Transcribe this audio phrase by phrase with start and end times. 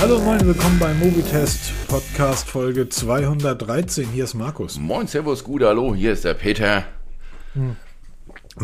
[0.00, 4.08] Hallo moin, willkommen beim Movietest Podcast Folge 213.
[4.10, 4.78] Hier ist Markus.
[4.78, 6.84] Moin, Servus, gut, hallo, hier ist der Peter.
[7.56, 7.76] Ein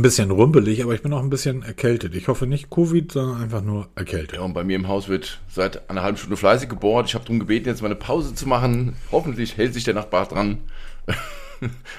[0.02, 2.14] bisschen rumpelig, aber ich bin auch ein bisschen erkältet.
[2.14, 4.36] Ich hoffe nicht Covid, sondern einfach nur erkältet.
[4.36, 7.08] Ja, und bei mir im Haus wird seit einer halben Stunde fleißig gebohrt.
[7.08, 8.94] Ich habe darum gebeten, jetzt mal eine Pause zu machen.
[9.10, 10.58] Hoffentlich hält sich der Nachbar dran.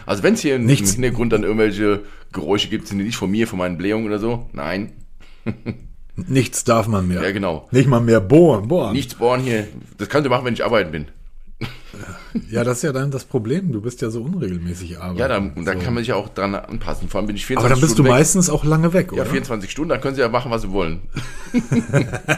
[0.06, 0.94] Also wenn es hier im Nichts.
[0.94, 4.48] Hintergrund dann irgendwelche Geräusche gibt, sind die nicht von mir, von meinen Blähungen oder so.
[4.52, 4.92] Nein,
[6.16, 7.22] Nichts darf man mehr.
[7.22, 7.68] ja genau.
[7.72, 8.94] Nicht mal mehr bohren, bohren.
[8.94, 9.68] Nichts bohren hier.
[9.98, 11.08] Das kannst du machen, wenn ich arbeiten bin.
[12.52, 13.72] Ja, das ist ja dann das Problem.
[13.72, 15.18] Du bist ja so unregelmäßig arbeiten.
[15.20, 15.86] Ja, dann, und dann so.
[15.86, 17.08] kann man sich auch dran anpassen.
[17.08, 18.20] Vor allem bin ich 24 Aber dann bist du Stunden weg.
[18.20, 19.26] meistens auch lange weg, Ja, oder?
[19.32, 21.02] 24 Stunden, dann können sie ja machen, was sie wollen.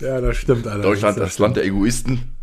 [0.00, 0.86] Ja, das stimmt allerdings.
[1.00, 2.34] Deutschland, das Land der Egoisten.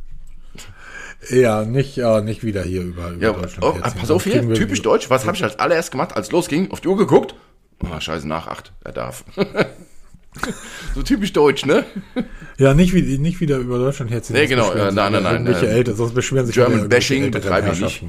[1.30, 3.64] Ja, nicht, ja, nicht wieder hier über, über Ja, Deutschland.
[3.64, 5.10] oh, pass auf hier, typisch deutsch.
[5.10, 6.72] Was habe ich als allererst gemacht, als losging?
[6.72, 7.36] Auf die Uhr geguckt?
[7.84, 8.74] Ah, scheiße, nach acht.
[8.84, 9.24] Er darf.
[10.96, 11.84] so typisch deutsch, ne?
[12.58, 14.36] Ja, nicht, wie, nicht wieder über Deutschland herziehen.
[14.36, 17.82] Nee, genau, äh, nein, nein, nein, äh, Eltern, sonst beschweren sich German Bashing betreibe ich
[17.82, 18.04] nicht.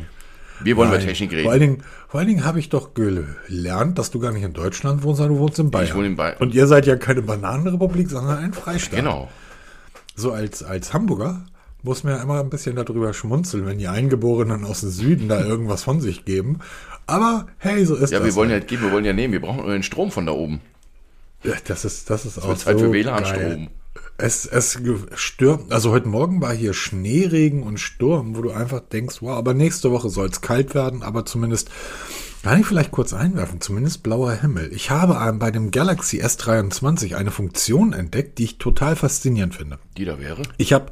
[0.60, 1.06] Wir wollen über Nein.
[1.06, 1.74] Technik Vor allen reden.
[1.76, 5.18] Dingen, vor allen Dingen habe ich doch gelernt, dass du gar nicht in Deutschland wohnst,
[5.18, 5.96] sondern du wohnst in Bayern.
[5.96, 6.36] wohne in Bayern.
[6.40, 8.98] Und ihr seid ja keine Bananenrepublik, sondern ein Freistaat.
[8.98, 9.28] Genau.
[10.16, 11.44] So als, als Hamburger
[11.84, 15.40] muss man ja immer ein bisschen darüber schmunzeln, wenn die Eingeborenen aus dem Süden da
[15.44, 16.58] irgendwas von sich geben.
[17.06, 18.26] Aber hey, so ist Ja, das.
[18.26, 18.64] wir wollen ja halt.
[18.64, 19.32] nicht geben, wir wollen ja nehmen.
[19.32, 20.60] Wir brauchen nur den Strom von da oben.
[21.42, 23.68] Das ist, das ist auch Zeit so für WLAN-Strom.
[24.20, 24.80] Es, es
[25.14, 29.54] stürmt, also heute Morgen war hier Schneeregen und Sturm, wo du einfach denkst, wow, aber
[29.54, 31.70] nächste Woche soll es kalt werden, aber zumindest,
[32.42, 34.72] kann ich vielleicht kurz einwerfen, zumindest blauer Himmel.
[34.72, 39.78] Ich habe bei dem Galaxy S23 eine Funktion entdeckt, die ich total faszinierend finde.
[39.96, 40.42] Die da wäre.
[40.56, 40.86] Ich habe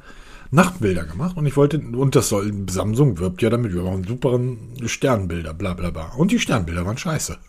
[0.50, 4.38] Nachtbilder gemacht und ich wollte, und das soll, Samsung wirbt ja damit, wir machen super
[4.84, 6.12] Sternbilder, bla bla bla.
[6.16, 7.38] Und die Sternbilder waren scheiße.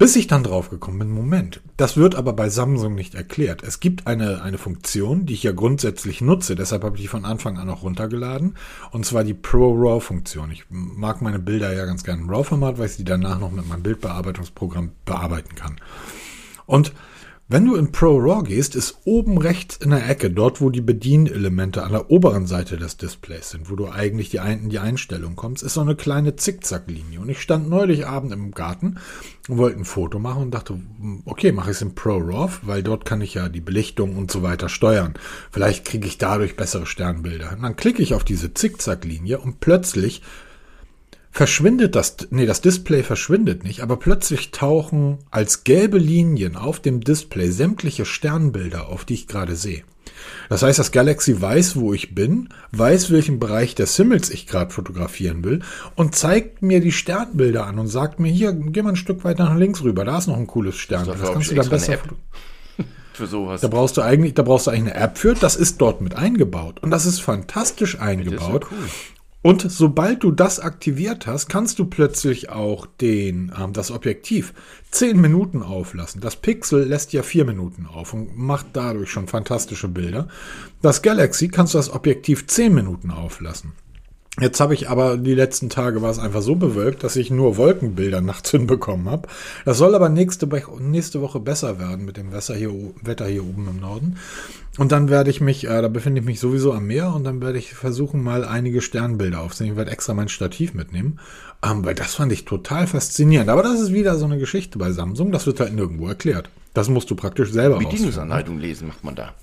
[0.00, 3.62] Bis ich dann drauf gekommen bin, Moment, das wird aber bei Samsung nicht erklärt.
[3.62, 7.26] Es gibt eine, eine Funktion, die ich ja grundsätzlich nutze, deshalb habe ich die von
[7.26, 8.54] Anfang an auch runtergeladen,
[8.92, 10.52] und zwar die Pro RAW Funktion.
[10.52, 13.68] Ich mag meine Bilder ja ganz gerne im RAW-Format, weil ich sie danach noch mit
[13.68, 15.76] meinem Bildbearbeitungsprogramm bearbeiten kann.
[16.64, 16.94] Und
[17.52, 20.80] wenn du in Pro RAW gehst, ist oben rechts in der Ecke, dort wo die
[20.80, 25.34] Bedienelemente an der oberen Seite des Displays sind, wo du eigentlich die, in die Einstellung
[25.34, 27.18] kommst, ist so eine kleine Zickzacklinie.
[27.18, 28.98] Und ich stand neulich Abend im Garten
[29.48, 30.80] und wollte ein Foto machen und dachte,
[31.24, 34.30] okay, mache ich es in Pro RAW, weil dort kann ich ja die Belichtung und
[34.30, 35.14] so weiter steuern.
[35.50, 37.50] Vielleicht kriege ich dadurch bessere Sternbilder.
[37.56, 40.22] Und dann klicke ich auf diese Zickzacklinie und plötzlich
[41.30, 47.00] verschwindet das, nee, das Display verschwindet nicht, aber plötzlich tauchen als gelbe Linien auf dem
[47.00, 49.84] Display sämtliche Sternbilder auf, die ich gerade sehe.
[50.48, 54.70] Das heißt, das Galaxy weiß, wo ich bin, weiß, welchen Bereich des Himmels ich gerade
[54.70, 55.60] fotografieren will
[55.94, 59.44] und zeigt mir die Sternbilder an und sagt mir, hier, geh mal ein Stück weiter
[59.44, 61.14] nach links rüber, da ist noch ein cooles Sternbild.
[61.14, 61.98] Dafür Das hab kannst du dann besser.
[63.12, 63.60] Für sowas.
[63.60, 65.34] Da brauchst du eigentlich, da brauchst du eigentlich eine App für.
[65.34, 68.66] Das ist dort mit eingebaut und das ist fantastisch eingebaut.
[68.70, 68.78] cool.
[69.42, 74.52] Und sobald du das aktiviert hast, kannst du plötzlich auch den, ähm, das Objektiv
[74.90, 76.20] zehn Minuten auflassen.
[76.20, 80.28] Das Pixel lässt ja vier Minuten auf und macht dadurch schon fantastische Bilder.
[80.82, 83.72] Das Galaxy kannst du das Objektiv zehn Minuten auflassen.
[84.38, 87.56] Jetzt habe ich aber die letzten Tage war es einfach so bewölkt, dass ich nur
[87.56, 89.28] Wolkenbilder nachts hinbekommen habe.
[89.64, 92.72] Das soll aber nächste, Woche- nächste Woche besser werden mit dem Wetter hier,
[93.02, 94.16] Wetter hier oben im Norden.
[94.80, 97.42] Und dann werde ich mich, äh, da befinde ich mich sowieso am Meer und dann
[97.42, 99.74] werde ich versuchen, mal einige Sternbilder aufzunehmen.
[99.74, 101.20] Ich werde extra mein Stativ mitnehmen,
[101.62, 103.50] ähm, weil das fand ich total faszinierend.
[103.50, 106.48] Aber das ist wieder so eine Geschichte bei Samsung, das wird halt nirgendwo erklärt.
[106.72, 107.76] Das musst du praktisch selber.
[107.78, 109.34] Bedienungsanleitung lesen macht man da.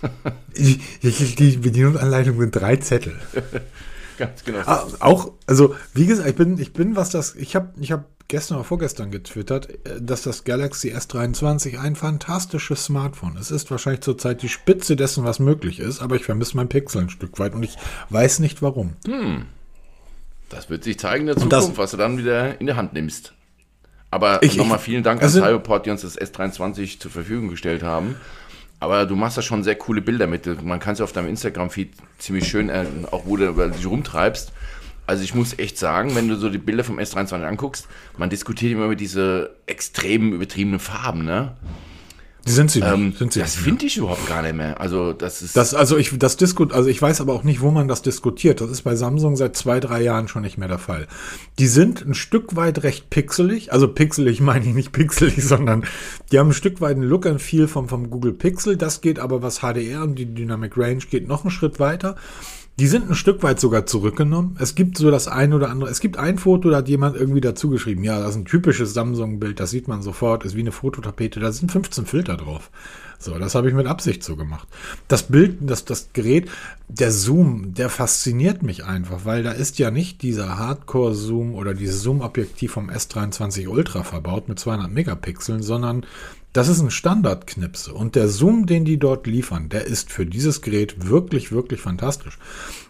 [0.56, 3.14] Die, die Bedienungsanleitung sind drei Zettel.
[4.18, 4.60] Ganz genau.
[4.66, 8.04] Ah, auch, also wie gesagt, ich bin, ich bin, was das, ich habe, ich habe
[8.28, 13.50] gestern oder vorgestern getwittert, äh, dass das Galaxy S23 ein fantastisches Smartphone ist.
[13.50, 17.02] Es ist wahrscheinlich zurzeit die Spitze dessen, was möglich ist, aber ich vermisse mein Pixel
[17.02, 17.76] ein Stück weit und ich
[18.10, 18.94] weiß nicht warum.
[20.48, 22.76] Das wird sich zeigen in der Und das- Zukunft, was du dann wieder in der
[22.76, 23.32] Hand nimmst.
[24.10, 28.16] Aber nochmal vielen Dank also- an Cyberport, die uns das S23 zur Verfügung gestellt haben.
[28.82, 30.60] Aber du machst da schon sehr coole Bilder mit.
[30.64, 34.52] Man kann es auf deinem Instagram-Feed ziemlich schön, äh, auch wo du dich rumtreibst.
[35.06, 37.86] Also ich muss echt sagen, wenn du so die Bilder vom S23 anguckst,
[38.16, 41.52] man diskutiert immer über diese extremen, übertriebenen Farben, ne?
[42.46, 42.92] Die sind sie nicht.
[42.92, 44.80] Ähm, sind sie das finde ich überhaupt gar nicht mehr.
[44.80, 45.56] Also das ist...
[45.56, 48.60] Das, also ich, das diskut, also ich weiß aber auch nicht, wo man das diskutiert.
[48.60, 51.06] Das ist bei Samsung seit zwei, drei Jahren schon nicht mehr der Fall.
[51.58, 53.72] Die sind ein Stück weit recht pixelig.
[53.72, 55.84] Also pixelig meine ich nicht pixelig, sondern
[56.30, 58.76] die haben ein Stück weit einen Look and Feel vom, vom Google Pixel.
[58.76, 62.16] Das geht aber was HDR und die Dynamic Range geht noch einen Schritt weiter.
[62.78, 64.56] Die sind ein Stück weit sogar zurückgenommen.
[64.58, 65.90] Es gibt so das ein oder andere.
[65.90, 68.94] Es gibt ein Foto, da hat jemand irgendwie dazu geschrieben, ja, das ist ein typisches
[68.94, 72.70] Samsung-Bild, das sieht man sofort, ist wie eine Fototapete, da sind 15 Filter drauf.
[73.18, 74.66] So, das habe ich mit Absicht so gemacht.
[75.06, 76.50] Das Bild, das, das Gerät,
[76.88, 82.02] der Zoom, der fasziniert mich einfach, weil da ist ja nicht dieser Hardcore-Zoom oder dieses
[82.02, 86.04] Zoom-Objektiv vom S23 Ultra verbaut mit 200 Megapixeln, sondern
[86.52, 90.60] das ist ein Standardknipse und der Zoom, den die dort liefern, der ist für dieses
[90.60, 92.38] Gerät wirklich, wirklich fantastisch.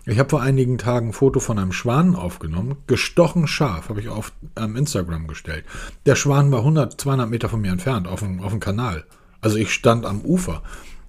[0.05, 4.09] Ich habe vor einigen Tagen ein Foto von einem Schwan aufgenommen, gestochen scharf, habe ich
[4.09, 5.64] auf ähm, Instagram gestellt.
[6.06, 9.05] Der Schwan war 100, 200 Meter von mir entfernt, auf dem, auf dem Kanal.
[9.41, 10.62] Also ich stand am Ufer.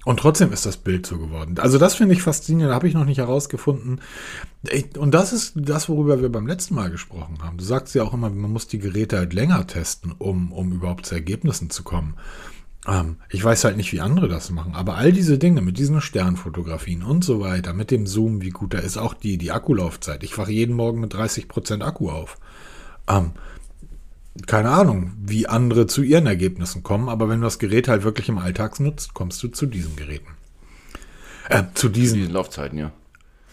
[0.06, 1.58] Und trotzdem ist das Bild so geworden.
[1.60, 4.02] Also das finde ich faszinierend, habe ich noch nicht herausgefunden.
[4.98, 7.58] Und das ist das, worüber wir beim letzten Mal gesprochen haben.
[7.58, 11.06] Du sagst ja auch immer, man muss die Geräte halt länger testen, um, um überhaupt
[11.06, 12.16] zu Ergebnissen zu kommen.
[12.86, 16.02] Ähm, ich weiß halt nicht, wie andere das machen, aber all diese Dinge mit diesen
[16.02, 20.24] Sternfotografien und so weiter, mit dem Zoom, wie gut da ist, auch die, die Akkulaufzeit.
[20.24, 22.38] Ich wache jeden Morgen mit 30% Akku auf.
[23.08, 23.32] Ähm,
[24.47, 28.30] keine Ahnung, wie andere zu ihren Ergebnissen kommen, aber wenn du das Gerät halt wirklich
[28.30, 30.31] im Alltag nutzt, kommst du zu diesen Geräten.
[31.50, 32.91] Äh, zu diesen, diesen Laufzeiten, ja.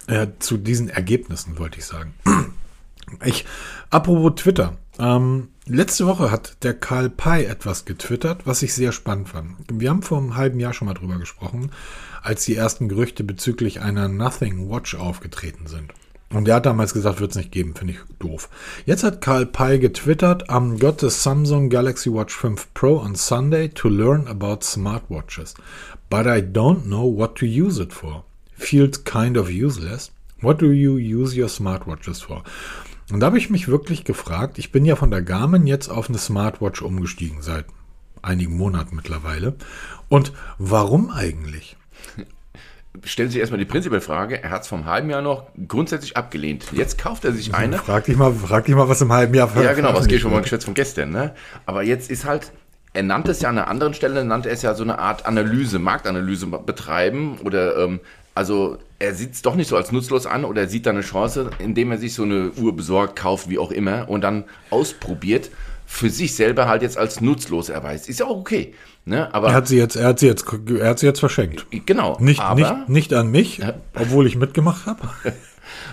[0.06, 2.14] Äh, zu diesen Ergebnissen, wollte ich sagen.
[3.24, 3.44] Ich,
[3.90, 4.76] apropos Twitter.
[5.00, 9.56] Ähm, letzte Woche hat der Karl Pei etwas getwittert, was ich sehr spannend fand.
[9.68, 11.72] Wir haben vor einem halben Jahr schon mal drüber gesprochen,
[12.22, 15.92] als die ersten Gerüchte bezüglich einer Nothing Watch aufgetreten sind.
[16.32, 18.48] Und der hat damals gesagt, wird es nicht geben, finde ich doof.
[18.86, 23.68] Jetzt hat Karl Pei getwittert, I'm got the Samsung Galaxy Watch 5 Pro on Sunday
[23.68, 25.54] to learn about smartwatches.
[26.08, 28.24] But I don't know what to use it for.
[28.56, 30.12] Feels kind of useless.
[30.40, 32.44] What do you use your smartwatches for?
[33.10, 36.08] Und da habe ich mich wirklich gefragt, ich bin ja von der Garmin jetzt auf
[36.08, 37.64] eine Smartwatch umgestiegen, seit
[38.22, 39.56] einigen Monaten mittlerweile.
[40.08, 41.76] Und warum eigentlich?
[43.04, 46.66] Stellt sich erstmal die prinzipielle Frage, er hat es vom halben Jahr noch grundsätzlich abgelehnt.
[46.72, 47.78] Jetzt kauft er sich eine.
[47.78, 50.32] Frag dich mal, frag dich mal, was im halben Jahr Ja, genau, was geht schon
[50.32, 51.34] mal geschätzt von gestern, ne?
[51.66, 52.52] Aber jetzt ist halt,
[52.92, 55.26] er nannte es ja an einer anderen Stelle, nannte er es ja so eine Art
[55.26, 58.00] Analyse, Marktanalyse betreiben oder, ähm,
[58.34, 61.02] also er sieht es doch nicht so als nutzlos an oder er sieht da eine
[61.02, 65.50] Chance, indem er sich so eine Uhr besorgt, kauft, wie auch immer und dann ausprobiert,
[65.86, 68.08] für sich selber halt jetzt als nutzlos erweist.
[68.08, 68.74] Ist ja auch okay.
[69.04, 69.32] Ne?
[69.34, 70.44] Aber er hat sie jetzt, er hat sie jetzt,
[70.78, 71.66] er hat sie jetzt verschenkt.
[71.86, 72.16] Genau.
[72.20, 73.74] Nicht, aber, nicht, nicht an mich, ja.
[73.94, 75.08] obwohl ich mitgemacht habe.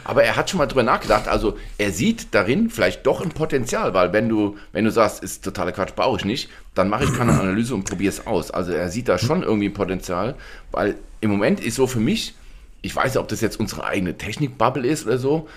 [0.04, 1.28] Aber er hat schon mal drüber nachgedacht.
[1.28, 5.44] Also er sieht darin vielleicht doch ein Potenzial, weil wenn du, wenn du sagst, ist
[5.44, 8.52] totaler Quatsch, brauche ich nicht, dann mache ich keine Analyse und probiere es aus.
[8.52, 10.36] Also er sieht da schon irgendwie ein Potenzial,
[10.72, 12.36] weil im Moment ist so für mich,
[12.82, 15.48] ich weiß nicht, ob das jetzt unsere eigene Technikbubble ist oder so,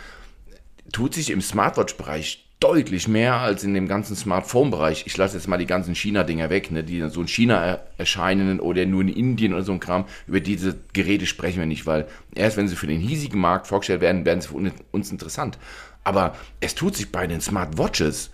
[0.93, 5.05] tut sich im Smartwatch-Bereich deutlich mehr als in dem ganzen Smartphone-Bereich.
[5.07, 8.85] Ich lasse jetzt mal die ganzen China-Dinger weg, ne, die so in China erscheinen oder
[8.85, 10.05] nur in Indien oder so ein Kram.
[10.27, 14.03] Über diese Geräte sprechen wir nicht, weil erst wenn sie für den hiesigen Markt vorgestellt
[14.03, 15.59] werden, werden sie für uns interessant.
[16.05, 18.31] Aber es tut sich bei den Smartwatches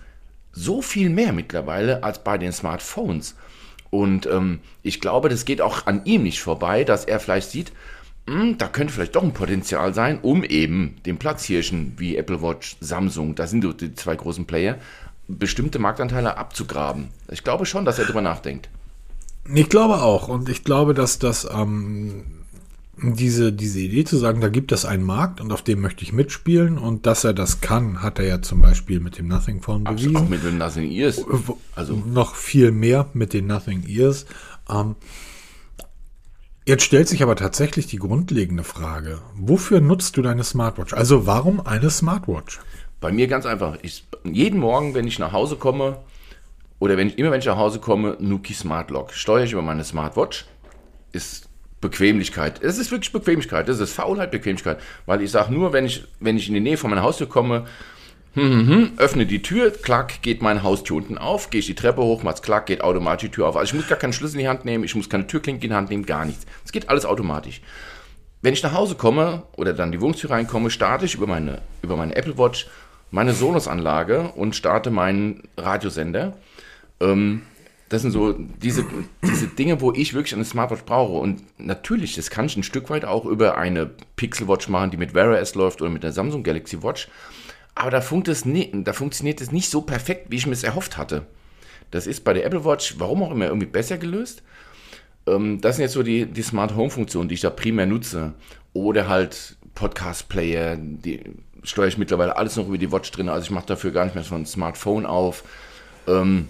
[0.50, 3.36] so viel mehr mittlerweile als bei den Smartphones.
[3.90, 7.72] Und ähm, ich glaube, das geht auch an ihm nicht vorbei, dass er vielleicht sieht,
[8.26, 13.36] da könnte vielleicht doch ein Potenzial sein, um eben den Platzhirschen wie Apple Watch, Samsung,
[13.36, 14.78] das sind die zwei großen Player,
[15.28, 17.08] bestimmte Marktanteile abzugraben.
[17.30, 18.68] Ich glaube schon, dass er darüber nachdenkt.
[19.54, 20.28] Ich glaube auch.
[20.28, 22.24] Und ich glaube, dass das ähm,
[23.00, 26.12] diese, diese Idee zu sagen, da gibt es einen Markt und auf dem möchte ich
[26.12, 29.84] mitspielen und dass er das kann, hat er ja zum Beispiel mit dem Nothing Phone
[29.84, 30.16] bewiesen.
[30.16, 31.24] Auch mit den Nothing Ears.
[31.74, 34.26] Also noch viel mehr mit den Nothing Ears.
[34.68, 34.96] Ähm,
[36.68, 40.94] Jetzt stellt sich aber tatsächlich die grundlegende Frage, wofür nutzt du deine Smartwatch?
[40.94, 42.58] Also warum eine Smartwatch?
[43.00, 43.78] Bei mir ganz einfach.
[43.82, 45.98] Ich, jeden Morgen, wenn ich nach Hause komme,
[46.80, 49.12] oder wenn ich, immer wenn ich nach Hause komme, Nuki Smart Lock.
[49.12, 50.46] Steuere ich über meine Smartwatch.
[51.12, 51.48] Ist
[51.80, 52.60] Bequemlichkeit.
[52.60, 53.68] Es ist wirklich Bequemlichkeit.
[53.68, 54.80] Das ist Faulheit, Bequemlichkeit.
[55.06, 57.66] Weil ich sage nur, wenn ich, wenn ich in die Nähe von meiner Haustür komme,
[58.36, 61.74] hm, hm, hm, öffne die Tür, klack, geht mein Haustür unten auf, gehe ich die
[61.74, 63.56] Treppe hoch, mach's klack, geht automatisch die Tür auf.
[63.56, 65.70] Also ich muss gar keinen Schlüssel in die Hand nehmen, ich muss keine Türklinke in
[65.70, 66.44] die Hand nehmen, gar nichts.
[66.64, 67.62] Es geht alles automatisch.
[68.42, 71.96] Wenn ich nach Hause komme oder dann die Wohnungstür reinkomme, starte ich über meine, über
[71.96, 72.68] meine Apple Watch
[73.10, 76.36] meine Sonos-Anlage und starte meinen Radiosender.
[77.00, 77.42] Ähm,
[77.88, 78.84] das sind so diese,
[79.22, 81.12] diese Dinge, wo ich wirklich eine Smartwatch brauche.
[81.12, 84.96] Und natürlich, das kann ich ein Stück weit auch über eine Pixel Watch machen, die
[84.96, 87.08] mit Wear OS läuft oder mit der Samsung Galaxy Watch.
[87.76, 90.64] Aber da, funkt es nie, da funktioniert es nicht so perfekt, wie ich mir es
[90.64, 91.26] erhofft hatte.
[91.90, 94.42] Das ist bei der Apple Watch, warum auch immer, irgendwie besser gelöst.
[95.26, 98.32] Ähm, das sind jetzt so die, die Smart Home Funktionen, die ich da primär nutze.
[98.72, 101.22] Oder halt Podcast Player, die
[101.64, 103.28] steuere ich mittlerweile alles noch über die Watch drin.
[103.28, 105.44] Also ich mache dafür gar nicht mehr so ein Smartphone auf.
[106.08, 106.48] Ähm,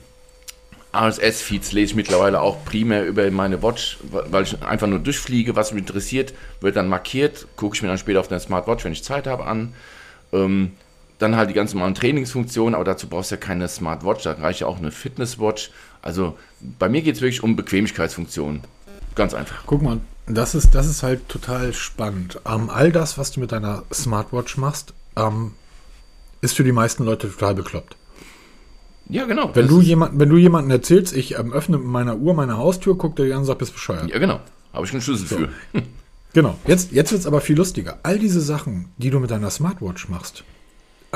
[0.94, 5.72] RSS-Feeds lese ich mittlerweile auch primär über meine Watch, weil ich einfach nur durchfliege, was
[5.72, 9.02] mich interessiert, wird dann markiert, gucke ich mir dann später auf der Smartwatch, wenn ich
[9.02, 9.74] Zeit habe, an.
[10.32, 10.72] Ähm,
[11.18, 14.60] dann halt die ganz normalen Trainingsfunktionen, aber dazu brauchst du ja keine Smartwatch, da reicht
[14.60, 15.70] ja auch eine Fitnesswatch.
[16.02, 16.36] Also
[16.78, 18.62] bei mir geht es wirklich um Bequemlichkeitsfunktionen.
[19.14, 19.64] Ganz einfach.
[19.66, 22.40] Guck mal, das ist, das ist halt total spannend.
[22.46, 25.52] Ähm, all das, was du mit deiner Smartwatch machst, ähm,
[26.42, 27.96] ist für die meisten Leute total bekloppt.
[29.08, 29.54] Ja, genau.
[29.54, 32.96] Wenn du, jemand, wenn du jemanden erzählst, ich ähm, öffne mit meiner Uhr meine Haustür,
[32.96, 34.08] guckt der dir an und sagt, bist bescheuert.
[34.08, 34.40] Ja, genau.
[34.72, 35.36] Habe ich einen Schlüssel so.
[35.36, 35.48] für.
[36.32, 36.58] Genau.
[36.66, 37.98] Jetzt, jetzt wird es aber viel lustiger.
[38.02, 40.44] All diese Sachen, die du mit deiner Smartwatch machst,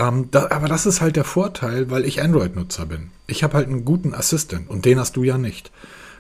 [0.01, 3.11] ähm, da, aber das ist halt der Vorteil, weil ich Android-Nutzer bin.
[3.27, 5.71] Ich habe halt einen guten Assistent und den hast du ja nicht.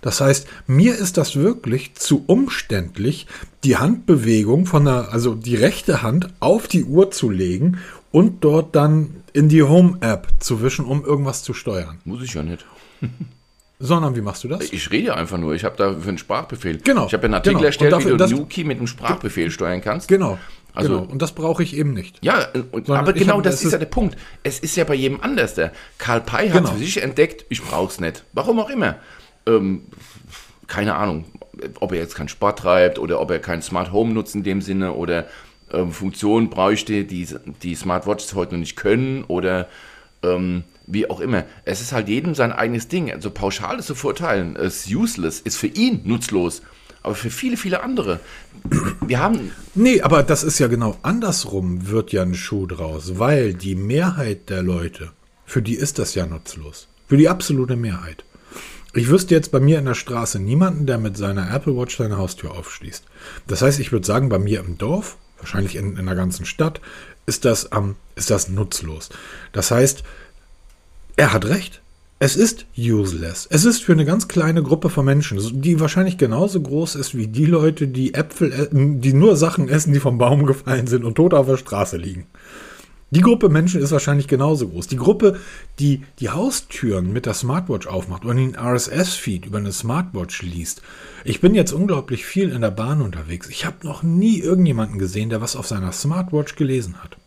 [0.03, 3.27] Das heißt, mir ist das wirklich zu umständlich,
[3.65, 7.79] die Handbewegung von der, also die rechte Hand auf die Uhr zu legen
[8.13, 11.99] und dort dann in die Home-App zu wischen, um irgendwas zu steuern.
[12.05, 12.65] Muss ich ja nicht.
[13.83, 14.71] Sondern wie machst du das?
[14.73, 15.55] Ich rede einfach nur.
[15.55, 16.79] Ich habe dafür einen Sprachbefehl.
[16.85, 17.07] Genau.
[17.07, 17.67] Ich habe einen Artikel genau.
[17.67, 20.07] erstellt, dafür, wie du Nuki mit einem Sprachbefehl steuern kannst.
[20.07, 20.39] Genau.
[20.75, 21.11] Also, genau.
[21.11, 22.19] Und das brauche ich eben nicht.
[22.23, 24.17] Ja, und, aber genau hab- das ist ist- ja der Punkt.
[24.43, 25.55] Es ist ja bei jedem anders.
[25.55, 26.73] Der Karl Pei hat Genau.
[26.73, 28.23] für sich entdeckt, ich brauche es nicht.
[28.35, 28.97] Warum auch immer.
[29.47, 29.85] Ähm,
[30.67, 31.25] keine Ahnung,
[31.81, 34.61] ob er jetzt keinen Sport treibt oder ob er kein Smart Home nutzt in dem
[34.61, 35.27] Sinne oder
[35.73, 37.27] ähm, Funktionen bräuchte, die
[37.63, 39.69] die Smartwatches heute noch nicht können oder
[40.23, 41.45] ähm, wie auch immer.
[41.65, 43.11] Es ist halt jedem sein eigenes Ding.
[43.11, 44.57] Also pauschal ist zu verurteilen.
[44.57, 46.63] Ist useless, ist für ihn nutzlos.
[47.03, 48.21] Aber für viele, viele andere.
[49.07, 53.55] Wir haben Nee, aber das ist ja genau andersrum, wird ja ein Schuh draus, weil
[53.55, 55.13] die Mehrheit der Leute,
[55.47, 56.89] für die ist das ja nutzlos.
[57.09, 58.25] Für die absolute Mehrheit.
[58.93, 62.19] Ich wüsste jetzt bei mir in der Straße niemanden, der mit seiner Apple Watch seine
[62.19, 63.05] Haustür aufschließt.
[63.47, 66.81] Das heißt, ich würde sagen, bei mir im Dorf, wahrscheinlich in, in der ganzen Stadt,
[67.27, 69.11] ist das, ähm, ist das nutzlos.
[69.53, 70.03] Das heißt,
[71.21, 71.83] er hat recht.
[72.19, 73.47] Es ist useless.
[73.51, 77.27] Es ist für eine ganz kleine Gruppe von Menschen, die wahrscheinlich genauso groß ist wie
[77.27, 81.17] die Leute, die Äpfel, e- die nur Sachen essen, die vom Baum gefallen sind und
[81.17, 82.27] tot auf der Straße liegen.
[83.11, 84.87] Die Gruppe Menschen ist wahrscheinlich genauso groß.
[84.87, 85.39] Die Gruppe,
[85.79, 90.81] die die Haustüren mit der Smartwatch aufmacht und den RSS-Feed über eine Smartwatch liest.
[91.25, 93.51] Ich bin jetzt unglaublich viel in der Bahn unterwegs.
[93.51, 97.19] Ich habe noch nie irgendjemanden gesehen, der was auf seiner Smartwatch gelesen hat.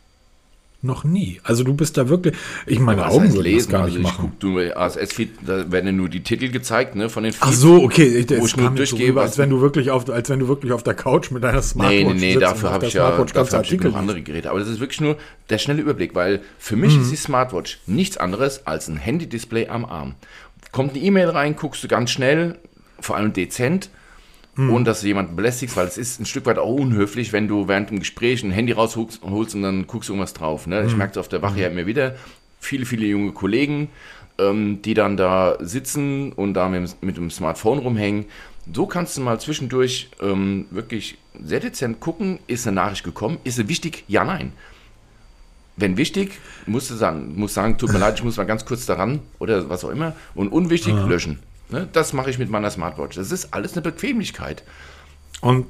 [0.86, 1.40] Noch nie.
[1.44, 2.36] Also du bist da wirklich.
[2.66, 4.32] Ich meine Augen würden das gar nicht also ich machen.
[4.32, 7.62] guck, du ASS-Feed, da werden ja nur die Titel gezeigt, ne, von den Ach Feeds.
[7.62, 8.04] so, okay.
[8.18, 10.30] Ich, Wo es ich nur mir so durchgehe, rüber, als wenn du wirklich auf, als
[10.30, 12.86] wenn du wirklich auf der Couch mit deiner Smartwatch Nee, nee, nee, sitzt dafür habe
[12.86, 14.50] ich ja Smartwatch dafür hab ich noch andere Geräte.
[14.50, 15.16] Aber das ist wirklich nur
[15.50, 19.86] der schnelle Überblick, weil für mich ist die Smartwatch nichts anderes als ein Handy-Display am
[19.86, 20.16] Arm.
[20.74, 22.58] Kommt eine E-Mail rein, guckst du ganz schnell,
[23.00, 23.90] vor allem dezent,
[24.56, 27.68] ohne dass du jemanden belästigst, weil es ist ein Stück weit auch unhöflich, wenn du
[27.68, 30.68] während dem Gespräch ein Handy rausholst holst und dann guckst du irgendwas drauf.
[30.68, 30.86] Ne?
[30.86, 32.16] Ich merke es auf der Wache ja immer wieder.
[32.60, 33.90] Viele, viele junge Kollegen,
[34.38, 38.26] ähm, die dann da sitzen und da mit, dem- mit dem Smartphone rumhängen.
[38.72, 43.56] So kannst du mal zwischendurch ähm, wirklich sehr dezent gucken, ist eine Nachricht gekommen, ist
[43.56, 44.04] sie wichtig?
[44.08, 44.54] Ja, nein.
[45.76, 46.34] Wenn wichtig,
[46.68, 49.68] musst du sagen, muss sagen, tut mir leid, ich muss mal ganz kurz daran oder
[49.70, 50.16] was auch immer.
[50.36, 51.40] Und unwichtig, löschen.
[51.74, 51.90] Ne?
[51.92, 53.16] Das mache ich mit meiner Smartwatch.
[53.16, 54.64] Das ist alles eine Bequemlichkeit.
[55.42, 55.66] Und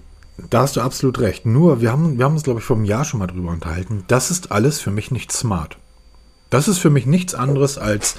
[0.50, 1.46] da hast du absolut recht.
[1.46, 4.04] Nur, wir haben, wir haben uns, glaube ich, vor einem Jahr schon mal drüber unterhalten.
[4.10, 5.78] Das ist alles für mich nicht smart.
[6.50, 8.18] Das ist für mich nichts anderes als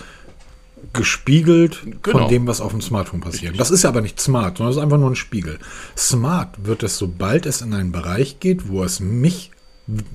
[0.95, 2.19] gespiegelt Genau.
[2.19, 3.61] von dem, was auf dem Smartphone passiert.
[3.61, 5.59] Das ist ja aber nicht smart, sondern das ist einfach nur ein Spiegel.
[5.97, 9.51] Smart wird es, sobald es in einen Bereich geht, wo es mich,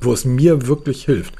[0.01, 1.35] wo es mir wirklich hilft.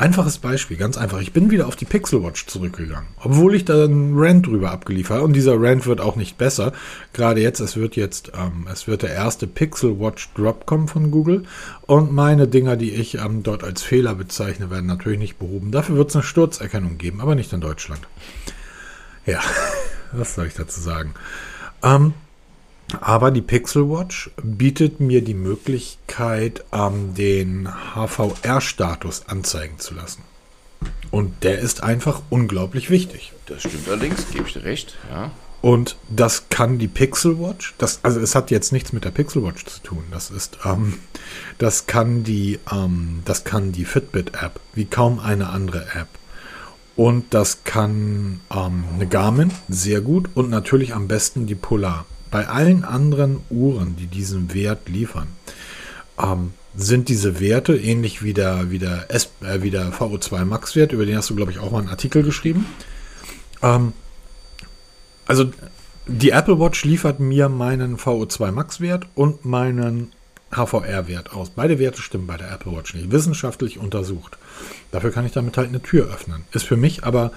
[0.00, 1.20] Einfaches Beispiel, ganz einfach.
[1.20, 5.16] Ich bin wieder auf die Pixel Watch zurückgegangen, obwohl ich da einen Rant drüber abgeliefert
[5.16, 5.26] habe.
[5.26, 6.72] Und dieser Rant wird auch nicht besser.
[7.12, 11.10] Gerade jetzt, es wird jetzt, ähm, es wird der erste Pixel Watch Drop kommen von
[11.10, 11.42] Google.
[11.82, 15.70] Und meine Dinger, die ich ähm, dort als Fehler bezeichne, werden natürlich nicht behoben.
[15.70, 18.00] Dafür wird es eine Sturzerkennung geben, aber nicht in Deutschland.
[19.26, 19.40] Ja,
[20.12, 21.12] was soll ich dazu sagen?
[21.82, 22.14] Ähm,
[23.00, 30.22] aber die Pixel Watch bietet mir die Möglichkeit, ähm, den HVR-Status anzeigen zu lassen.
[31.10, 33.32] Und der ist einfach unglaublich wichtig.
[33.46, 34.96] Das stimmt allerdings, gebe ich dir recht.
[35.10, 35.30] Ja.
[35.62, 39.42] Und das kann die Pixel Watch, das, also es hat jetzt nichts mit der Pixel
[39.42, 40.04] Watch zu tun.
[40.10, 40.98] Das ist, ähm,
[41.58, 46.08] das kann die, ähm, das kann die Fitbit App, wie kaum eine andere App.
[46.96, 52.06] Und das kann ähm, eine Garmin sehr gut und natürlich am besten die Polar.
[52.30, 55.28] Bei allen anderen Uhren, die diesen Wert liefern,
[56.22, 60.92] ähm, sind diese Werte ähnlich wie der, wie der, S, äh, wie der VO2 Max-Wert,
[60.92, 62.66] über den hast du, glaube ich, auch mal einen Artikel geschrieben.
[63.62, 63.92] Ähm,
[65.26, 65.50] also
[66.06, 70.12] die Apple Watch liefert mir meinen VO2 Max-Wert und meinen
[70.50, 71.50] HVR-Wert aus.
[71.50, 73.12] Beide Werte stimmen bei der Apple Watch nicht.
[73.12, 74.38] Wissenschaftlich untersucht.
[74.90, 76.44] Dafür kann ich damit halt eine Tür öffnen.
[76.52, 77.30] Ist für mich aber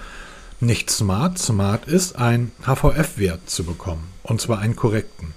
[0.60, 1.38] nicht smart.
[1.38, 4.13] Smart ist, ein HVF-Wert zu bekommen.
[4.24, 5.34] Und zwar einen korrekten.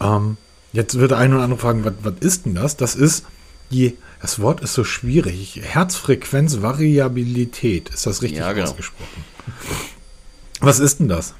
[0.00, 0.38] Ähm,
[0.72, 2.78] jetzt wird der eine oder andere fragen, was, was ist denn das?
[2.78, 3.26] Das ist
[3.70, 5.60] die, das Wort ist so schwierig.
[5.62, 7.90] Herzfrequenzvariabilität.
[7.90, 8.70] Ist das richtig Ja, genau.
[8.70, 9.24] ausgesprochen?
[10.60, 11.34] Was ist denn das?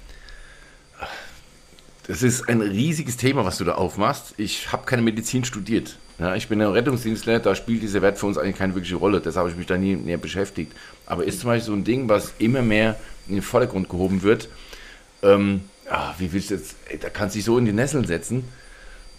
[2.07, 4.35] Das ist ein riesiges Thema, was du da aufmachst.
[4.37, 5.97] Ich habe keine Medizin studiert.
[6.19, 9.21] Ja, ich bin ein Rettungsdienstler, da spielt dieser Wert für uns eigentlich keine wirkliche Rolle.
[9.21, 10.73] Deshalb habe ich mich da nie näher beschäftigt.
[11.07, 14.49] Aber ist zum Beispiel so ein Ding, was immer mehr in den Vordergrund gehoben wird.
[15.23, 18.07] Ähm, ah, wie willst du jetzt, ey, da kannst du dich so in die Nesseln
[18.07, 18.45] setzen.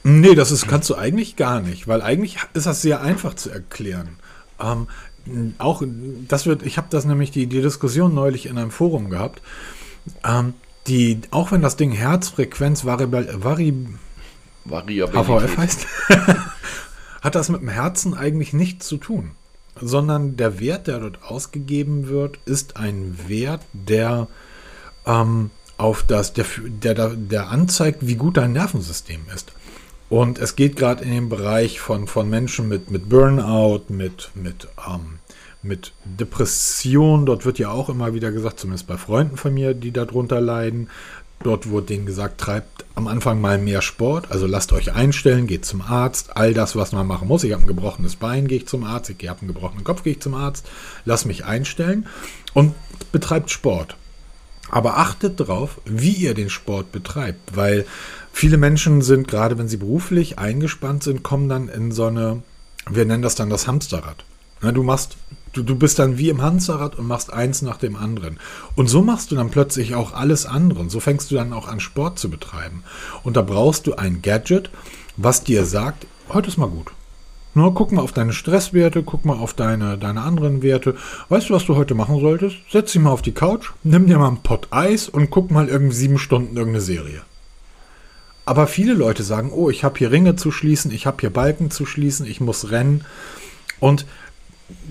[0.03, 3.49] Nee, das ist, kannst du eigentlich gar nicht, weil eigentlich ist das sehr einfach zu
[3.49, 4.17] erklären.
[4.59, 4.87] Ähm,
[5.57, 5.81] auch
[6.27, 9.41] das wird, ich habe das nämlich die, die Diskussion neulich in einem Forum gehabt.
[10.23, 10.53] Ähm,
[10.87, 13.73] die, auch wenn das Ding Herzfrequenz Variable, Vari,
[14.65, 15.27] Variabilität.
[15.27, 15.87] HVF heißt,
[17.21, 19.31] hat das mit dem Herzen eigentlich nichts zu tun.
[19.81, 24.27] Sondern der Wert, der dort ausgegeben wird, ist ein Wert, der
[25.05, 29.51] ähm, auf das, der, der, der, anzeigt, wie gut dein Nervensystem ist.
[30.09, 34.67] Und es geht gerade in den Bereich von, von Menschen mit, mit Burnout, mit, mit,
[34.87, 35.19] ähm,
[35.63, 37.25] mit Depression.
[37.25, 40.89] Dort wird ja auch immer wieder gesagt, zumindest bei Freunden von mir, die darunter leiden.
[41.43, 44.31] Dort wurde denen gesagt, treibt am Anfang mal mehr Sport.
[44.31, 46.37] Also lasst euch einstellen, geht zum Arzt.
[46.37, 47.43] All das, was man machen muss.
[47.43, 49.09] Ich habe ein gebrochenes Bein, gehe ich zum Arzt.
[49.09, 50.65] Ich habe einen gebrochenen Kopf, gehe ich zum Arzt.
[51.03, 52.07] Lass mich einstellen
[52.53, 52.73] und
[53.11, 53.97] betreibt Sport.
[54.75, 57.85] Aber achtet darauf, wie ihr den Sport betreibt, weil
[58.33, 62.43] viele Menschen sind, gerade wenn sie beruflich eingespannt sind, kommen dann in so eine,
[62.89, 64.25] wir nennen das dann das Hamsterrad.
[64.59, 65.15] Na, du machst,
[65.53, 68.37] du, du bist dann wie im Hamsterrad und machst eins nach dem anderen.
[68.75, 70.81] Und so machst du dann plötzlich auch alles andere.
[70.81, 72.83] Und so fängst du dann auch an, Sport zu betreiben.
[73.23, 74.71] Und da brauchst du ein Gadget,
[75.15, 76.91] was dir sagt, heute ist mal gut.
[77.55, 80.95] Nur guck mal auf deine Stresswerte, guck mal auf deine, deine anderen Werte.
[81.29, 82.57] Weißt du, was du heute machen solltest?
[82.69, 85.69] Setz dich mal auf die Couch, nimm dir mal einen Pott Eis und guck mal
[85.69, 87.21] irgendwie sieben Stunden irgendeine Serie.
[88.45, 91.71] Aber viele Leute sagen, oh, ich habe hier Ringe zu schließen, ich habe hier Balken
[91.71, 93.05] zu schließen, ich muss rennen.
[93.79, 94.05] Und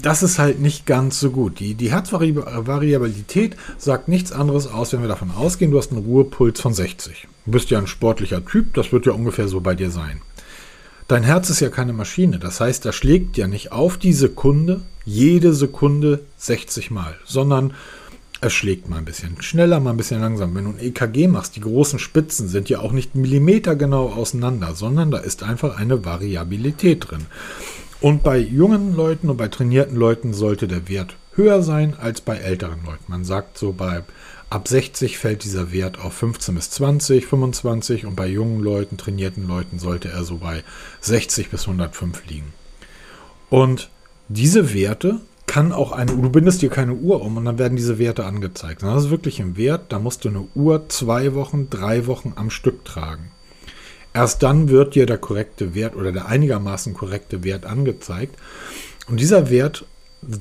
[0.01, 1.61] das ist halt nicht ganz so gut.
[1.61, 6.63] Die, die Herzvariabilität sagt nichts anderes aus, wenn wir davon ausgehen, du hast einen Ruhepuls
[6.63, 7.29] von 60.
[7.45, 10.23] Du bist ja ein sportlicher Typ, das wird ja ungefähr so bei dir sein.
[11.07, 14.81] Dein Herz ist ja keine Maschine, das heißt, da schlägt ja nicht auf die Sekunde,
[15.05, 17.75] jede Sekunde 60 Mal, sondern
[18.41, 20.55] es schlägt mal ein bisschen schneller, mal ein bisschen langsam.
[20.55, 25.11] Wenn du ein EKG machst, die großen Spitzen sind ja auch nicht millimetergenau auseinander, sondern
[25.11, 27.27] da ist einfach eine Variabilität drin.
[28.01, 32.37] Und bei jungen Leuten und bei trainierten Leuten sollte der Wert höher sein als bei
[32.37, 33.05] älteren Leuten.
[33.09, 34.03] Man sagt so, bei
[34.51, 39.47] ab 60 fällt dieser Wert auf 15 bis 20, 25 und bei jungen Leuten, trainierten
[39.47, 40.63] Leuten sollte er so bei
[41.01, 42.53] 60 bis 105 liegen.
[43.51, 43.91] Und
[44.29, 47.99] diese Werte kann auch eine, du bindest dir keine Uhr um und dann werden diese
[47.99, 48.83] Werte angezeigt.
[48.83, 52.51] Das ist wirklich ein Wert, da musst du eine Uhr zwei Wochen, drei Wochen am
[52.51, 53.31] Stück tragen.
[54.15, 58.37] Erst dann wird dir der korrekte Wert oder der einigermaßen korrekte Wert angezeigt.
[59.09, 59.85] Und dieser Wert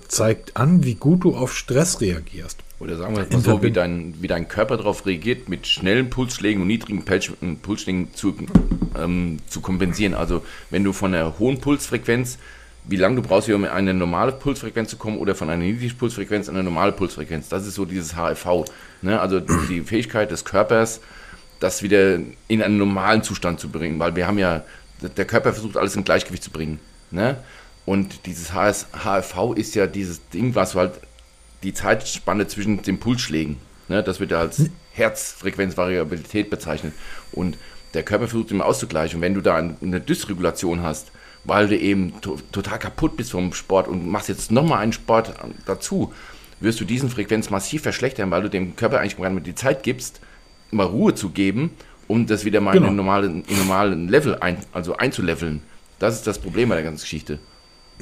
[0.07, 2.59] zeigt an, wie gut du auf Stress reagierst.
[2.79, 6.61] Oder sagen wir mal so, wie dein, wie dein Körper darauf reagiert, mit schnellen Pulsschlägen
[6.61, 8.35] und niedrigen äh, Pulsschlägen zu,
[8.99, 10.13] ähm, zu kompensieren.
[10.13, 12.37] Also wenn du von einer hohen Pulsfrequenz,
[12.85, 15.97] wie lange du brauchst, um in eine normale Pulsfrequenz zu kommen, oder von einer niedrigen
[15.97, 17.47] Pulsfrequenz in eine normale Pulsfrequenz.
[17.47, 18.65] Das ist so dieses HFV.
[19.01, 19.19] Ne?
[19.19, 20.99] Also die Fähigkeit des Körpers,
[21.59, 23.99] das wieder in einen normalen Zustand zu bringen.
[23.99, 24.63] Weil wir haben ja,
[25.15, 26.79] der Körper versucht alles in Gleichgewicht zu bringen.
[27.11, 27.37] Ne?
[27.85, 30.99] Und dieses HS, HFV ist ja dieses Ding, was halt
[31.63, 33.57] die Zeitspanne zwischen den Pulsschlägen.
[33.89, 36.93] Ne, das wird ja als Herzfrequenzvariabilität bezeichnet.
[37.31, 37.57] Und
[37.93, 39.17] der Körper versucht immer auszugleichen.
[39.17, 41.11] Und wenn du da eine Dysregulation hast,
[41.43, 45.33] weil du eben to total kaputt bist vom Sport und machst jetzt nochmal einen Sport
[45.65, 46.13] dazu,
[46.59, 49.83] wirst du diesen Frequenz massiv verschlechtern, weil du dem Körper eigentlich gar nicht die Zeit
[49.83, 50.21] gibst,
[50.71, 51.71] mal Ruhe zu geben,
[52.07, 52.85] um das wieder mal Genau.
[52.85, 55.61] in den normalen, in normalen Level ein, also einzuleveln.
[55.99, 57.39] Das ist das Problem bei der ganzen Geschichte.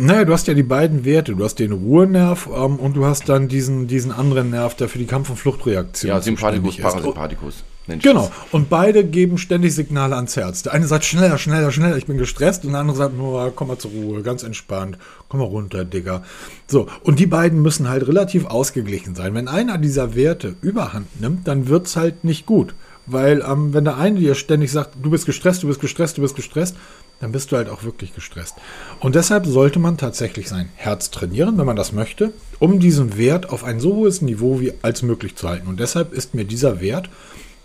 [0.02, 1.36] Naja, du hast ja die beiden Werte.
[1.36, 4.98] Du hast den Ruhenerv ähm, und du hast dann diesen, diesen anderen Nerv, der für
[4.98, 6.82] die Kampf- und Fluchtreaktion Ja, Sympathikus, ist.
[6.82, 7.64] Parasympathikus.
[7.88, 8.28] Genau.
[8.28, 8.32] das.
[8.52, 10.64] Und beide geben ständig Signale ans Herz.
[10.64, 12.66] Der eine sagt schneller, schneller, schneller, ich bin gestresst.
[12.66, 14.98] Und der andere sagt nur, komm mal zur Ruhe, ganz entspannt.
[15.30, 16.24] Komm mal runter, Digga.
[16.68, 16.88] So.
[17.04, 19.36] Und die beiden müssen halt relativ ausgeglichen sein.
[19.36, 22.74] Wenn einer dieser Werte überhand nimmt, dann wird's halt nicht gut.
[23.08, 26.22] Weil, ähm, wenn der eine dir ständig sagt, du bist gestresst, du bist gestresst, du
[26.22, 26.76] bist gestresst,
[27.22, 28.56] dann bist du halt auch wirklich gestresst.
[29.00, 33.50] Und deshalb sollte man tatsächlich sein Herz trainieren, wenn man das möchte, um diesen Wert
[33.50, 35.68] auf ein so hohes Niveau wie als möglich zu halten.
[35.68, 37.10] Und deshalb ist mir dieser Wert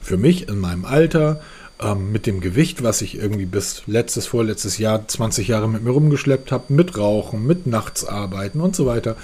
[0.00, 1.40] für mich in meinem Alter,
[1.80, 5.90] ähm, mit dem Gewicht, was ich irgendwie bis letztes, vorletztes Jahr, 20 Jahre mit mir
[5.90, 9.16] rumgeschleppt habe, mit Rauchen, mit Nachtsarbeiten und so weiter,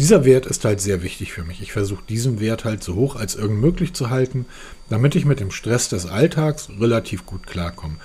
[0.00, 1.60] Dieser Wert ist halt sehr wichtig für mich.
[1.60, 4.46] Ich versuche diesen Wert halt so hoch als irgend möglich zu halten,
[4.88, 7.96] damit ich mit dem Stress des Alltags relativ gut klarkomme.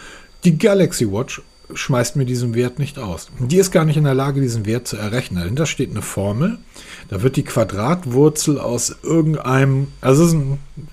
[0.44, 3.28] Die Galaxy Watch schmeißt mir diesen Wert nicht aus.
[3.40, 5.42] Die ist gar nicht in der Lage, diesen Wert zu errechnen.
[5.42, 6.58] Dahinter steht eine Formel.
[7.10, 10.40] Da wird die Quadratwurzel aus irgendeinem, also es ist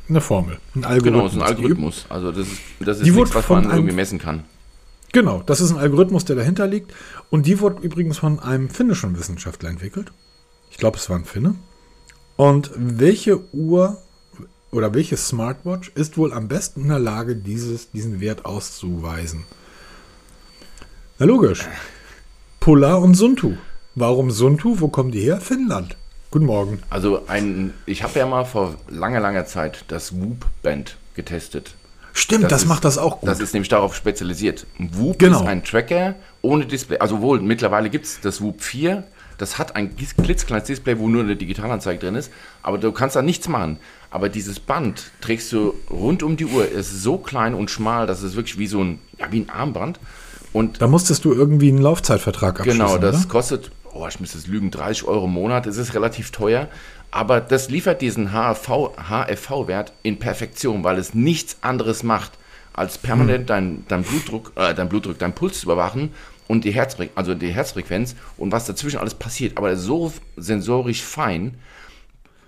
[0.08, 1.04] eine Formel, ein Algorithmus.
[1.04, 2.06] Genau, es ist ein Algorithmus.
[2.08, 4.44] Also das ist, das ist die nichts, was man irgendwie messen kann.
[5.12, 6.94] Genau, das ist ein Algorithmus, der dahinter liegt.
[7.30, 10.12] Und die wurde übrigens von einem finnischen Wissenschaftler entwickelt.
[10.70, 11.56] Ich glaube, es war ein Finne.
[12.36, 13.98] Und welche Uhr
[14.70, 19.44] oder welche Smartwatch ist wohl am besten in der Lage, dieses, diesen Wert auszuweisen?
[21.20, 21.68] Na logisch.
[22.60, 23.52] Polar und Suntu.
[23.94, 24.80] Warum Suntu?
[24.80, 25.38] Wo kommen die her?
[25.38, 25.94] Finnland.
[26.30, 26.82] Guten Morgen.
[26.88, 31.74] Also ein, ich habe ja mal vor langer, langer Zeit das Whoop Band getestet.
[32.14, 33.28] Stimmt, das, das ist, macht das auch gut.
[33.28, 34.66] Das ist nämlich darauf spezialisiert.
[34.78, 35.42] Whoop genau.
[35.42, 36.96] ist ein Tracker ohne Display.
[37.00, 39.04] Also wohl, mittlerweile gibt es das Whoop 4.
[39.36, 42.32] Das hat ein klitzekleines Display, wo nur eine Digitalanzeige drin ist.
[42.62, 43.76] Aber du kannst da nichts machen.
[44.10, 46.64] Aber dieses Band trägst du rund um die Uhr.
[46.64, 49.50] Es ist so klein und schmal, dass es wirklich wie so ein, ja, wie ein
[49.50, 50.00] Armband.
[50.52, 52.78] Und da musstest du irgendwie einen Laufzeitvertrag abschließen.
[52.78, 53.28] Genau, das oder?
[53.28, 55.66] kostet, oh, ich müsste es lügen, 30 Euro im Monat.
[55.66, 56.68] Es ist relativ teuer.
[57.10, 62.32] Aber das liefert diesen HFV-Wert in Perfektion, weil es nichts anderes macht,
[62.72, 63.46] als permanent hm.
[63.46, 66.12] dein, dein Blutdruck, äh, dein Blutdruck, dein Puls zu überwachen
[66.46, 69.56] und die Herzfrequenz, also die Herzfrequenz und was dazwischen alles passiert.
[69.56, 71.54] Aber so sensorisch fein,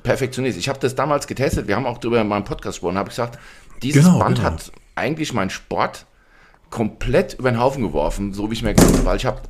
[0.03, 0.57] perfektioniert.
[0.57, 1.69] Ich habe das damals getestet.
[1.69, 2.99] Wir haben auch darüber in meinem Podcast gesprochen.
[2.99, 3.39] Habe ich gesagt,
[3.83, 4.51] dieses genau, Band genau.
[4.51, 6.07] hat eigentlich mein Sport
[6.73, 9.43] komplett über den Haufen geworfen, so wie ich mir gedacht habe, weil ich habe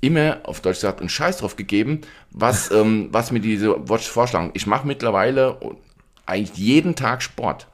[0.00, 2.00] immer, auf Deutsch gesagt, einen Scheiß drauf gegeben,
[2.32, 4.50] was, ähm, was mir diese Watch vorschlagen.
[4.54, 5.58] Ich mache mittlerweile
[6.26, 7.68] eigentlich jeden Tag Sport.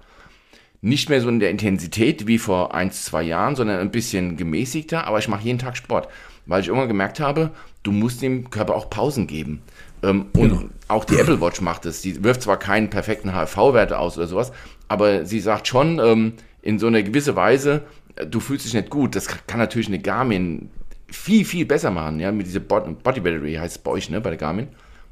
[0.82, 5.06] Nicht mehr so in der Intensität wie vor ein, zwei Jahren, sondern ein bisschen gemäßigter,
[5.06, 6.08] aber ich mache jeden Tag Sport,
[6.46, 7.50] weil ich irgendwann gemerkt habe,
[7.82, 9.62] du musst dem Körper auch Pausen geben.
[10.02, 10.62] Ähm, und genau.
[10.88, 12.02] auch die Apple Watch macht es.
[12.02, 14.52] Die wirft zwar keinen perfekten HFV-Werte aus oder sowas,
[14.88, 17.82] aber sie sagt schon ähm, in so einer gewisse Weise,
[18.16, 19.16] du fühlst dich nicht gut.
[19.16, 20.70] Das kann natürlich eine Garmin
[21.10, 24.30] viel, viel besser machen, ja, mit dieser Body Battery heißt es bei euch, ne, bei
[24.30, 24.68] der Garmin.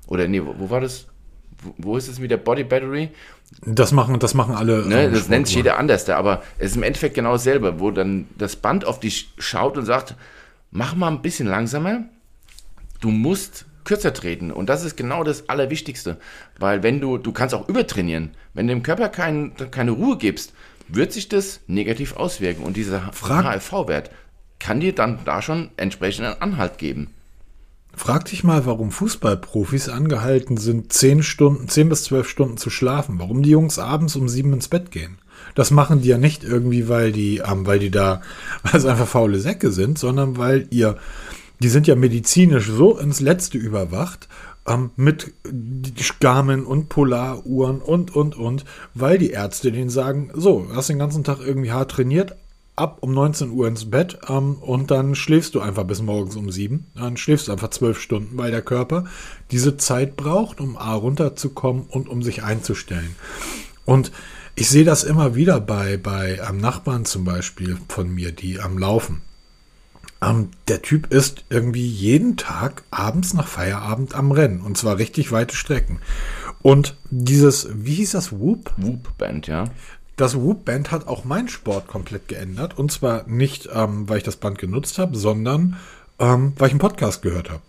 [0.07, 1.07] Oder nee, wo, wo war das?
[1.63, 3.11] Wo, wo, ist es mit der Body Battery?
[3.63, 4.87] Das machen, das machen alle.
[4.87, 8.27] Ne, das nennt sich jeder anders, aber es ist im Endeffekt genau dasselbe, wo dann
[8.37, 10.15] das Band auf dich schaut und sagt,
[10.71, 12.05] mach mal ein bisschen langsamer,
[13.01, 14.53] du musst kürzer treten.
[14.53, 16.19] Und das ist genau das Allerwichtigste.
[16.59, 20.53] Weil wenn du, du kannst auch übertrainieren, wenn du dem Körper kein, keine Ruhe gibst,
[20.89, 22.63] wird sich das negativ auswirken.
[22.63, 24.11] Und dieser HFV-Wert
[24.59, 27.11] kann dir dann da schon entsprechend einen Anhalt geben.
[27.95, 33.19] Frag dich mal, warum Fußballprofis angehalten sind, 10 Stunden, 10 bis 12 Stunden zu schlafen.
[33.19, 35.19] Warum die Jungs abends um 7 ins Bett gehen.
[35.55, 38.23] Das machen die ja nicht irgendwie, weil die, ähm, weil die da,
[38.63, 40.97] weil es einfach faule Säcke sind, sondern weil ihr,
[41.61, 44.29] die sind ja medizinisch so ins Letzte überwacht
[44.69, 45.33] ähm, mit
[46.21, 51.25] Garmin und Polaruhren und, und, und, weil die Ärzte denen sagen, so, hast den ganzen
[51.25, 52.37] Tag irgendwie hart trainiert,
[52.79, 56.51] ab um 19 Uhr ins Bett ähm, und dann schläfst du einfach bis morgens um
[56.51, 56.87] 7.
[56.95, 59.05] Dann schläfst du einfach zwölf Stunden, weil der Körper
[59.51, 63.17] diese Zeit braucht, um A runterzukommen und um sich einzustellen.
[63.85, 64.13] Und
[64.55, 68.79] ich sehe das immer wieder bei, bei ähm, Nachbarn zum Beispiel von mir, die am
[68.79, 69.23] Laufen.
[70.21, 75.31] Ähm, der Typ ist irgendwie jeden Tag abends nach Feierabend am Rennen und zwar richtig
[75.31, 76.01] weite Strecken.
[76.61, 78.73] Und dieses, wie hieß das, Whoop?
[78.77, 79.65] Whoop Band, ja.
[80.17, 82.77] Das Whoop Band hat auch meinen Sport komplett geändert.
[82.77, 85.77] Und zwar nicht, ähm, weil ich das Band genutzt habe, sondern
[86.19, 87.63] ähm, weil ich einen Podcast gehört habe.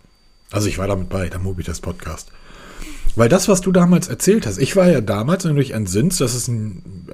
[0.50, 2.32] Also ich war damit bei, der Mobitas Podcast.
[3.16, 6.34] Weil das, was du damals erzählt hast, ich war ja damals, du dich entsinnst, das
[6.34, 7.08] ist ein,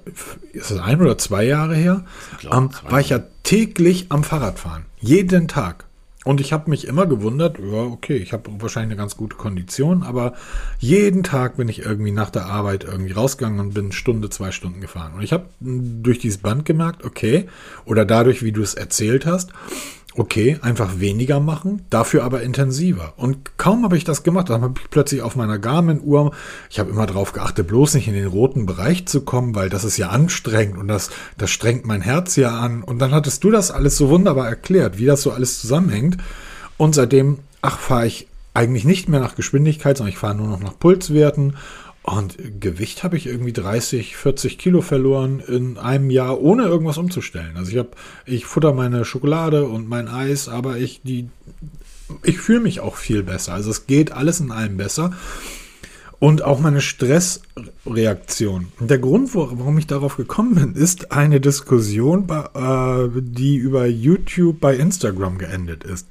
[0.52, 2.04] ist das ein oder zwei Jahre her,
[2.50, 4.84] ähm, war ich ja täglich am Fahrradfahren.
[5.00, 5.86] Jeden Tag.
[6.26, 10.02] Und ich habe mich immer gewundert, ja, okay, ich habe wahrscheinlich eine ganz gute Kondition,
[10.02, 10.32] aber
[10.80, 14.50] jeden Tag bin ich irgendwie nach der Arbeit irgendwie rausgegangen und bin eine Stunde, zwei
[14.50, 15.14] Stunden gefahren.
[15.14, 17.46] Und ich habe durch dieses Band gemerkt, okay,
[17.84, 19.52] oder dadurch, wie du es erzählt hast,
[20.18, 23.14] okay, einfach weniger machen, dafür aber intensiver.
[23.16, 26.32] Und kaum habe ich das gemacht, dann habe ich plötzlich auf meiner Garmin-Uhr,
[26.70, 29.84] ich habe immer darauf geachtet, bloß nicht in den roten Bereich zu kommen, weil das
[29.84, 32.82] ist ja anstrengend und das, das strengt mein Herz ja an.
[32.82, 36.16] Und dann hattest du das alles so wunderbar erklärt, wie das so alles zusammenhängt.
[36.76, 40.60] Und seitdem, ach, fahre ich eigentlich nicht mehr nach Geschwindigkeit, sondern ich fahre nur noch
[40.60, 41.56] nach Pulswerten
[42.06, 47.56] und Gewicht habe ich irgendwie 30, 40 Kilo verloren in einem Jahr, ohne irgendwas umzustellen.
[47.56, 47.90] Also ich habe,
[48.24, 51.28] ich futter meine Schokolade und mein Eis, aber ich, die,
[52.22, 53.54] ich fühle mich auch viel besser.
[53.54, 55.14] Also es geht alles in allem besser.
[56.20, 58.68] Und auch meine Stressreaktion.
[58.78, 64.76] Der Grund, warum ich darauf gekommen bin, ist eine Diskussion, äh, die über YouTube bei
[64.76, 66.06] Instagram geendet ist.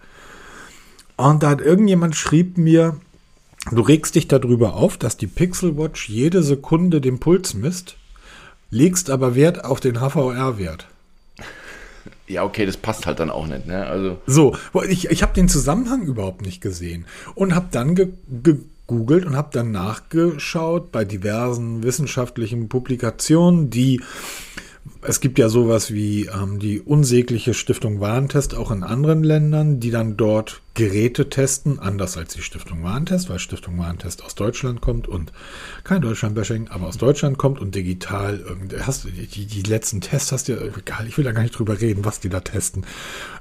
[1.15, 2.99] Und da hat irgendjemand schrieb mir,
[3.71, 7.97] du regst dich darüber auf, dass die Pixel Watch jede Sekunde den Puls misst,
[8.69, 10.87] legst aber Wert auf den HVR-Wert.
[12.27, 13.67] Ja, okay, das passt halt dann auch nicht.
[13.67, 13.85] Ne?
[13.85, 14.55] Also So,
[14.87, 18.09] ich, ich habe den Zusammenhang überhaupt nicht gesehen und habe dann ge,
[18.41, 24.01] gegoogelt und habe dann nachgeschaut bei diversen wissenschaftlichen Publikationen, die
[25.01, 29.91] es gibt ja sowas wie ähm, die unsägliche Stiftung Warentest auch in anderen Ländern, die
[29.91, 35.07] dann dort Geräte testen, anders als die Stiftung Warentest, weil Stiftung Warentest aus Deutschland kommt
[35.07, 35.31] und
[35.83, 38.43] kein Deutschland-Bashing, aber aus Deutschland kommt und digital,
[38.81, 42.05] hast die, die letzten Tests hast du, egal, ich will da gar nicht drüber reden,
[42.05, 42.85] was die da testen.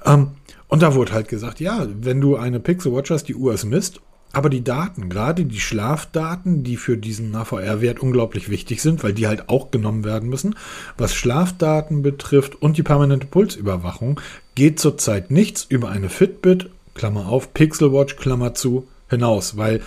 [0.05, 0.29] Ähm,
[0.69, 4.01] und da wurde halt gesagt, ja, wenn du eine Pixel Watch hast, die es misst
[4.35, 9.27] aber die Daten, gerade die Schlafdaten, die für diesen NVR-Wert unglaublich wichtig sind, weil die
[9.27, 10.55] halt auch genommen werden müssen,
[10.99, 14.21] was Schlafdaten betrifft und die permanente Pulsüberwachung,
[14.55, 19.81] geht zurzeit nichts über eine Fitbit, Klammer auf, Pixelwatch, Klammer zu, hinaus, weil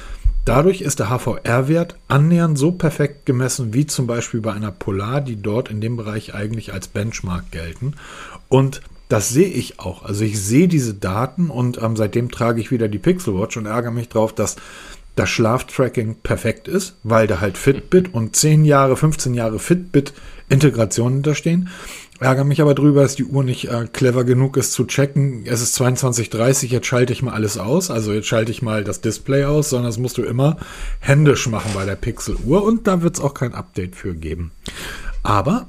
[0.45, 5.41] dadurch ist der HVR-Wert annähernd so perfekt gemessen wie zum Beispiel bei einer Polar, die
[5.41, 7.93] dort in dem Bereich eigentlich als Benchmark gelten.
[8.49, 10.03] Und das sehe ich auch.
[10.03, 13.65] Also ich sehe diese Daten und ähm, seitdem trage ich wieder die Pixel Watch und
[13.65, 14.57] ärgere mich drauf, dass
[15.15, 20.13] das Schlaftracking perfekt ist, weil da halt Fitbit und 10 Jahre, 15 Jahre Fitbit
[20.49, 21.69] Integration hinterstehen.
[22.19, 25.45] Ärgere mich aber drüber, dass die Uhr nicht äh, clever genug ist zu checken.
[25.45, 27.91] Es ist 22.30, jetzt schalte ich mal alles aus.
[27.91, 30.57] Also jetzt schalte ich mal das Display aus, sondern das musst du immer
[30.99, 34.51] händisch machen bei der Pixel-Uhr und da wird es auch kein Update für geben.
[35.21, 35.67] Aber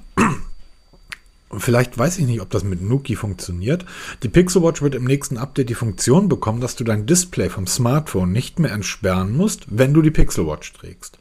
[1.56, 3.86] Vielleicht weiß ich nicht, ob das mit Nuki funktioniert.
[4.22, 7.66] Die Pixel Watch wird im nächsten Update die Funktion bekommen, dass du dein Display vom
[7.66, 11.18] Smartphone nicht mehr entsperren musst, wenn du die Pixel Watch trägst.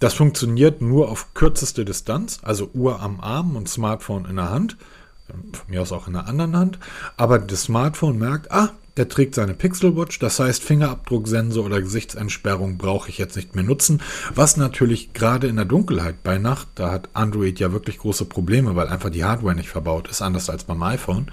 [0.00, 4.76] Das funktioniert nur auf kürzeste Distanz, also Uhr am Arm und Smartphone in der Hand,
[5.28, 6.78] von mir aus auch in der anderen Hand.
[7.16, 12.76] Aber das Smartphone merkt, ah, der trägt seine Pixel Watch, das heißt Fingerabdrucksensor oder Gesichtsentsperrung
[12.76, 14.02] brauche ich jetzt nicht mehr nutzen,
[14.34, 18.76] was natürlich gerade in der Dunkelheit bei Nacht, da hat Android ja wirklich große Probleme,
[18.76, 21.30] weil einfach die Hardware nicht verbaut ist, anders als beim iPhone,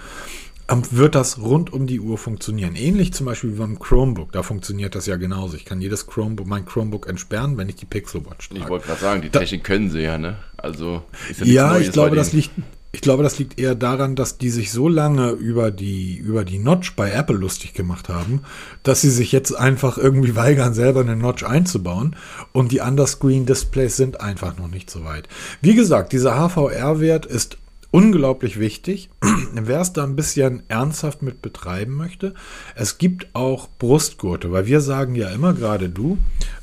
[0.68, 2.76] ähm, wird das rund um die Uhr funktionieren.
[2.76, 5.56] Ähnlich zum Beispiel wie beim Chromebook, da funktioniert das ja genauso.
[5.56, 8.62] Ich kann jedes Chromebook, mein Chromebook entsperren, wenn ich die Pixel Watch trage.
[8.62, 10.38] Ich wollte gerade sagen, die Technik da, können sie ja, ne?
[10.58, 11.04] Also
[11.40, 12.52] ja, ja ich glaube, das liegt,
[12.96, 16.60] ich glaube, das liegt eher daran, dass die sich so lange über die, über die
[16.60, 18.44] Notch bei Apple lustig gemacht haben,
[18.84, 22.16] dass sie sich jetzt einfach irgendwie weigern, selber eine Notch einzubauen.
[22.54, 25.28] Und die Underscreen-Displays sind einfach noch nicht so weit.
[25.62, 27.58] Wie gesagt, dieser HVR-Wert ist
[27.92, 29.10] unglaublich wichtig.
[29.54, 32.34] Wer es da ein bisschen ernsthaft mit betreiben möchte,
[32.76, 36.18] es gibt auch Brustgurte, weil wir sagen ja immer, gerade du,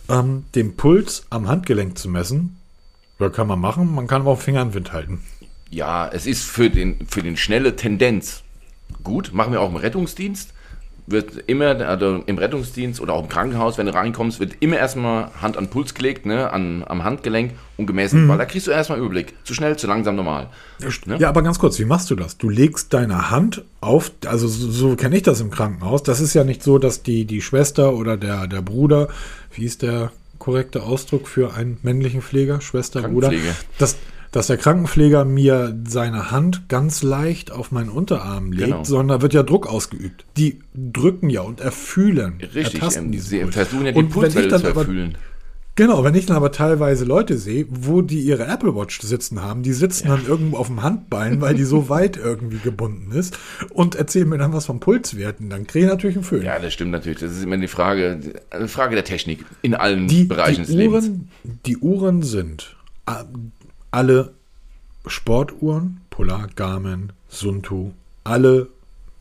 [0.08, 2.56] ähm, den Puls am Handgelenk zu messen,
[3.34, 5.20] kann man machen, man kann aber auch Finger in Wind halten
[5.72, 8.42] ja, es ist für den, für den schnelle Tendenz
[9.02, 9.32] gut.
[9.32, 10.50] Machen wir auch im Rettungsdienst.
[11.06, 15.30] Wird immer, also im Rettungsdienst oder auch im Krankenhaus, wenn du reinkommst, wird immer erstmal
[15.40, 18.28] Hand an Puls gelegt, ne, an, am Handgelenk und gemessen, mhm.
[18.28, 19.34] weil da kriegst du erstmal Überblick.
[19.42, 20.48] Zu schnell, zu langsam, normal.
[21.06, 21.16] Ne?
[21.18, 22.38] Ja, aber ganz kurz, wie machst du das?
[22.38, 26.04] Du legst deine Hand auf, also so, so kenne ich das im Krankenhaus.
[26.04, 29.08] Das ist ja nicht so, dass die, die Schwester oder der, der Bruder,
[29.54, 33.32] wie ist der korrekte Ausdruck für einen männlichen Pfleger, Schwester, Bruder,
[33.78, 33.96] das,
[34.32, 38.84] dass der Krankenpfleger mir seine Hand ganz leicht auf meinen Unterarm legt, genau.
[38.84, 40.24] sondern da wird ja Druck ausgeübt.
[40.36, 42.38] Die drücken ja und erfühlen.
[42.40, 45.16] Richtig, ertasten sie versuchen ja die Pulswelle zu erfüllen.
[45.74, 49.62] Genau, wenn ich dann aber teilweise Leute sehe, wo die ihre Apple Watch sitzen haben,
[49.62, 50.16] die sitzen ja.
[50.16, 53.38] dann irgendwo auf dem Handbein, weil die so weit irgendwie gebunden ist
[53.70, 56.42] und erzählen mir dann was vom Pulswerten, dann kriege ich natürlich einen Föhn.
[56.42, 57.20] Ja, das stimmt natürlich.
[57.20, 60.76] Das ist immer eine Frage, eine Frage der Technik in allen die, Bereichen die des
[60.76, 61.10] Uhren, Lebens.
[61.64, 63.24] Die Uhren sind äh,
[63.92, 64.32] alle
[65.06, 67.92] Sportuhren, Polar, Garmin, Sunto,
[68.24, 68.68] alle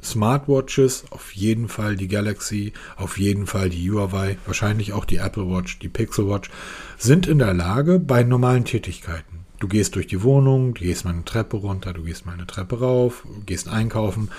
[0.04, 5.48] Smartwatches, auf jeden Fall die Galaxy, auf jeden Fall die Huawei, wahrscheinlich auch die Apple
[5.48, 6.50] Watch, die Pixel Watch,
[6.98, 9.46] sind in der Lage bei normalen Tätigkeiten.
[9.60, 12.48] Du gehst durch die Wohnung, du gehst mal eine Treppe runter, du gehst mal eine
[12.48, 14.32] Treppe rauf, gehst einkaufen.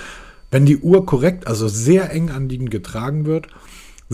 [0.50, 3.46] Wenn die Uhr korrekt, also sehr eng anliegend getragen wird,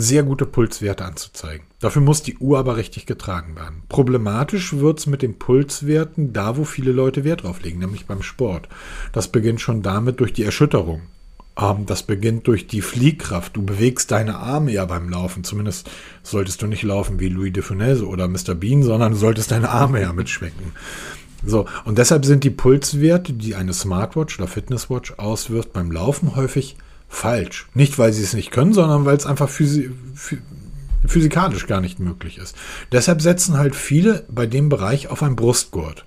[0.01, 1.67] sehr gute Pulswerte anzuzeigen.
[1.81, 3.83] Dafür muss die Uhr aber richtig getragen werden.
[3.89, 8.23] Problematisch wird es mit den Pulswerten da, wo viele Leute Wert drauf legen, nämlich beim
[8.23, 8.69] Sport.
[9.13, 11.03] Das beginnt schon damit durch die Erschütterung.
[11.59, 13.57] Ähm, das beginnt durch die Fliehkraft.
[13.57, 15.43] Du bewegst deine Arme ja beim Laufen.
[15.43, 15.91] Zumindest
[16.23, 18.55] solltest du nicht laufen wie Louis de Funès oder Mr.
[18.55, 20.73] Bean, sondern du solltest deine Arme ja mitschwenken.
[21.45, 26.77] So, und deshalb sind die Pulswerte, die eine Smartwatch oder Fitnesswatch auswirft, beim Laufen häufig
[27.09, 27.69] falsch.
[27.75, 29.91] Nicht, weil sie es nicht können, sondern weil es einfach physi
[31.07, 32.57] physikalisch gar nicht möglich ist.
[32.93, 36.05] Deshalb setzen halt viele bei dem Bereich auf ein Brustgurt.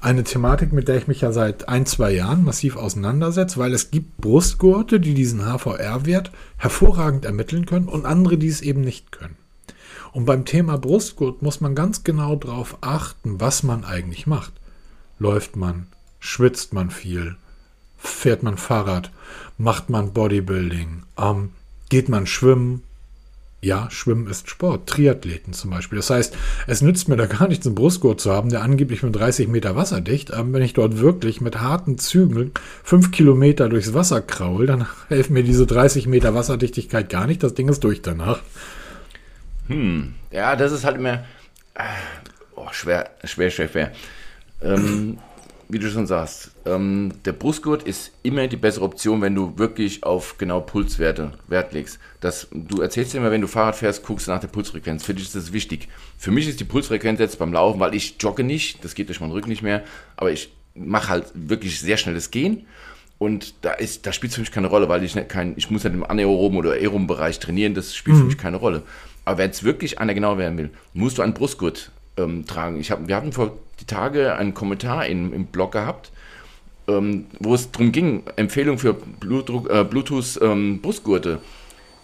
[0.00, 3.90] Eine Thematik, mit der ich mich ja seit ein, zwei Jahren massiv auseinandersetze, weil es
[3.90, 9.36] gibt Brustgurte, die diesen HVR-Wert hervorragend ermitteln können und andere, die es eben nicht können.
[10.12, 14.54] Und beim Thema Brustgurt muss man ganz genau darauf achten, was man eigentlich macht.
[15.18, 15.86] Läuft man,
[16.18, 17.36] schwitzt man viel,
[17.98, 19.10] fährt man Fahrrad,
[19.60, 21.50] macht man Bodybuilding, ähm,
[21.88, 22.82] geht man schwimmen,
[23.62, 24.88] ja, Schwimmen ist Sport.
[24.88, 25.96] Triathleten zum Beispiel.
[25.96, 26.34] Das heißt,
[26.66, 29.76] es nützt mir da gar nichts, einen Brustgurt zu haben, der angeblich mit 30 Meter
[29.76, 30.32] wasserdicht.
[30.32, 35.34] Aber wenn ich dort wirklich mit harten Zügeln fünf Kilometer durchs Wasser kraul, dann helfen
[35.34, 37.42] mir diese 30 Meter Wasserdichtigkeit gar nicht.
[37.42, 38.40] Das Ding ist durch danach.
[39.66, 41.24] Hm, ja, das ist halt immer
[41.74, 41.82] äh,
[42.56, 43.92] oh, schwer, schwer, schwer, schwer.
[44.62, 45.18] Ähm,
[45.72, 50.02] wie du schon sagst, ähm, der Brustgurt ist immer die bessere Option, wenn du wirklich
[50.02, 51.98] auf genau Pulswerte Wert legst.
[52.20, 55.04] Das, du erzählst immer, wenn du Fahrrad fährst, guckst du nach der Pulsfrequenz.
[55.04, 55.88] Für dich ist das wichtig.
[56.18, 59.20] Für mich ist die Pulsfrequenz jetzt beim Laufen, weil ich jogge nicht, das geht durch
[59.20, 59.84] meinen Rücken nicht mehr,
[60.16, 62.66] aber ich mache halt wirklich sehr schnelles Gehen.
[63.18, 65.70] Und da ist, da spielt es für mich keine Rolle, weil ich nicht kein, ich
[65.70, 68.20] muss halt im anaeroben oder aeroben Bereich trainieren, das spielt mhm.
[68.20, 68.82] für mich keine Rolle.
[69.26, 72.80] Aber wenn es wirklich einer genau werden will, musst du einen Brustgurt ähm, tragen.
[72.80, 76.12] Ich hab, wir hatten vor die Tage einen Kommentar in, im Blog gehabt,
[76.88, 81.40] ähm, wo es darum ging, Empfehlung für Blutdruck, äh, Bluetooth ähm, Brustgurte.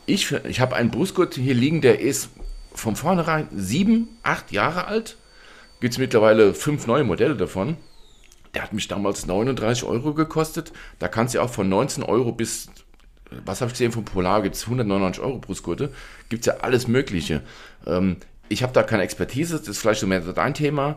[0.07, 2.31] Ich, ich habe einen Brustgurt hier liegen, der ist
[2.73, 5.17] von vornherein sieben, acht Jahre alt.
[5.81, 7.77] Gibt es mittlerweile fünf neue Modelle davon.
[8.55, 10.73] Der hat mich damals 39 Euro gekostet.
[10.99, 12.69] Da kannst du auch von 19 Euro bis,
[13.45, 15.93] was habe ich gesehen, von Polar gibt es 199 Euro Brustgurte.
[16.29, 17.43] Gibt es ja alles Mögliche.
[17.87, 18.17] Ähm,
[18.49, 20.97] ich habe da keine Expertise, das ist vielleicht so mehr dein Thema,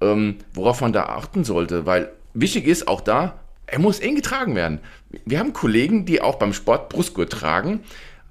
[0.00, 4.56] ähm, worauf man da achten sollte, weil wichtig ist auch da, er muss eng getragen
[4.56, 4.80] werden.
[5.24, 7.80] Wir haben Kollegen, die auch beim Sport Brustgurt tragen,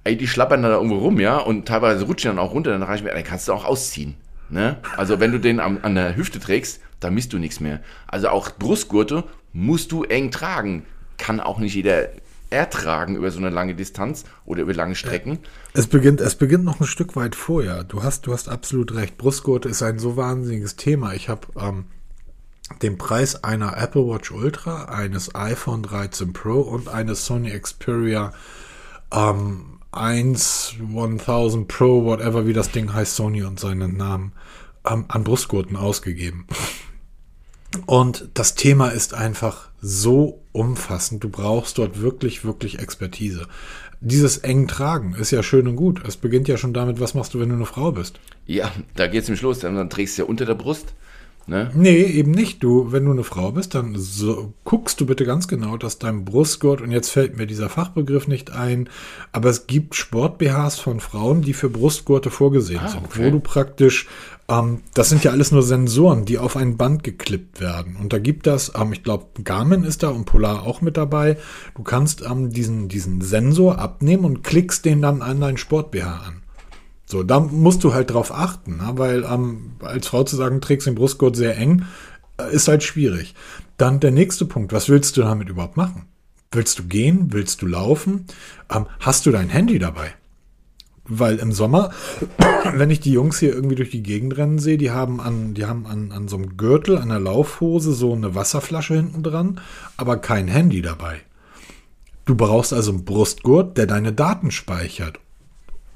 [0.03, 3.03] ey, die schlappern da irgendwo rum, ja, und teilweise rutschen dann auch runter, dann reicht
[3.03, 4.15] mir, dann kannst du auch ausziehen.
[4.49, 4.77] Ne?
[4.97, 7.82] Also wenn du den am, an der Hüfte trägst, dann misst du nichts mehr.
[8.08, 10.86] Also auch Brustgurte musst du eng tragen.
[11.17, 12.10] Kann auch nicht jeder
[12.49, 15.39] ertragen über so eine lange Distanz oder über lange Strecken.
[15.73, 17.83] Es beginnt, es beginnt noch ein Stück weit vorher.
[17.83, 19.17] Du hast, du hast absolut recht.
[19.17, 21.13] Brustgurte ist ein so wahnsinniges Thema.
[21.13, 21.85] Ich habe ähm,
[22.81, 28.33] den Preis einer Apple Watch Ultra, eines iPhone 13 Pro und eines Sony Xperia
[29.12, 34.33] ähm, 1 1000 Pro, whatever wie das Ding heißt, Sony und seinen Namen,
[34.88, 36.45] ähm, an Brustgurten ausgegeben.
[37.86, 41.23] Und das Thema ist einfach so umfassend.
[41.23, 43.47] Du brauchst dort wirklich, wirklich Expertise.
[44.01, 46.01] Dieses eng Tragen ist ja schön und gut.
[46.08, 48.19] Es beginnt ja schon damit, was machst du, wenn du eine Frau bist?
[48.45, 49.60] Ja, da geht es nämlich los.
[49.60, 50.93] Dann trägst du ja unter der Brust.
[51.49, 51.71] Ne?
[51.73, 52.63] Nee, eben nicht.
[52.63, 56.23] Du, wenn du eine Frau bist, dann so, guckst du bitte ganz genau, dass dein
[56.23, 58.88] Brustgurt, und jetzt fällt mir dieser Fachbegriff nicht ein,
[59.32, 63.25] aber es gibt Sport-BHs von Frauen, die für Brustgurte vorgesehen ah, sind, okay.
[63.25, 64.08] wo du praktisch
[64.49, 67.95] ähm, das sind ja alles nur Sensoren, die auf ein Band geklippt werden.
[67.95, 71.38] Und da gibt das, ähm, ich glaube, Garmin ist da und Polar auch mit dabei.
[71.75, 76.41] Du kannst ähm, diesen, diesen Sensor abnehmen und klickst den dann an deinen Sport-BH an.
[77.05, 78.91] So, da musst du halt drauf achten, ne?
[78.95, 81.85] weil ähm, als Frau zu sagen, trägst den Brustgurt sehr eng,
[82.38, 83.35] äh, ist halt schwierig.
[83.77, 86.05] Dann der nächste Punkt, was willst du damit überhaupt machen?
[86.51, 87.27] Willst du gehen?
[87.31, 88.25] Willst du laufen?
[88.73, 90.13] Ähm, hast du dein Handy dabei?
[91.09, 91.89] Weil im Sommer,
[92.73, 95.65] wenn ich die Jungs hier irgendwie durch die Gegend rennen sehe, die haben an, die
[95.65, 99.59] haben an, an so einem Gürtel, an der Laufhose so eine Wasserflasche hinten dran,
[99.97, 101.19] aber kein Handy dabei.
[102.25, 105.19] Du brauchst also einen Brustgurt, der deine Daten speichert,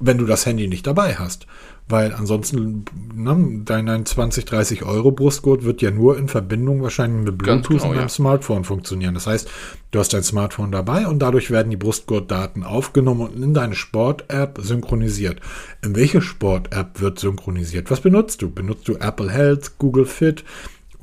[0.06, 1.46] wenn du das Handy nicht dabei hast.
[1.86, 7.36] Weil ansonsten, ne, dein 20, 30 Euro Brustgurt wird ja nur in Verbindung wahrscheinlich mit
[7.36, 8.08] Bluetooth genau, und deinem ja.
[8.08, 9.12] Smartphone funktionieren.
[9.12, 9.50] Das heißt,
[9.90, 14.58] du hast dein Smartphone dabei und dadurch werden die Brustgurtdaten aufgenommen und in deine Sport-App
[14.62, 15.40] synchronisiert.
[15.82, 17.90] In welche Sport-App wird synchronisiert?
[17.90, 18.50] Was benutzt du?
[18.50, 20.42] Benutzt du Apple Health, Google Fit?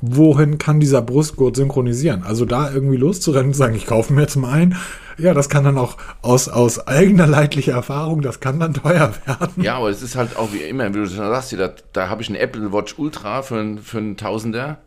[0.02, 2.24] Wohin kann dieser Brustgurt synchronisieren?
[2.24, 4.76] Also da irgendwie loszurennen und sagen, ich kaufe mir jetzt mal einen.
[5.16, 9.62] Ja, das kann dann auch aus, aus eigener leidlicher Erfahrung, das kann dann teuer werden.
[9.62, 12.22] Ja, aber es ist halt auch wie immer, wie du schon sagst, da, da habe
[12.22, 14.78] ich einen Apple Watch Ultra für, für einen Tausender.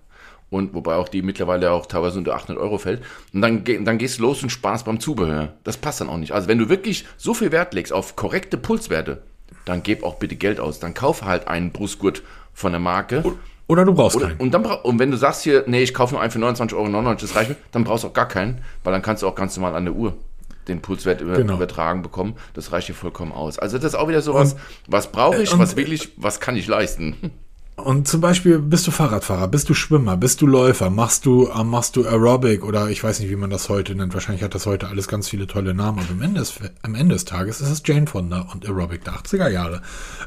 [0.50, 3.02] Und wobei auch die mittlerweile auch teilweise unter 800 Euro fällt.
[3.34, 5.54] Und dann, dann gehst du los und Spaß beim Zubehör.
[5.64, 6.34] Das passt dann auch nicht.
[6.34, 9.24] Also wenn du wirklich so viel Wert legst auf korrekte Pulswerte,
[9.66, 10.80] dann gib auch bitte Geld aus.
[10.80, 12.22] Dann kauf halt einen Brustgurt
[12.54, 13.22] von der Marke.
[13.22, 14.40] Und oder du brauchst Oder, keinen.
[14.40, 17.16] Und, dann, und wenn du sagst hier, nee, ich kaufe nur einen für 29,99 Euro,
[17.16, 19.56] das reicht mir, dann brauchst du auch gar keinen, weil dann kannst du auch ganz
[19.58, 20.14] normal an der Uhr
[20.68, 21.56] den Pulswert über, genau.
[21.56, 22.36] übertragen bekommen.
[22.54, 23.60] Das reicht dir vollkommen aus.
[23.60, 26.40] Also das ist auch wieder sowas, und, was brauche ich, und, was will ich, was
[26.40, 27.16] kann ich leisten.
[27.76, 31.64] Und zum Beispiel bist du Fahrradfahrer, bist du Schwimmer, bist du Läufer, machst du, äh,
[31.64, 34.14] machst du Aerobic oder ich weiß nicht, wie man das heute nennt.
[34.14, 36.54] Wahrscheinlich hat das heute alles ganz viele tolle Namen, aber am Ende des,
[36.84, 39.82] am Ende des Tages ist es Jane Fonda und Aerobic der 80er Jahre.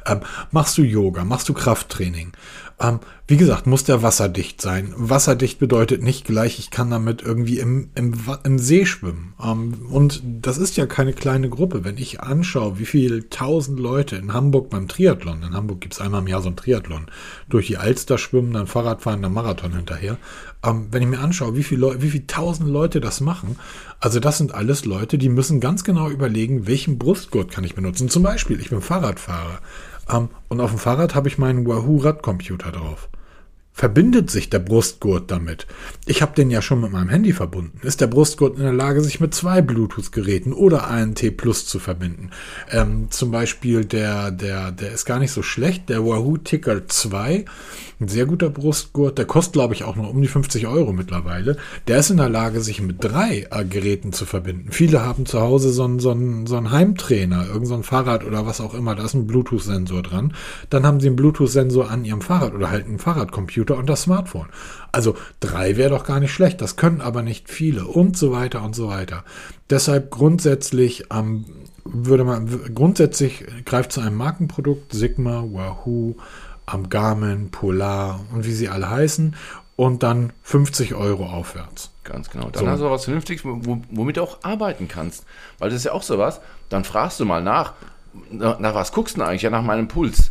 [0.05, 0.21] Ähm,
[0.51, 2.33] machst du Yoga, machst du Krafttraining,
[2.81, 4.95] Ähm, wie gesagt, muss der wasserdicht sein.
[4.97, 8.15] Wasserdicht bedeutet nicht gleich, ich kann damit irgendwie im, im,
[8.45, 9.35] im See schwimmen.
[9.43, 11.85] Ähm, und das ist ja keine kleine Gruppe.
[11.85, 16.01] Wenn ich anschaue, wie viele tausend Leute in Hamburg beim Triathlon, in Hamburg gibt es
[16.01, 17.07] einmal im Jahr so ein Triathlon,
[17.49, 20.17] durch die Alster schwimmen, dann Fahrrad fahren, dann Marathon hinterher.
[20.65, 23.57] Ähm, wenn ich mir anschaue, wie viele, wie viele tausend Leute das machen,
[23.99, 28.09] also das sind alles Leute, die müssen ganz genau überlegen, welchen Brustgurt kann ich benutzen.
[28.09, 29.59] Zum Beispiel, ich bin Fahrradfahrer.
[30.11, 33.11] Um, und auf dem Fahrrad habe ich meinen Wahoo Radcomputer drauf.
[33.79, 35.69] Verbindet sich der Brustgurt damit?
[36.05, 37.79] Ich habe den ja schon mit meinem Handy verbunden.
[37.87, 42.31] Ist der Brustgurt in der Lage, sich mit zwei Bluetooth-Geräten oder ANT Plus zu verbinden?
[42.73, 47.45] Ähm, zum Beispiel der, der, der ist gar nicht so schlecht, der Wahoo Ticker 2
[48.01, 51.57] ein sehr guter Brustgurt, der kostet, glaube ich, auch nur um die 50 Euro mittlerweile.
[51.89, 54.71] Der ist in der Lage, sich mit drei äh, Geräten zu verbinden.
[54.71, 58.47] Viele haben zu Hause so einen, so einen, so einen Heimtrainer, irgendein so Fahrrad oder
[58.47, 60.33] was auch immer, da ist ein Bluetooth-Sensor dran.
[60.71, 64.49] Dann haben sie einen Bluetooth-Sensor an ihrem Fahrrad oder halt einen Fahrradcomputer und das Smartphone.
[64.93, 68.63] Also drei wäre doch gar nicht schlecht, das können aber nicht viele und so weiter
[68.63, 69.25] und so weiter.
[69.71, 71.45] Deshalb grundsätzlich ähm,
[71.85, 76.17] würde man grundsätzlich greift zu einem Markenprodukt Sigma, Wahoo,
[76.67, 79.35] am Garmin, Polar und wie sie alle heißen
[79.77, 81.91] und dann 50 Euro aufwärts.
[82.05, 82.51] Ganz genau.
[82.51, 82.71] Dann so.
[82.71, 85.25] hast du was Vernünftiges, womit du auch arbeiten kannst.
[85.59, 87.75] Weil das ist ja auch sowas, dann fragst du mal nach,
[88.31, 89.43] nach was guckst du eigentlich?
[89.43, 90.28] Ja, nach meinem Puls.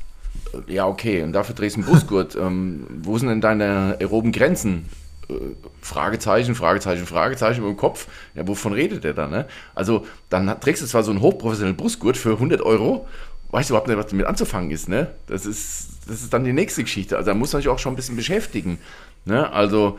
[0.68, 2.36] Ja, okay, und dafür drehst du einen Brustgurt.
[2.39, 4.86] ähm, wo sind denn deine aeroben Grenzen?
[5.30, 5.34] Äh,
[5.82, 8.08] Fragezeichen, Fragezeichen, Fragezeichen im Kopf.
[8.36, 9.28] Ja, wovon redet der da?
[9.28, 9.45] Ne?
[9.76, 13.08] Also, dann trägst du zwar so einen hochprofessionellen Brustgurt für 100 Euro,
[13.51, 14.89] weißt du überhaupt nicht, was damit anzufangen ist.
[14.89, 15.08] Ne?
[15.28, 17.18] Das ist das ist dann die nächste Geschichte.
[17.18, 18.80] Also da muss man sich auch schon ein bisschen beschäftigen.
[19.26, 19.51] Ne?
[19.51, 19.97] Also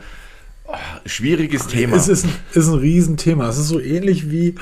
[0.65, 0.73] oh,
[1.05, 1.95] schwieriges Thema.
[1.95, 3.47] Es ist ein, ist ein Riesenthema.
[3.47, 4.55] Es ist so ähnlich wie,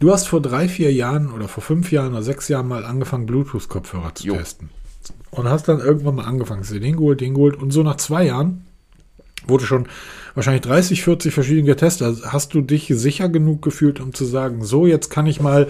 [0.00, 3.26] du hast vor drei, vier Jahren oder vor fünf Jahren oder sechs Jahren mal angefangen,
[3.26, 4.36] Bluetooth-Kopfhörer zu jo.
[4.36, 4.70] testen.
[5.30, 7.56] Und hast dann irgendwann mal angefangen, hast dir den geholt, den geholt.
[7.56, 8.64] Und so nach zwei Jahren
[9.46, 9.88] wurde schon
[10.34, 12.06] wahrscheinlich 30, 40 verschiedene getestet.
[12.06, 15.68] Also hast du dich sicher genug gefühlt, um zu sagen, so, jetzt kann ich mal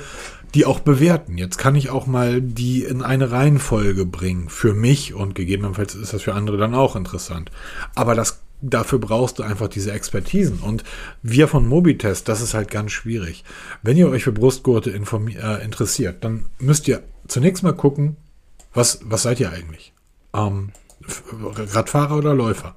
[0.55, 1.36] die auch bewerten.
[1.36, 4.49] Jetzt kann ich auch mal die in eine Reihenfolge bringen.
[4.49, 7.51] Für mich und gegebenenfalls ist das für andere dann auch interessant.
[7.95, 10.61] Aber das, dafür brauchst du einfach diese Expertisen.
[10.61, 10.84] Und
[11.22, 13.45] wir von Mobitest, das ist halt ganz schwierig.
[13.82, 18.16] Wenn ihr euch für Brustgurte äh, interessiert, dann müsst ihr zunächst mal gucken,
[18.73, 19.93] was, was seid ihr eigentlich?
[20.35, 20.71] Ähm,
[21.57, 22.75] Radfahrer oder Läufer?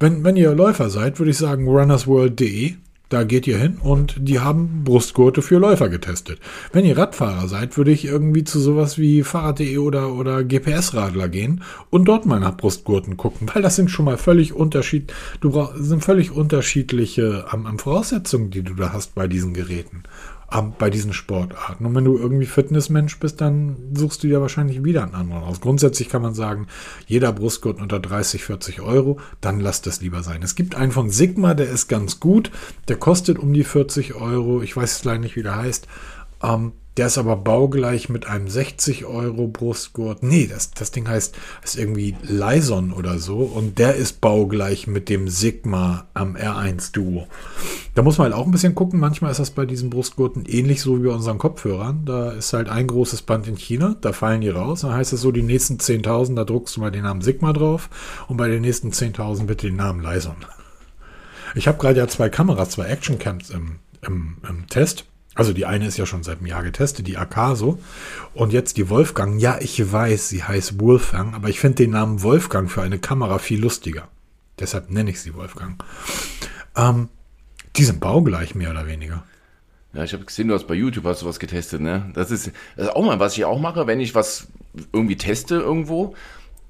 [0.00, 2.76] Wenn, wenn ihr Läufer seid, würde ich sagen runnersworld.de
[3.10, 6.40] da geht ihr hin und die haben Brustgurte für Läufer getestet.
[6.72, 11.62] Wenn ihr Radfahrer seid, würde ich irgendwie zu sowas wie Fahrrad.de oder, oder GPS-Radler gehen
[11.90, 15.84] und dort mal nach Brustgurten gucken, weil das sind schon mal völlig unterschied, du brauchst,
[15.84, 20.02] sind völlig unterschiedliche am, am Voraussetzungen, die du da hast bei diesen Geräten
[20.62, 21.84] bei diesen Sportarten.
[21.84, 25.60] Und wenn du irgendwie Fitnessmensch bist, dann suchst du dir wahrscheinlich wieder einen anderen aus.
[25.60, 26.68] Grundsätzlich kann man sagen,
[27.06, 30.42] jeder Brustgurt unter 30, 40 Euro, dann lass das lieber sein.
[30.42, 32.50] Es gibt einen von Sigma, der ist ganz gut,
[32.88, 34.62] der kostet um die 40 Euro.
[34.62, 35.88] Ich weiß jetzt leider nicht, wie der heißt.
[36.42, 40.22] Ähm, der ist aber baugleich mit einem 60 Euro Brustgurt.
[40.22, 41.34] Nee, das, das Ding heißt,
[41.64, 43.38] ist irgendwie Lyson oder so.
[43.38, 47.26] Und der ist baugleich mit dem Sigma am R1 Duo.
[47.94, 49.00] Da muss man halt auch ein bisschen gucken.
[49.00, 52.04] Manchmal ist das bei diesen Brustgurten ähnlich so wie bei unseren Kopfhörern.
[52.04, 53.96] Da ist halt ein großes Band in China.
[54.00, 54.82] Da fallen die raus.
[54.82, 57.90] Dann heißt es so, die nächsten 10.000, da druckst du mal den Namen Sigma drauf.
[58.28, 60.36] Und bei den nächsten 10.000 bitte den Namen Lyson.
[61.56, 65.06] Ich habe gerade ja zwei Kameras, zwei Actioncams im, im, im Test.
[65.34, 67.78] Also die eine ist ja schon seit einem Jahr getestet, die Akaso.
[68.34, 69.40] Und jetzt die Wolfgang.
[69.40, 73.38] Ja, ich weiß, sie heißt Wolfgang, aber ich finde den Namen Wolfgang für eine Kamera
[73.38, 74.08] viel lustiger.
[74.58, 75.82] Deshalb nenne ich sie Wolfgang.
[76.76, 77.08] Ähm,
[77.76, 79.24] die sind baugleich, mehr oder weniger.
[79.92, 82.10] Ja, ich habe gesehen, du hast bei YouTube hast du was getestet, ne?
[82.14, 84.48] Das ist, das ist auch mal, was ich auch mache, wenn ich was
[84.92, 86.14] irgendwie teste irgendwo,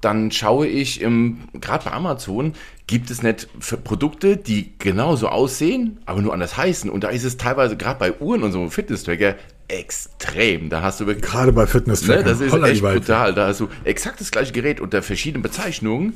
[0.05, 2.53] dann schaue ich gerade bei Amazon,
[2.85, 3.49] gibt es nicht
[3.83, 6.91] Produkte, die genauso aussehen, aber nur anders heißen.
[6.91, 9.35] Und da ist es teilweise gerade bei Uhren und so Fitness-Tracker
[9.67, 10.69] extrem.
[10.69, 12.19] Da hast du wirklich, gerade bei Fitness-Tracker.
[12.19, 13.33] Ne, das ist echt brutal.
[13.33, 16.13] Da hast du exakt das gleiche Gerät unter verschiedenen Bezeichnungen.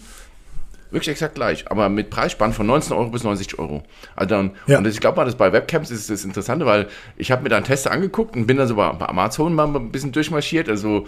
[0.91, 3.83] Wirklich exakt gleich, aber mit Preisspann von 19 Euro bis 90 Euro.
[4.15, 4.77] Also dann, ja.
[4.77, 6.87] Und ich glaube mal, dass bei Webcams ist das Interessante, weil
[7.17, 9.67] ich habe mir da einen Tester angeguckt und bin dann so bei, bei Amazon mal
[9.67, 10.67] ein bisschen durchmarschiert.
[10.69, 11.07] Also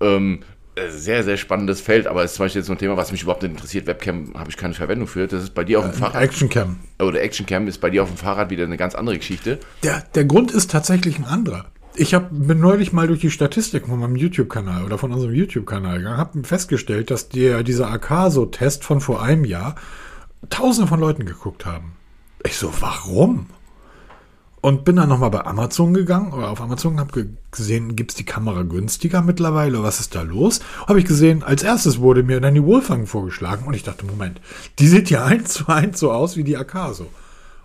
[0.00, 0.44] ähm, äh,
[0.88, 3.22] sehr, sehr spannendes Feld, aber es ist zum Beispiel jetzt so ein Thema, was mich
[3.22, 3.86] überhaupt nicht interessiert.
[3.86, 5.26] Webcam habe ich keine Verwendung für.
[5.26, 6.22] Das ist bei dir auf dem äh, Fahrrad.
[6.22, 6.78] Actioncam.
[6.98, 9.58] Oder Actioncam ist bei dir auf dem Fahrrad wieder eine ganz andere Geschichte.
[9.82, 11.66] Der, der Grund ist tatsächlich ein anderer.
[11.94, 15.98] Ich hab, bin neulich mal durch die Statistik von meinem YouTube-Kanal oder von unserem YouTube-Kanal
[15.98, 19.74] gegangen, habe festgestellt, dass der, dieser Akaso-Test von vor einem Jahr
[20.48, 21.92] tausende von Leuten geguckt haben.
[22.44, 23.46] Ich so, warum?
[24.62, 28.62] Und bin dann nochmal bei Amazon gegangen oder auf Amazon, habe gesehen, gibt's die Kamera
[28.62, 29.82] günstiger mittlerweile?
[29.82, 30.60] Was ist da los?
[30.86, 34.40] Habe ich gesehen, als erstes wurde mir dann die Wolfgang vorgeschlagen und ich dachte, Moment,
[34.78, 37.08] die sieht ja eins zu eins so aus wie die Akaso.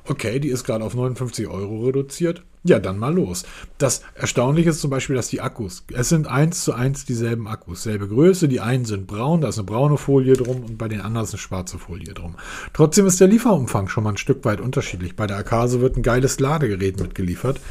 [0.06, 2.42] Okay, die ist gerade auf 59 Euro reduziert.
[2.68, 3.46] Ja, dann mal los.
[3.78, 7.84] Das Erstaunliche ist zum Beispiel, dass die Akkus, es sind eins zu eins dieselben Akkus,
[7.84, 11.00] selbe Größe, die einen sind braun, da ist eine braune Folie drum und bei den
[11.00, 12.36] anderen ist eine schwarze Folie drum.
[12.74, 15.16] Trotzdem ist der Lieferumfang schon mal ein Stück weit unterschiedlich.
[15.16, 17.62] Bei der Akase wird ein geiles Ladegerät mitgeliefert.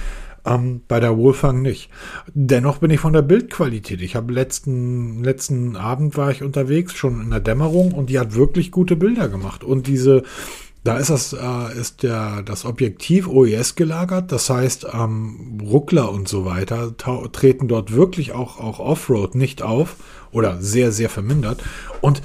[0.46, 1.90] Ähm, bei der Wolfgang nicht.
[2.32, 4.00] Dennoch bin ich von der Bildqualität.
[4.00, 8.34] Ich habe letzten, letzten Abend war ich unterwegs, schon in der Dämmerung, und die hat
[8.34, 9.64] wirklich gute Bilder gemacht.
[9.64, 10.22] Und diese,
[10.86, 14.30] da ist das, äh, ist der, das Objektiv OES gelagert.
[14.30, 19.96] Das heißt, ähm, Ruckler und so weiter treten dort wirklich auch, auch Offroad nicht auf
[20.30, 21.62] oder sehr, sehr vermindert.
[22.00, 22.22] Und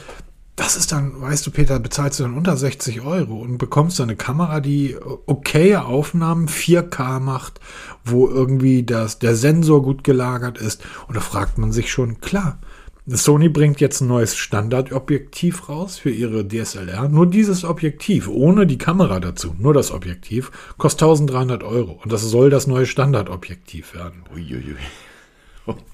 [0.56, 4.10] das ist dann, weißt du, Peter, bezahlst du dann unter 60 Euro und bekommst dann
[4.10, 4.96] eine Kamera, die
[5.26, 7.60] okaye Aufnahmen 4K macht,
[8.06, 10.84] wo irgendwie das, der Sensor gut gelagert ist.
[11.08, 12.60] Und da fragt man sich schon, klar,
[13.08, 17.10] Sony bringt jetzt ein neues Standardobjektiv raus für ihre DSLR.
[17.10, 22.00] Nur dieses Objektiv, ohne die Kamera dazu, nur das Objektiv, kostet 1300 Euro.
[22.04, 24.24] Und das soll das neue Standardobjektiv werden.
[24.34, 24.76] Uiuiui.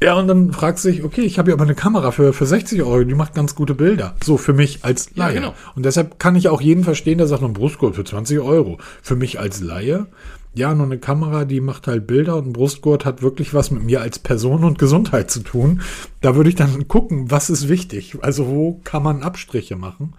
[0.02, 2.46] Ja, und dann fragst du dich, okay, ich habe ja aber eine Kamera für, für
[2.46, 4.16] 60 Euro, die macht ganz gute Bilder.
[4.24, 5.36] So, für mich als Laie.
[5.36, 5.54] Ja, genau.
[5.76, 8.80] Und deshalb kann ich auch jeden verstehen, der sagt, ein Brustgurt für 20 Euro.
[9.02, 10.08] Für mich als Laie
[10.58, 13.84] ja, nur eine Kamera, die macht halt Bilder und ein Brustgurt hat wirklich was mit
[13.84, 15.82] mir als Person und Gesundheit zu tun.
[16.22, 18.18] Da würde ich dann gucken, was ist wichtig.
[18.22, 20.16] Also wo kann man Abstriche machen?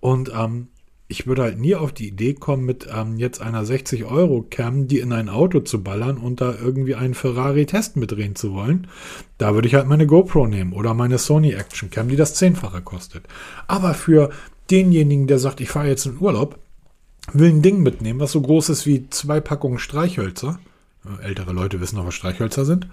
[0.00, 0.68] Und ähm,
[1.08, 5.12] ich würde halt nie auf die Idee kommen, mit ähm, jetzt einer 60-Euro-Cam, die in
[5.12, 8.88] ein Auto zu ballern und da irgendwie einen Ferrari-Test mitdrehen zu wollen.
[9.38, 12.82] Da würde ich halt meine GoPro nehmen oder meine Sony Action Cam, die das Zehnfache
[12.82, 13.24] kostet.
[13.68, 14.30] Aber für
[14.70, 16.58] denjenigen, der sagt, ich fahre jetzt in Urlaub,
[17.32, 20.58] will ein Ding mitnehmen, was so groß ist wie zwei Packungen Streichhölzer.
[21.04, 22.86] Äh, ältere Leute wissen noch, was Streichhölzer sind.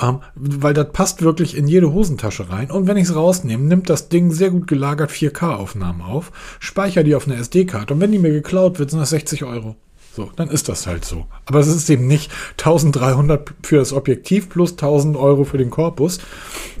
[0.00, 2.70] Ähm, weil das passt wirklich in jede Hosentasche rein.
[2.70, 7.14] Und wenn ich es rausnehme, nimmt das Ding sehr gut gelagert 4K-Aufnahmen auf, speichere die
[7.14, 9.76] auf eine SD-Karte und wenn die mir geklaut wird, sind das 60 Euro.
[10.14, 11.26] So, dann ist das halt so.
[11.46, 16.18] Aber es ist eben nicht 1300 für das Objektiv plus 1000 Euro für den Korpus,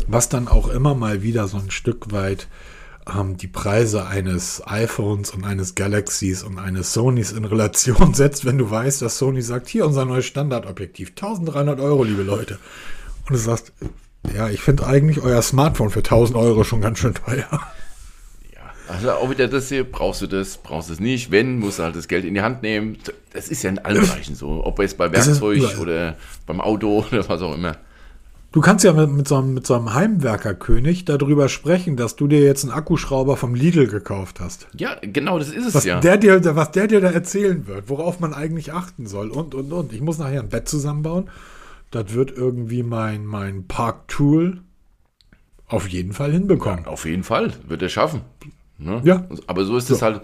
[0.06, 2.46] was dann auch immer mal wieder so ein Stück weit
[3.06, 8.58] ähm, die Preise eines iPhones und eines Galaxies und eines Sonys in Relation setzt, wenn
[8.58, 12.58] du weißt, dass Sony sagt, hier unser neues Standardobjektiv, 1300 Euro, liebe Leute.
[13.26, 13.72] Und du sagst,
[14.34, 17.48] ja, ich finde eigentlich euer Smartphone für 1000 Euro schon ganz schön teuer.
[18.88, 21.84] Also auch wieder das hier, brauchst du das, brauchst du es nicht, wenn, musst du
[21.84, 22.98] halt das Geld in die Hand nehmen.
[23.32, 27.26] Das ist ja in allen Bereichen so, ob jetzt bei Werkzeug oder beim Auto oder
[27.28, 27.76] was auch immer.
[28.52, 32.28] Du kannst ja mit, mit, so einem, mit so einem Heimwerkerkönig darüber sprechen, dass du
[32.28, 34.68] dir jetzt einen Akkuschrauber vom Lidl gekauft hast.
[34.76, 36.00] Ja, genau, das ist es was ja.
[36.00, 39.72] Der dir, was der dir da erzählen wird, worauf man eigentlich achten soll und, und,
[39.72, 39.94] und.
[39.94, 41.30] Ich muss nachher ein Bett zusammenbauen.
[41.90, 44.60] Das wird irgendwie mein, mein Park-Tool
[45.66, 46.84] auf jeden Fall hinbekommen.
[46.84, 48.20] Ja, auf jeden Fall, wird er schaffen.
[48.76, 49.00] Ne?
[49.04, 49.26] Ja.
[49.46, 50.20] Aber so ist es halt.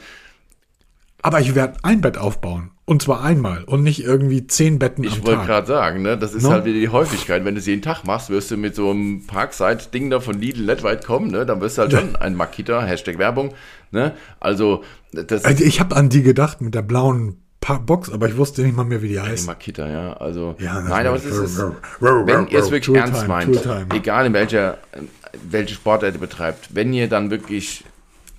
[1.23, 2.71] Aber ich werde ein Bett aufbauen.
[2.85, 5.25] Und zwar einmal und nicht irgendwie zehn Betten ich am Tag.
[5.25, 6.53] Ich wollte gerade sagen, ne, das ist no?
[6.53, 7.45] halt wieder die Häufigkeit.
[7.45, 10.65] Wenn du es jeden Tag machst, wirst du mit so einem Parkside-Ding da von Lidl
[10.65, 11.31] nicht weit kommen.
[11.31, 11.45] Ne?
[11.45, 12.01] Dann wirst du halt ja.
[12.01, 13.53] schon ein Makita, Hashtag Werbung.
[13.91, 14.15] Ne?
[14.41, 17.37] Also, das also ich habe an die gedacht mit der blauen
[17.85, 19.43] Box, aber ich wusste nicht mal mehr, wie die heißt.
[19.43, 20.15] Die Makita, ja.
[20.15, 21.59] Also, ja, nein, aber es ist, es,
[22.01, 23.61] wenn ihr es wirklich ernst meint,
[23.93, 24.79] egal in welcher,
[25.51, 27.85] welche Sportart ihr betreibt, wenn ihr dann wirklich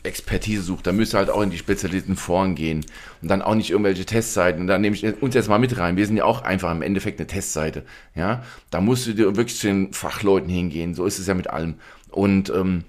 [0.04, 2.86] Expertise sucht, dann müsst ihr halt auch in die Spezialisten Foren gehen
[3.22, 4.62] und dann auch nicht irgendwelche Testseiten.
[4.62, 5.98] Und da nehme ich uns jetzt mal mit rein.
[5.98, 7.84] Wir sind ja auch einfach im Endeffekt eine Testseite.
[8.16, 10.94] Ja, da musst du dir wirklich zu den Fachleuten hingehen.
[10.94, 11.76] So ist es ja mit allem.
[12.12, 12.86] Und ähm,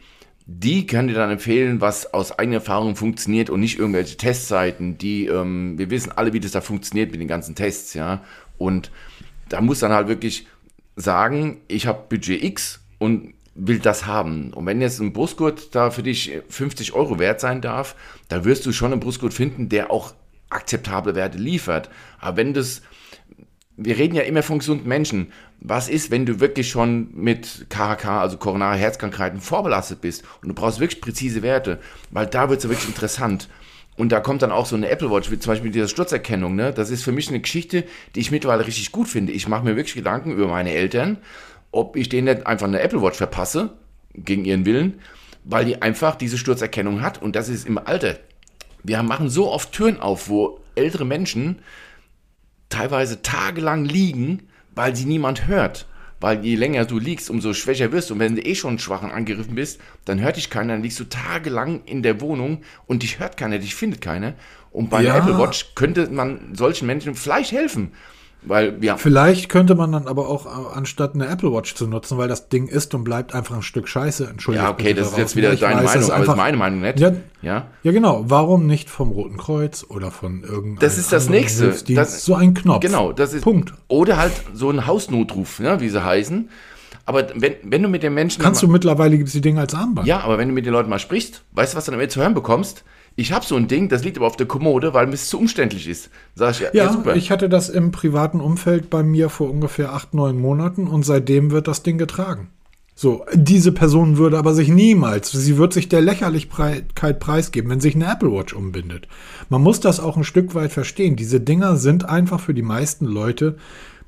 [0.46, 5.26] die können dir dann empfehlen, was aus eigener Erfahrung funktioniert und nicht irgendwelche Testseiten, die,
[5.26, 8.24] ähm, wir wissen alle, wie das da funktioniert mit den ganzen Tests, ja.
[8.58, 8.90] Und
[9.48, 10.46] da muss dann halt wirklich
[10.96, 14.53] sagen, ich habe Budget X und will das haben.
[14.53, 17.96] Und wenn jetzt ein Brustgurt da für dich 50 Euro wert sein darf,
[18.28, 20.14] da wirst du schon einen Brustgurt finden, der auch
[20.51, 21.90] akzeptable Werte liefert.
[22.18, 22.82] Aber wenn das,
[23.76, 25.32] wir reden ja immer von gesunden Menschen.
[25.61, 30.55] Was ist, wenn du wirklich schon mit KHK, also koronare Herzkrankheiten, vorbelastet bist und du
[30.55, 31.80] brauchst wirklich präzise Werte?
[32.11, 33.48] Weil da wird es ja wirklich interessant.
[33.96, 36.55] Und da kommt dann auch so eine Apple Watch, wie zum Beispiel diese Sturzerkennung.
[36.55, 36.72] Ne?
[36.72, 37.84] Das ist für mich eine Geschichte,
[38.14, 39.32] die ich mittlerweile richtig gut finde.
[39.32, 41.18] Ich mache mir wirklich Gedanken über meine Eltern
[41.73, 43.71] ob ich denen nicht einfach eine Apple Watch verpasse,
[44.14, 45.01] gegen ihren Willen,
[45.45, 48.18] weil die einfach diese Sturzerkennung hat und das ist im Alter.
[48.83, 51.61] Wir machen so oft Türen auf, wo ältere Menschen
[52.68, 55.87] teilweise tagelang liegen, weil sie niemand hört.
[56.23, 58.14] Weil je länger du liegst, umso schwächer wirst du.
[58.14, 61.01] Und wenn du eh schon schwach und angegriffen bist, dann hört dich keiner, dann liegst
[61.01, 64.35] du tagelang in der Wohnung und dich hört keiner, dich findet keiner.
[64.71, 65.14] Und bei ja.
[65.14, 67.93] der Apple Watch könnte man solchen Menschen vielleicht helfen
[68.43, 72.16] Weil wir Vielleicht könnte man dann aber auch, äh, anstatt eine Apple Watch zu nutzen,
[72.16, 74.28] weil das Ding ist und bleibt einfach ein Stück Scheiße.
[74.30, 74.66] Entschuldigung.
[74.66, 76.99] Ja, okay, das ist jetzt wieder deine Meinung, aber das ist meine Meinung nicht.
[77.01, 77.12] Ja,
[77.43, 77.66] Ja.
[77.82, 78.24] ja, genau.
[78.28, 81.74] Warum nicht vom Roten Kreuz oder von irgendeinem Das ist das Nächste.
[81.95, 82.80] Das- so ein Knopf.
[82.80, 83.43] Genau, das ist.
[83.45, 83.74] Punkt.
[83.88, 86.49] Oder halt so ein Hausnotruf, ne, wie sie heißen.
[87.05, 88.43] Aber wenn, wenn du mit den Menschen.
[88.43, 90.07] Kannst du mittlerweile gibt es die Dinge als Armband.
[90.07, 92.20] Ja, aber wenn du mit den Leuten mal sprichst, weißt du, was du damit zu
[92.20, 92.84] hören bekommst?
[93.21, 95.87] Ich habe so ein Ding, das liegt aber auf der Kommode, weil es zu umständlich
[95.87, 96.09] ist.
[96.35, 97.16] Sag ich, ja, Ja, ja, super.
[97.16, 101.51] ich hatte das im privaten Umfeld bei mir vor ungefähr acht, neun Monaten und seitdem
[101.51, 102.49] wird das Ding getragen.
[102.95, 107.95] So, diese Person würde aber sich niemals, sie wird sich der Lächerlichkeit preisgeben, wenn sich
[107.95, 109.07] eine Apple Watch umbindet.
[109.51, 111.16] Man muss das auch ein Stück weit verstehen.
[111.16, 113.57] Diese Dinger sind einfach für die meisten Leute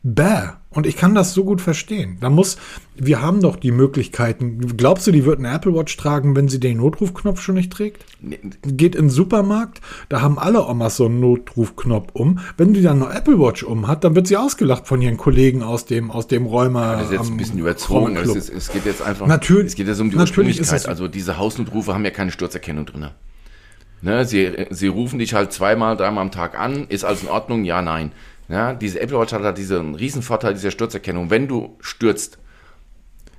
[0.02, 0.50] bäh.
[0.74, 2.16] Und ich kann das so gut verstehen.
[2.20, 2.56] Da muss,
[2.96, 4.74] wir haben doch die Möglichkeiten.
[4.78, 8.04] Glaubst du, die wird eine Apple Watch tragen, wenn sie den Notrufknopf schon nicht trägt?
[8.62, 12.38] geht in den Supermarkt, da haben alle Omas so einen Notrufknopf um.
[12.56, 15.62] Wenn die dann eine Apple Watch um hat, dann wird sie ausgelacht von ihren Kollegen
[15.62, 16.96] aus dem, aus dem Räumer.
[16.96, 18.16] Das ist jetzt ein am bisschen überzogen.
[18.16, 19.26] Es, ist, es geht jetzt einfach.
[19.26, 20.88] Natürlich- Es geht jetzt um die Ursprünglichkeit.
[20.88, 23.08] Also diese Hausnotrufe haben ja keine Sturzerkennung drin.
[24.04, 26.86] Ne, sie, sie rufen dich halt zweimal, dreimal am Tag an.
[26.88, 27.64] Ist alles in Ordnung?
[27.64, 28.10] Ja, nein.
[28.52, 31.30] Ja, diese Apple Watch hat halt diesen riesen Vorteil dieser Sturzerkennung.
[31.30, 32.36] Wenn du stürzt,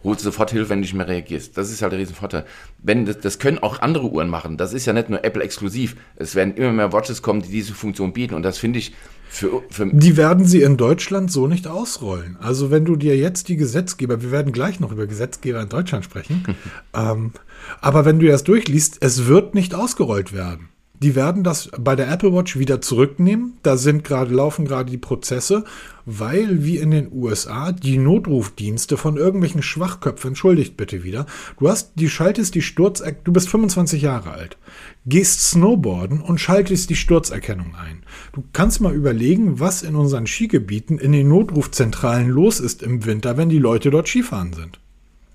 [0.04, 1.56] holst du sofort Hilfe, wenn du nicht mehr reagierst.
[1.56, 2.46] Das ist halt der Riesenvorteil.
[2.82, 4.58] Wenn das, das können auch andere Uhren machen.
[4.58, 5.96] Das ist ja nicht nur Apple exklusiv.
[6.16, 8.34] Es werden immer mehr Watches kommen, die diese Funktion bieten.
[8.34, 8.96] Und das finde ich
[9.30, 12.38] für, für Die werden sie in Deutschland so nicht ausrollen.
[12.40, 16.06] Also wenn du dir jetzt die Gesetzgeber, wir werden gleich noch über Gesetzgeber in Deutschland
[16.06, 16.44] sprechen,
[16.96, 17.34] ähm,
[17.82, 20.70] aber wenn du das durchliest, es wird nicht ausgerollt werden.
[21.04, 23.58] Die werden das bei der Apple Watch wieder zurücknehmen.
[23.62, 25.66] Da sind gerade, laufen gerade die Prozesse,
[26.06, 31.26] weil wie in den USA die Notrufdienste von irgendwelchen Schwachköpfen, entschuldigt bitte wieder,
[31.60, 34.58] du hast, die schaltest die Sturz, du bist 25 Jahre alt,
[35.06, 38.04] gehst Snowboarden und schaltest die Sturzerkennung ein.
[38.32, 43.36] Du kannst mal überlegen, was in unseren Skigebieten in den Notrufzentralen los ist im Winter,
[43.36, 44.80] wenn die Leute dort Skifahren sind.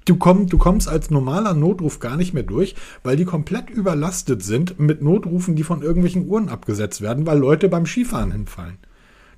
[0.08, 4.42] Du, komm, du kommst als normaler Notruf gar nicht mehr durch, weil die komplett überlastet
[4.42, 8.78] sind mit Notrufen, die von irgendwelchen Uhren abgesetzt werden, weil Leute beim Skifahren hinfallen.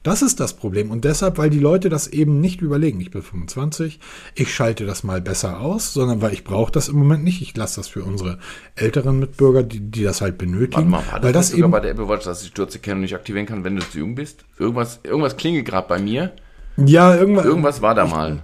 [0.04, 0.92] Das ist das Problem.
[0.92, 3.00] Und deshalb, weil die Leute das eben nicht überlegen.
[3.00, 3.98] Ich bin 25,
[4.36, 7.42] ich schalte das mal besser aus, sondern weil ich brauche das im Moment nicht.
[7.42, 8.38] Ich lasse das für unsere
[8.76, 10.88] älteren Mitbürger, die, die das halt Warte benötigen.
[10.88, 13.16] mal, war weil das, das sogar eben, bei der Apple Watch, dass die Sturzerkennung nicht
[13.16, 14.44] aktivieren kann, wenn du zu jung bist?
[14.56, 16.30] Irgendwas, irgendwas klingelt gerade bei mir.
[16.76, 18.40] ja, irgendwann, Irgendwas war da mal.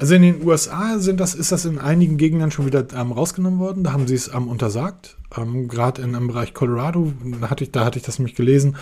[0.00, 3.60] Also in den USA sind das, ist das in einigen Gegenden schon wieder ähm, rausgenommen
[3.60, 3.84] worden.
[3.84, 5.18] Da haben sie es ähm, untersagt.
[5.36, 8.76] Ähm, Gerade im Bereich Colorado da hatte ich, da hatte ich das nämlich gelesen.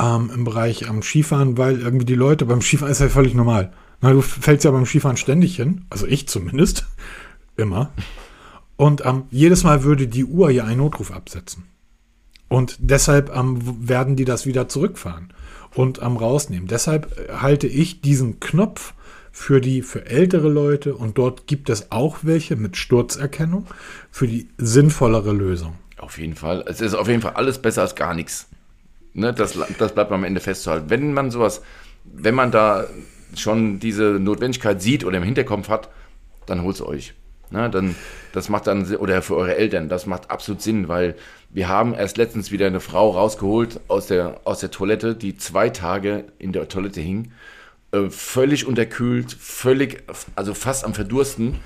[0.00, 3.70] Ähm, Im Bereich ähm, Skifahren, weil irgendwie die Leute beim Skifahren ist ja völlig normal.
[4.00, 5.84] Na, du fällst ja beim Skifahren ständig hin.
[5.90, 6.86] Also ich zumindest.
[7.58, 7.90] Immer.
[8.76, 11.64] Und ähm, jedes Mal würde die Uhr ja einen Notruf absetzen.
[12.48, 15.34] Und deshalb ähm, werden die das wieder zurückfahren
[15.74, 16.66] und ähm, rausnehmen.
[16.66, 18.94] Deshalb äh, halte ich diesen Knopf
[19.36, 23.66] für die für ältere Leute und dort gibt es auch welche mit Sturzerkennung
[24.10, 25.74] für die sinnvollere Lösung.
[25.98, 26.64] Auf jeden Fall.
[26.66, 28.48] Es ist auf jeden Fall alles besser als gar nichts.
[29.12, 30.88] Ne, das, das bleibt am Ende festzuhalten.
[30.88, 31.60] Wenn man sowas,
[32.04, 32.86] wenn man da
[33.36, 35.90] schon diese Notwendigkeit sieht oder im Hinterkopf hat,
[36.46, 37.12] dann holt es euch.
[37.50, 37.94] Ne, dann,
[38.32, 41.14] das macht dann, oder für eure Eltern, das macht absolut Sinn, weil
[41.50, 45.68] wir haben erst letztens wieder eine Frau rausgeholt aus der, aus der Toilette, die zwei
[45.68, 47.32] Tage in der Toilette hing,
[48.04, 50.02] äh, völlig unterkühlt, völlig,
[50.34, 51.56] also fast am Verdursten,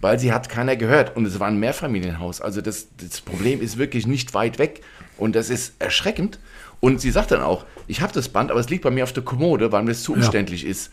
[0.00, 1.16] weil sie hat keiner gehört.
[1.16, 2.40] Und es war ein Mehrfamilienhaus.
[2.40, 4.82] Also das, das Problem ist wirklich nicht weit weg.
[5.16, 6.38] Und das ist erschreckend.
[6.80, 9.12] Und sie sagt dann auch, ich habe das Band, aber es liegt bei mir auf
[9.12, 10.90] der Kommode, weil mir das zu umständlich ist.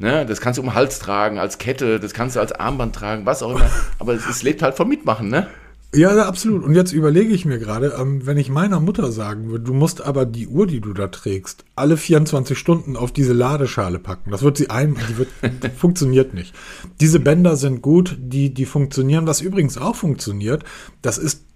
[0.00, 2.94] Ne, das kannst du um den Hals tragen, als Kette, das kannst du als Armband
[2.94, 3.68] tragen, was auch immer.
[3.98, 5.48] Aber es, es lebt halt vom Mitmachen, ne?
[5.94, 6.64] Ja, absolut.
[6.64, 10.02] Und jetzt überlege ich mir gerade, ähm, wenn ich meiner Mutter sagen würde, du musst
[10.02, 14.30] aber die Uhr, die du da trägst, alle 24 Stunden auf diese Ladeschale packen.
[14.30, 15.28] Das wird sie ein, die wird,
[15.76, 16.54] funktioniert nicht.
[17.00, 19.26] Diese Bänder sind gut, die, die funktionieren.
[19.26, 20.62] Was übrigens auch funktioniert,
[21.00, 21.47] das ist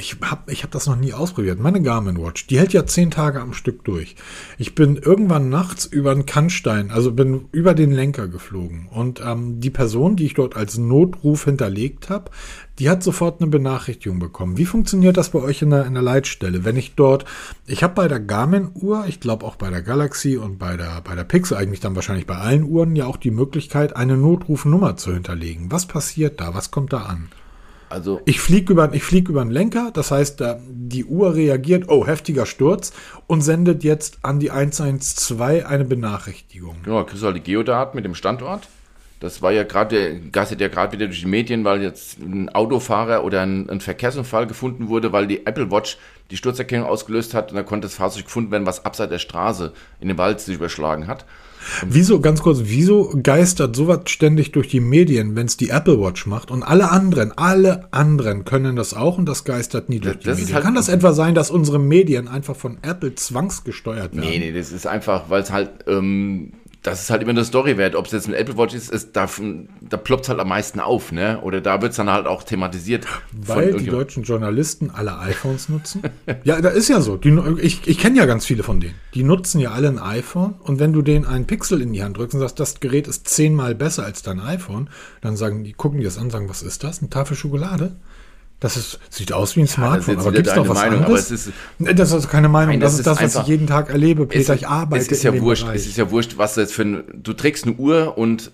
[0.00, 1.60] ich habe ich hab das noch nie ausprobiert.
[1.60, 4.16] Meine Garmin Watch, die hält ja zehn Tage am Stück durch.
[4.56, 8.88] Ich bin irgendwann nachts über einen Kannstein, also bin über den Lenker geflogen.
[8.90, 12.30] Und ähm, die Person, die ich dort als Notruf hinterlegt habe,
[12.78, 14.56] die hat sofort eine Benachrichtigung bekommen.
[14.56, 16.64] Wie funktioniert das bei euch in der, in der Leitstelle?
[16.64, 17.26] Wenn ich dort,
[17.66, 21.14] ich habe bei der Garmin-Uhr, ich glaube auch bei der Galaxy und bei der, bei
[21.14, 25.12] der Pixel, eigentlich dann wahrscheinlich bei allen Uhren, ja auch die Möglichkeit, eine Notrufnummer zu
[25.12, 25.70] hinterlegen.
[25.70, 26.54] Was passiert da?
[26.54, 27.28] Was kommt da an?
[27.90, 32.06] Also Ich fliege über, ich flieg über einen Lenker, das heißt, die Uhr reagiert, oh,
[32.06, 32.92] heftiger Sturz,
[33.26, 36.76] und sendet jetzt an die 112 eine Benachrichtigung.
[36.84, 38.68] Genau, kriegst du halt die Geodaten mit dem Standort.
[39.18, 43.22] Das war ja gerade, gastet ja gerade wieder durch die Medien, weil jetzt ein Autofahrer
[43.22, 45.98] oder ein, ein, Verkehrsunfall gefunden wurde, weil die Apple Watch
[46.30, 49.74] die Sturzerkennung ausgelöst hat und da konnte das Fahrzeug gefunden werden, was abseits der Straße
[50.00, 51.26] in den Wald sich überschlagen hat.
[51.86, 56.26] Wieso, ganz kurz, wieso geistert sowas ständig durch die Medien, wenn es die Apple Watch
[56.26, 60.36] macht und alle anderen, alle anderen können das auch und das geistert nie durch das
[60.36, 60.54] die Medien?
[60.54, 64.28] Halt Kann das etwa sein, dass unsere Medien einfach von Apple zwangsgesteuert werden?
[64.28, 66.52] Nee, nee, das ist einfach, weil es halt ähm,
[66.82, 67.94] das ist halt immer eine Story wert.
[67.94, 69.28] Ob es jetzt ein Apple Watch ist, ist da,
[69.80, 71.40] da ploppt es halt am meisten auf, ne?
[71.42, 73.06] Oder da wird es dann halt auch thematisiert.
[73.32, 76.02] Weil die deutschen Journalisten alle iPhones nutzen?
[76.44, 77.16] ja, da ist ja so.
[77.16, 78.94] Die, ich ich kenne ja ganz viele von denen.
[79.14, 82.16] Die nutzen ja alle ein iPhone und wenn du denen einen Pixel in die Hand
[82.16, 84.88] drückst und sagst, das Gerät ist zehnmal besser als dein iPhone,
[85.20, 87.00] dann sagen die, gucken die das an, sagen, was ist das?
[87.00, 87.96] Eine Tafel Schokolade?
[88.60, 91.30] Das ist, sieht aus wie ein Smartphone, ja, aber gibt es doch was Meinung, anderes?
[91.30, 93.66] Ist, das ist also keine Meinung, nein, das, das, ist das, was einfach, ich jeden
[93.66, 95.76] Tag erlebe, Peter, ich arbeite es ist ja wurscht, Bereich.
[95.76, 98.52] Es ist ja wurscht, was du jetzt für ein, du trägst eine Uhr und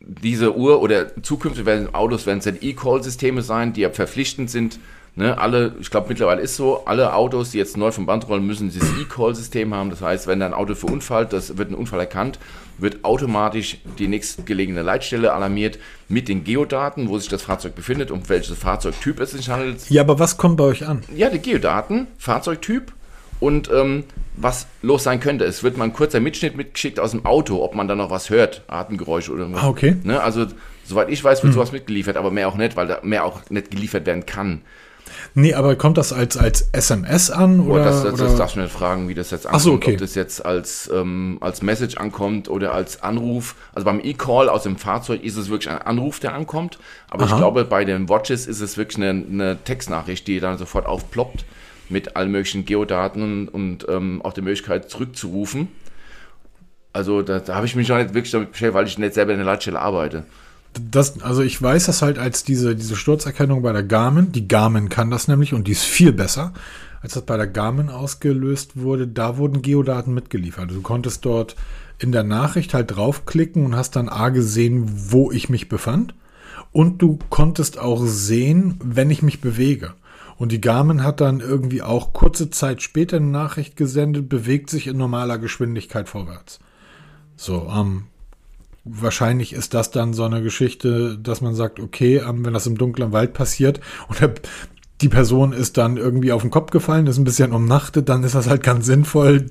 [0.00, 4.78] diese Uhr oder zukünftig werden Autos, werden es E-Call-Systeme sein, die ja verpflichtend sind,
[5.16, 8.46] Ne, alle, ich glaube mittlerweile ist so, alle Autos, die jetzt neu vom Band rollen,
[8.46, 9.90] müssen dieses E-Call-System haben.
[9.90, 12.38] Das heißt, wenn ein Auto verunfallt, das wird ein Unfall erkannt,
[12.78, 18.28] wird automatisch die nächstgelegene Leitstelle alarmiert mit den Geodaten, wo sich das Fahrzeug befindet und
[18.28, 19.90] welches Fahrzeugtyp es sich handelt.
[19.90, 21.02] Ja, aber was kommt bei euch an?
[21.14, 22.92] Ja, die Geodaten, Fahrzeugtyp
[23.40, 24.04] und ähm,
[24.36, 25.44] was los sein könnte.
[25.44, 28.30] Es wird mal ein kurzer Mitschnitt mitgeschickt aus dem Auto, ob man da noch was
[28.30, 29.64] hört, Atemgeräusche oder irgendwas.
[29.64, 29.96] Ah, okay.
[30.04, 30.46] Ne, also,
[30.84, 31.54] soweit ich weiß, wird hm.
[31.54, 34.62] sowas mitgeliefert, aber mehr auch nicht, weil da mehr auch nicht geliefert werden kann.
[35.34, 37.60] Nee, aber kommt das als, als SMS an?
[37.60, 38.24] Oder, oh, das, das, oder?
[38.24, 39.62] das darfst du nicht fragen, wie das jetzt ankommt.
[39.62, 39.92] So, okay.
[39.92, 43.54] Ob das jetzt als, ähm, als Message ankommt oder als Anruf.
[43.74, 46.78] Also beim E-Call aus dem Fahrzeug ist es wirklich ein Anruf, der ankommt.
[47.08, 47.32] Aber Aha.
[47.32, 51.44] ich glaube, bei den Watches ist es wirklich eine, eine Textnachricht, die dann sofort aufploppt
[51.88, 55.68] mit allen möglichen Geodaten und ähm, auch der Möglichkeit zurückzurufen.
[56.92, 59.32] Also da, da habe ich mich noch nicht wirklich damit beschäftigt, weil ich nicht selber
[59.32, 60.24] in der Leitstelle arbeite.
[60.90, 64.32] Das, also ich weiß das halt als diese, diese Sturzerkennung bei der Garmin.
[64.32, 66.52] Die Garmin kann das nämlich und die ist viel besser.
[67.02, 70.70] Als das bei der Garmin ausgelöst wurde, da wurden Geodaten mitgeliefert.
[70.70, 71.56] Du konntest dort
[71.98, 76.14] in der Nachricht halt draufklicken und hast dann A gesehen, wo ich mich befand.
[76.72, 79.94] Und du konntest auch sehen, wenn ich mich bewege.
[80.36, 84.86] Und die Garmin hat dann irgendwie auch kurze Zeit später eine Nachricht gesendet, bewegt sich
[84.86, 86.60] in normaler Geschwindigkeit vorwärts.
[87.36, 88.04] So, ähm,
[88.92, 92.76] wahrscheinlich ist das dann so eine Geschichte, dass man sagt, okay, ähm, wenn das im
[92.76, 94.18] dunklen Wald passiert und
[95.00, 98.34] die Person ist dann irgendwie auf den Kopf gefallen, ist ein bisschen umnachtet, dann ist
[98.34, 99.46] das halt ganz sinnvoll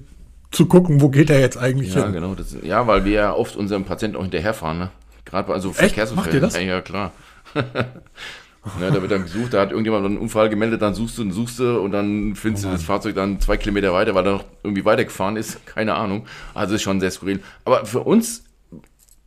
[0.52, 2.14] zu gucken, wo geht er jetzt eigentlich ja, hin.
[2.14, 4.92] Genau, das, ja, weil wir ja oft unserem Patienten auch hinterherfahren, ne?
[5.26, 6.50] Gerade bei also Verkehrsunfällen.
[6.52, 7.12] Ja, ja, klar.
[7.54, 7.64] Ja,
[8.92, 11.60] da wird dann gesucht, da hat irgendjemand einen Unfall gemeldet, dann suchst du und suchst
[11.60, 14.46] du und dann findest oh du das Fahrzeug dann zwei Kilometer weiter, weil er noch
[14.64, 15.66] irgendwie weitergefahren ist.
[15.68, 16.26] Keine Ahnung.
[16.56, 17.42] Also ist schon sehr skurril.
[17.64, 18.44] Aber für uns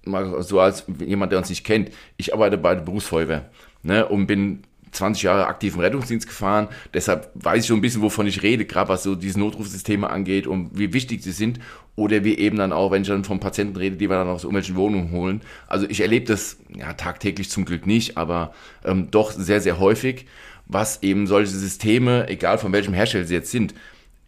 [0.04, 3.50] mal so als jemand, der uns nicht kennt, ich arbeite bei der Berufsfeuerwehr
[3.82, 6.68] ne, und bin 20 Jahre aktiv im Rettungsdienst gefahren.
[6.94, 10.46] Deshalb weiß ich schon ein bisschen, wovon ich rede, gerade was so diese Notrufsysteme angeht
[10.46, 11.58] und wie wichtig sie sind.
[11.96, 14.44] Oder wie eben dann auch, wenn ich dann vom Patienten rede, die wir dann aus
[14.44, 15.42] irgendwelchen Wohnungen holen.
[15.66, 20.26] Also ich erlebe das ja tagtäglich zum Glück nicht, aber ähm, doch sehr, sehr häufig,
[20.66, 23.74] was eben solche Systeme, egal von welchem Hersteller sie jetzt sind,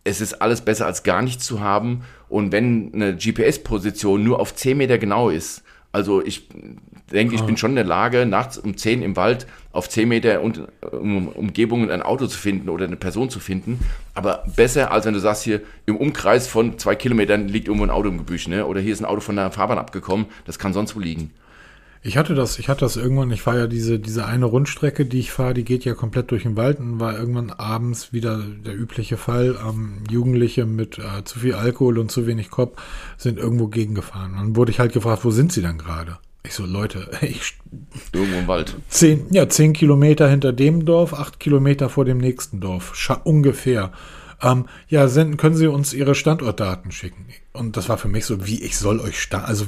[0.05, 2.03] es ist alles besser als gar nichts zu haben.
[2.29, 6.49] Und wenn eine GPS-Position nur auf 10 Meter genau ist, also ich
[7.13, 10.43] denke, ich bin schon in der Lage, nachts um 10 im Wald auf 10 Meter
[10.43, 13.79] und, um Umgebungen ein Auto zu finden oder eine Person zu finden.
[14.15, 17.91] Aber besser, als wenn du sagst, hier im Umkreis von zwei Kilometern liegt irgendwo ein
[17.91, 18.67] Auto im Gebüsch, ne?
[18.67, 20.27] Oder hier ist ein Auto von der Fahrbahn abgekommen.
[20.47, 21.31] Das kann sonst wo liegen.
[22.07, 25.21] Ich hatte das, ich hatte das irgendwann, ich fahre ja diese, diese eine Rundstrecke, die
[25.21, 28.79] ich fahre, die geht ja komplett durch den Wald und war irgendwann abends wieder der
[28.79, 29.57] übliche Fall.
[29.67, 32.79] Ähm, Jugendliche mit äh, zu viel Alkohol und zu wenig Kopf
[33.17, 34.35] sind irgendwo gegengefahren.
[34.37, 36.19] Dann wurde ich halt gefragt, wo sind sie dann gerade?
[36.47, 37.55] Ich so, Leute, ich.
[38.13, 38.77] Irgendwo im Wald.
[38.91, 42.95] Zehn, ja, zehn Kilometer hinter dem Dorf, acht Kilometer vor dem nächsten Dorf.
[42.95, 43.93] Scha ungefähr.
[44.43, 47.26] Ähm, ja, senden, können Sie uns Ihre Standortdaten schicken?
[47.53, 49.66] Und das war für mich so, wie ich soll euch sta also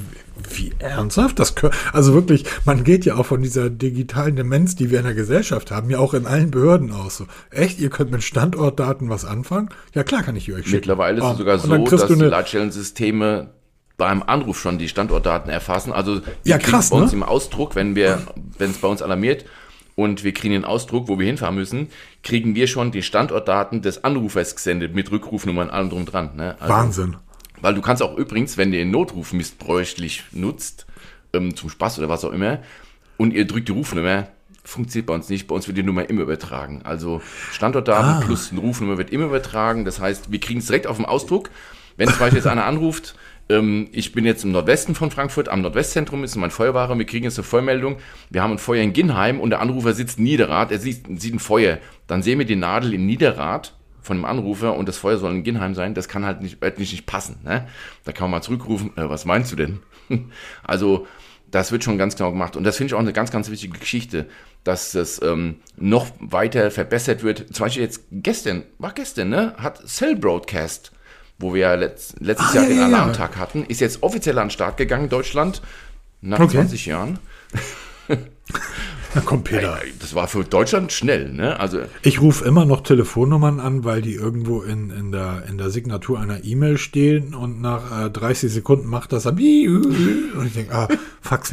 [0.51, 1.55] wie ernsthaft das
[1.93, 5.71] also wirklich, man geht ja auch von dieser digitalen Demenz, die wir in der Gesellschaft
[5.71, 7.19] haben, ja auch in allen Behörden aus.
[7.19, 9.69] So, echt, ihr könnt mit Standortdaten was anfangen?
[9.95, 10.77] Ja klar, kann ich euch schicken.
[10.77, 13.51] Mittlerweile ist es um, sogar so, dass die Leitstellensysteme
[13.97, 15.93] beim Anruf schon die Standortdaten erfassen.
[15.93, 17.19] Also ja, krass, bei uns ne?
[17.19, 18.21] im Ausdruck, wenn wir,
[18.59, 19.45] wenn es bei uns alarmiert,
[19.97, 21.89] und wir kriegen den Ausdruck, wo wir hinfahren müssen,
[22.23, 26.37] kriegen wir schon die Standortdaten des Anrufers gesendet mit Rückrufnummern allem drum dran.
[26.37, 26.55] Ne?
[26.61, 27.17] Also, Wahnsinn.
[27.61, 30.87] Weil du kannst auch übrigens, wenn ihr den Notruf missbräuchlich nutzt,
[31.33, 32.61] ähm, zum Spaß oder was auch immer,
[33.17, 34.29] und ihr drückt die Rufnummer,
[34.63, 35.47] funktioniert bei uns nicht.
[35.47, 36.83] Bei uns wird die Nummer immer übertragen.
[36.85, 37.23] Also
[37.53, 38.21] Standortdaten ah.
[38.25, 39.85] plus eine Rufnummer wird immer übertragen.
[39.85, 41.51] Das heißt, wir kriegen es direkt auf dem Ausdruck.
[41.97, 43.17] Wenn zum Beispiel jetzt einer anruft,
[43.49, 47.25] ähm, ich bin jetzt im Nordwesten von Frankfurt, am Nordwestzentrum ist mein Feuerwahrer, wir kriegen
[47.25, 47.99] jetzt eine Feuermeldung,
[48.31, 51.35] wir haben ein Feuer in Ginheim und der Anrufer sitzt in Niederrad, er sieht, sieht
[51.35, 51.79] ein Feuer.
[52.07, 55.43] Dann sehen wir die Nadel in Niederrad von dem Anrufer und das Feuer soll in
[55.43, 57.39] Ginheim sein, das kann halt nicht, örtlich nicht passen.
[57.45, 57.67] Ne?
[58.05, 59.81] Da kann man mal zurückrufen, äh, was meinst du denn?
[60.65, 61.07] also
[61.51, 63.79] das wird schon ganz genau gemacht und das finde ich auch eine ganz, ganz wichtige
[63.79, 64.27] Geschichte,
[64.65, 67.55] dass das ähm, noch weiter verbessert wird.
[67.55, 70.91] Zum Beispiel jetzt gestern, war gestern, ne, hat Cell Broadcast
[71.39, 73.41] wo wir letzt, letztes ah, Jahr ja, den Alarmtag ja.
[73.41, 75.63] hatten, ist jetzt offiziell an den Start gegangen in Deutschland
[76.21, 76.57] nach okay.
[76.57, 77.19] 20 Jahren.
[79.17, 79.79] Da kommt Peter.
[79.99, 81.59] Das war für Deutschland schnell, ne?
[81.59, 85.71] Also ich rufe immer noch Telefonnummern an, weil die irgendwo in, in, der, in der
[85.71, 89.25] Signatur einer E-Mail stehen und nach äh, 30 Sekunden macht das
[90.35, 90.89] und ich denke, ah,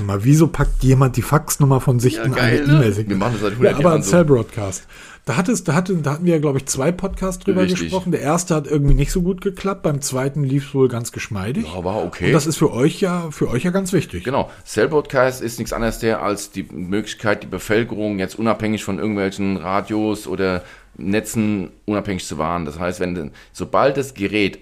[0.03, 0.25] mal.
[0.25, 2.89] Wieso packt jemand die Faxnummer von sich ja, in geil, eine E-Mail?
[2.89, 3.09] Ne?
[3.09, 4.85] Wir machen das seit 100 ja, aber ein Cell Broadcast.
[5.25, 7.83] Da, hattest, da, hatten, da hatten wir ja, glaube ich, zwei Podcasts drüber Richtig.
[7.83, 8.11] gesprochen.
[8.11, 11.65] Der erste hat irgendwie nicht so gut geklappt, beim zweiten lief es wohl ganz geschmeidig.
[11.73, 12.27] Ja, war okay.
[12.27, 14.25] Und das ist für euch ja, für euch ja ganz wichtig.
[14.25, 14.51] Genau.
[14.65, 19.55] Cell Broadcast ist nichts anderes der als die Möglichkeit, die Bevölkerung jetzt unabhängig von irgendwelchen
[19.55, 20.61] Radios oder
[20.97, 22.65] Netzen unabhängig zu wahren.
[22.65, 24.59] Das heißt, wenn sobald das Gerät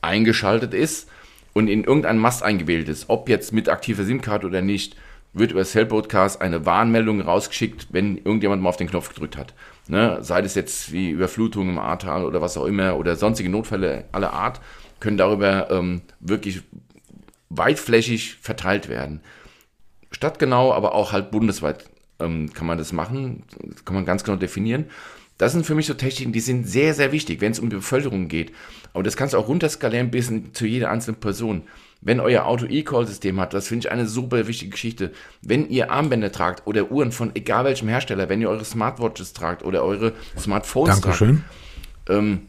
[0.00, 1.08] eingeschaltet ist
[1.52, 4.96] und in irgendeinen Mast eingewählt ist, ob jetzt mit aktiver SIM-Karte oder nicht,
[5.34, 9.52] wird über Cell Broadcast eine Warnmeldung rausgeschickt, wenn irgendjemand mal auf den Knopf gedrückt hat.
[9.88, 10.18] Ne?
[10.20, 14.32] Sei es jetzt wie Überflutung im Ahrtal oder was auch immer oder sonstige Notfälle aller
[14.32, 14.60] Art,
[15.00, 16.62] können darüber ähm, wirklich
[17.48, 19.20] weitflächig verteilt werden.
[20.10, 21.84] Stadtgenau, aber auch halt bundesweit
[22.20, 23.44] ähm, kann man das machen,
[23.84, 24.86] kann man ganz genau definieren.
[25.38, 27.76] Das sind für mich so Techniken, die sind sehr, sehr wichtig, wenn es um die
[27.76, 28.52] Bevölkerung geht.
[28.92, 31.62] Aber das kannst du auch runterskalieren bis zu jeder einzelnen Person.
[32.00, 35.12] Wenn euer Auto E-Call-System hat, das finde ich eine super wichtige Geschichte.
[35.42, 39.64] Wenn ihr Armbänder tragt oder Uhren von egal welchem Hersteller, wenn ihr eure Smartwatches tragt
[39.64, 41.44] oder eure Smartphones Dankeschön.
[42.06, 42.42] tragt, ähm,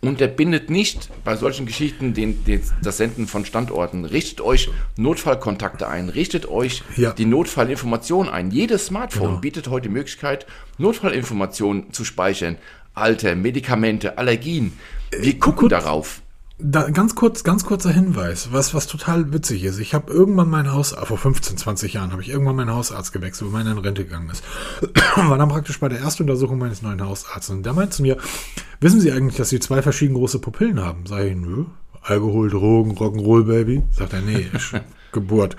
[0.00, 4.06] unterbindet nicht bei solchen Geschichten den, den, das Senden von Standorten.
[4.06, 7.12] Richtet euch Notfallkontakte ein, richtet euch ja.
[7.12, 8.50] die Notfallinformation ein.
[8.50, 9.40] Jedes Smartphone genau.
[9.40, 10.46] bietet heute die Möglichkeit,
[10.78, 12.56] Notfallinformationen zu speichern.
[12.94, 14.72] Alter, Medikamente, Allergien.
[15.10, 15.72] Wir gucken Gut.
[15.72, 16.22] darauf.
[16.62, 19.78] Da, ganz kurz, ganz kurzer Hinweis, was, was total witzig ist.
[19.78, 23.52] Ich habe irgendwann meinen Hausarzt, vor 15, 20 Jahren habe ich irgendwann meinen Hausarzt gewechselt,
[23.52, 24.44] weil meiner in Rente gegangen ist.
[25.16, 27.50] War dann praktisch bei der ersten Untersuchung meines neuen Hausarztes.
[27.50, 28.18] Und der meinte zu mir,
[28.80, 31.06] wissen Sie eigentlich, dass Sie zwei verschiedene große Pupillen haben?
[31.06, 31.64] Sag ich, nö.
[32.02, 33.82] Alkohol, Drogen, Rock'n'Roll, Baby?
[33.90, 34.46] Sagt er, nee,
[35.12, 35.56] Geburt.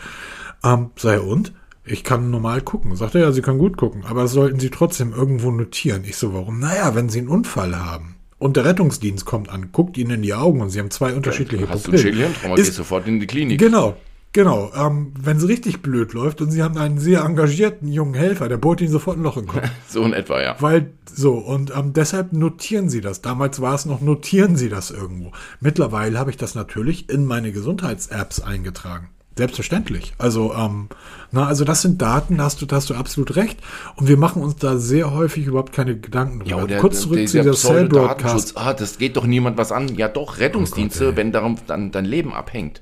[0.64, 1.54] Ähm, sei er, und?
[1.84, 2.96] Ich kann normal gucken.
[2.96, 6.04] Sagt er, ja, Sie können gut gucken, aber das sollten Sie trotzdem irgendwo notieren.
[6.06, 6.60] Ich so, warum?
[6.60, 10.34] Naja, wenn Sie einen Unfall haben und der Rettungsdienst kommt an, guckt ihnen in die
[10.34, 12.02] Augen und sie haben zwei unterschiedliche Hast Pupillen.
[12.02, 13.60] du einen Schädelhirntrauma, gehst sofort in die Klinik.
[13.60, 13.96] Genau,
[14.34, 14.72] genau.
[14.76, 18.58] Ähm, wenn es richtig blöd läuft und sie haben einen sehr engagierten jungen Helfer, der
[18.58, 19.70] bohrt ihnen sofort ein Loch in den Kopf.
[19.88, 20.56] so in etwa, ja.
[20.60, 23.22] Weil, so, und ähm, deshalb notieren sie das.
[23.22, 25.32] Damals war es noch, notieren sie das irgendwo.
[25.60, 29.10] Mittlerweile habe ich das natürlich in meine Gesundheits-Apps eingetragen.
[29.38, 30.14] Selbstverständlich.
[30.18, 30.90] Also, ähm,
[31.32, 33.60] na, also das sind Daten, da hast du, da hast du absolut recht.
[33.96, 36.50] Und wir machen uns da sehr häufig überhaupt keine Gedanken drüber.
[36.50, 38.58] Ja, oder Kurz zurück der, zu der Cell Broadcast.
[38.58, 39.96] Ah, das geht doch niemand was an.
[39.96, 42.82] Ja, doch, Rettungsdienste, oh Gott, wenn darum dann dein Leben abhängt.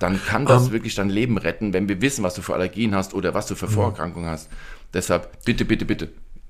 [0.00, 0.72] Dann kann das um, ähm.
[0.72, 3.54] wirklich dein Leben retten, wenn wir wissen, was du für Allergien hast oder was du
[3.54, 4.50] für Vorerkrankungen hast.
[4.92, 6.08] Deshalb, bitte, bitte, bitte.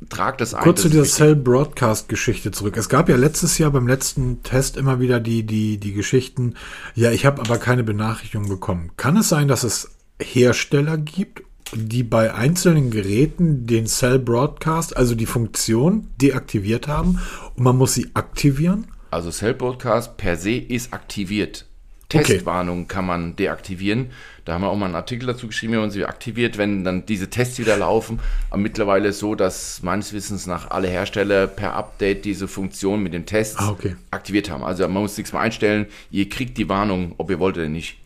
[0.08, 0.62] Trag das ein.
[0.62, 2.76] Kurz zu dieser Cell Broadcast Geschichte zurück.
[2.76, 6.54] Es gab ja letztes Jahr beim letzten Test immer wieder die, die, die Geschichten.
[6.94, 8.92] Ja, ich habe aber keine Benachrichtigung bekommen.
[8.96, 9.90] Kann es sein, dass es
[10.20, 11.42] Hersteller gibt,
[11.74, 17.18] die bei einzelnen Geräten den Cell Broadcast, also die Funktion, deaktiviert haben
[17.54, 18.86] und man muss sie aktivieren?
[19.10, 21.66] Also Cell Broadcast per se ist aktiviert.
[22.08, 22.88] Testwarnung okay.
[22.88, 24.10] kann man deaktivieren.
[24.44, 27.04] Da haben wir auch mal einen Artikel dazu geschrieben, wie man sie aktiviert, wenn dann
[27.04, 28.20] diese Tests wieder laufen.
[28.48, 33.12] Aber mittlerweile ist so, dass meines Wissens nach alle Hersteller per Update diese Funktion mit
[33.12, 33.96] dem Test ah, okay.
[34.12, 34.62] aktiviert haben.
[34.62, 35.86] Also man muss nichts mehr einstellen.
[36.12, 37.98] Ihr kriegt die Warnung, ob ihr wollt oder nicht.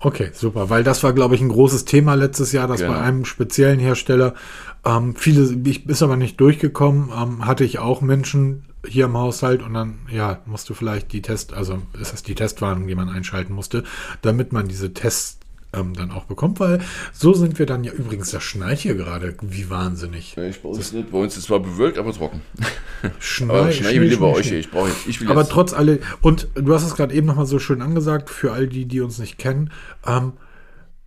[0.00, 2.94] Okay, super, weil das war, glaube ich, ein großes Thema letztes Jahr, dass genau.
[2.94, 4.34] bei einem speziellen Hersteller
[4.84, 9.62] ähm, viele, ich ist aber nicht durchgekommen, ähm, hatte ich auch Menschen hier im Haushalt
[9.62, 13.08] und dann, ja, musst du vielleicht die Test, also ist das die Testwarnung, die man
[13.08, 13.84] einschalten musste,
[14.22, 15.38] damit man diese Tests
[15.72, 16.80] ähm, dann auch bekommt, weil
[17.12, 20.34] so sind wir dann ja übrigens, das schneit hier gerade wie wahnsinnig.
[20.36, 22.42] Ja, ich bei uns nicht, bei uns ist zwar bewölkt, aber trocken.
[23.20, 26.74] Schnei, aber Schnee, Schnee, lieber euch, ich brauche ich will Aber trotz alle, und du
[26.74, 29.70] hast es gerade eben nochmal so schön angesagt, für all die, die uns nicht kennen,
[30.06, 30.32] ähm,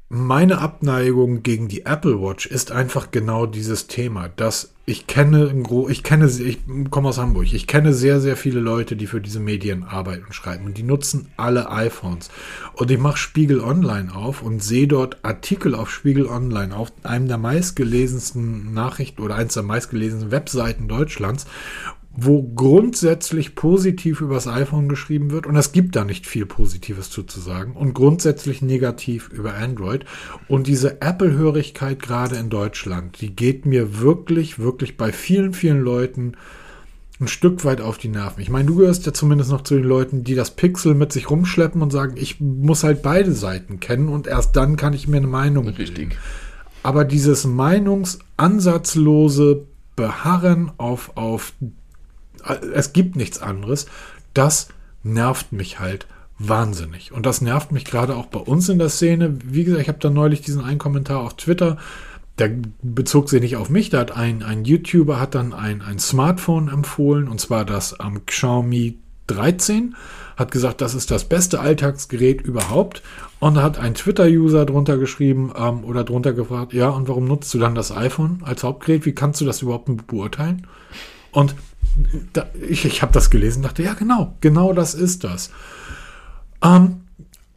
[0.10, 5.54] meine Abneigung gegen die Apple Watch ist einfach genau dieses Thema, dass ich kenne,
[5.88, 6.60] ich kenne, ich
[6.90, 10.34] komme aus Hamburg, ich kenne sehr, sehr viele Leute, die für diese Medien arbeiten und
[10.34, 10.66] schreiben.
[10.66, 12.30] Und die nutzen alle iPhones.
[12.74, 17.30] Und ich mache Spiegel Online auf und sehe dort Artikel auf Spiegel Online, auf einem
[17.30, 21.46] der meistgelesensten Nachrichten oder eins der meistgelesensten Webseiten Deutschlands,
[22.16, 27.10] wo grundsätzlich positiv über das iPhone geschrieben wird und es gibt da nicht viel Positives
[27.10, 30.06] zu, zu sagen und grundsätzlich negativ über Android
[30.48, 36.34] und diese Apple-Hörigkeit gerade in Deutschland, die geht mir wirklich, wirklich bei vielen, vielen Leuten
[37.20, 38.42] ein Stück weit auf die Nerven.
[38.42, 41.32] Ich meine, du gehörst ja zumindest noch zu den Leuten, die das Pixel mit sich
[41.32, 45.18] rumschleppen und sagen, ich muss halt beide Seiten kennen und erst dann kann ich mir
[45.18, 45.96] eine Meinung Richtig.
[45.96, 46.12] bilden.
[46.84, 51.54] Aber dieses meinungsansatzlose Beharren auf, auf
[52.74, 53.88] es gibt nichts anderes,
[54.34, 54.70] das
[55.04, 56.08] nervt mich halt
[56.40, 57.12] wahnsinnig.
[57.12, 59.38] Und das nervt mich gerade auch bei uns in der Szene.
[59.44, 61.78] Wie gesagt, ich habe da neulich diesen einen Kommentar auf Twitter,
[62.40, 66.00] der bezog sich nicht auf mich, da hat ein, ein YouTuber hat dann ein, ein
[66.00, 69.96] Smartphone empfohlen, und zwar das am Xiaomi 13,
[70.36, 73.04] hat gesagt, das ist das beste Alltagsgerät überhaupt.
[73.40, 77.54] Und da hat ein Twitter-User drunter geschrieben ähm, oder drunter gefragt, ja, und warum nutzt
[77.54, 79.06] du dann das iPhone als Hauptgerät?
[79.06, 80.66] Wie kannst du das überhaupt beurteilen?
[81.32, 81.56] Und
[82.34, 85.52] da, ich, ich habe das gelesen und dachte, ja, genau, genau das ist das.
[86.64, 87.02] Ähm,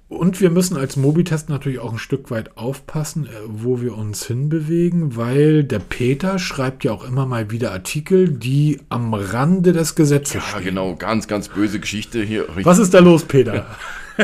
[0.08, 4.24] und wir müssen als Mobitest natürlich auch ein Stück weit aufpassen, äh, wo wir uns
[4.24, 9.94] hinbewegen, weil der Peter schreibt ja auch immer mal wieder Artikel, die am Rande des
[9.96, 10.64] Gesetzes Ja, stehen.
[10.64, 12.46] genau, ganz, ganz böse Geschichte hier.
[12.62, 13.66] Was ist da los, Peter?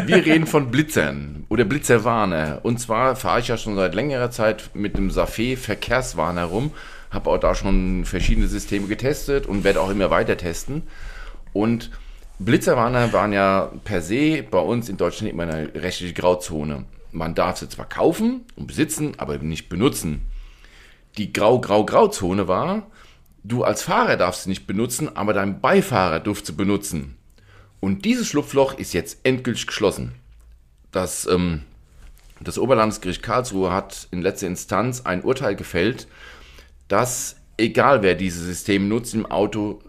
[0.07, 2.61] Wir reden von Blitzern oder Blitzerwarner.
[2.63, 6.71] Und zwar fahre ich ja schon seit längerer Zeit mit dem Safé Verkehrswarner rum,
[7.13, 10.83] habe auch da schon verschiedene Systeme getestet und werde auch immer weiter testen.
[11.53, 11.91] Und
[12.39, 16.85] Blitzerwarner waren ja per se bei uns in Deutschland immer eine rechtliche Grauzone.
[17.13, 20.23] Man darf sie zwar kaufen und besitzen, aber nicht benutzen.
[21.19, 22.87] Die Grau-Grau-Grauzone war,
[23.45, 27.19] du als Fahrer darfst sie nicht benutzen, aber dein Beifahrer durfte sie benutzen.
[27.81, 30.15] Und dieses Schlupfloch ist jetzt endgültig geschlossen.
[30.91, 31.63] Das, ähm,
[32.41, 36.07] das Oberlandesgericht Karlsruhe hat in letzter Instanz ein Urteil gefällt,
[36.89, 39.81] dass egal wer diese Systeme nutzt im Auto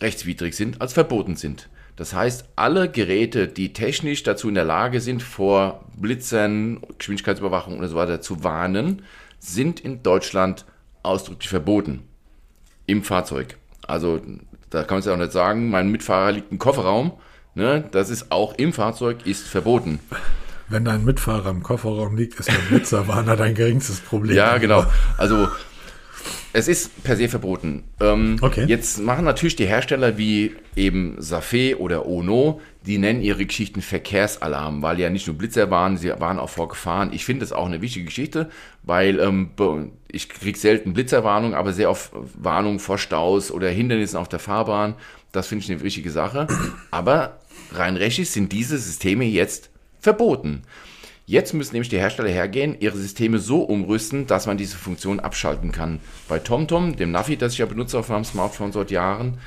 [0.00, 1.68] rechtswidrig sind, als verboten sind.
[1.96, 7.88] Das heißt, alle Geräte, die technisch dazu in der Lage sind, vor Blitzern, Geschwindigkeitsüberwachung und
[7.88, 9.02] so weiter zu warnen,
[9.38, 10.64] sind in Deutschland
[11.02, 12.02] ausdrücklich verboten
[12.86, 13.56] im Fahrzeug.
[13.86, 14.20] Also
[14.70, 17.12] da kann man es ja auch nicht sagen, mein Mitfahrer liegt im Kofferraum.
[17.54, 17.84] Ne?
[17.90, 20.00] Das ist auch im Fahrzeug, ist verboten.
[20.68, 24.34] Wenn dein Mitfahrer im Kofferraum liegt, ist der Blitzerwarner dein geringstes Problem.
[24.36, 24.86] Ja, genau.
[25.18, 25.48] Also
[26.52, 27.84] es ist per se verboten.
[28.00, 28.64] Ähm, Okay.
[28.66, 34.82] Jetzt machen natürlich die Hersteller wie eben Safé oder Ono, die nennen ihre Geschichten Verkehrsalarm,
[34.82, 37.12] weil ja nicht nur Blitzer waren, sie waren auch vor Gefahren.
[37.12, 38.50] Ich finde das auch eine wichtige Geschichte,
[38.82, 39.50] weil ähm,
[40.10, 44.94] ich kriege selten Blitzerwarnung, aber sehr oft Warnung vor Staus oder Hindernissen auf der Fahrbahn.
[45.30, 46.46] Das finde ich eine wichtige Sache.
[46.90, 47.38] Aber
[47.72, 50.62] rein rechtlich sind diese Systeme jetzt verboten.
[51.26, 55.70] Jetzt müssen nämlich die Hersteller hergehen, ihre Systeme so umrüsten, dass man diese Funktion abschalten
[55.70, 56.00] kann.
[56.28, 59.38] Bei TomTom, dem Navi, das ich ja benutze auf meinem Smartphone seit Jahren,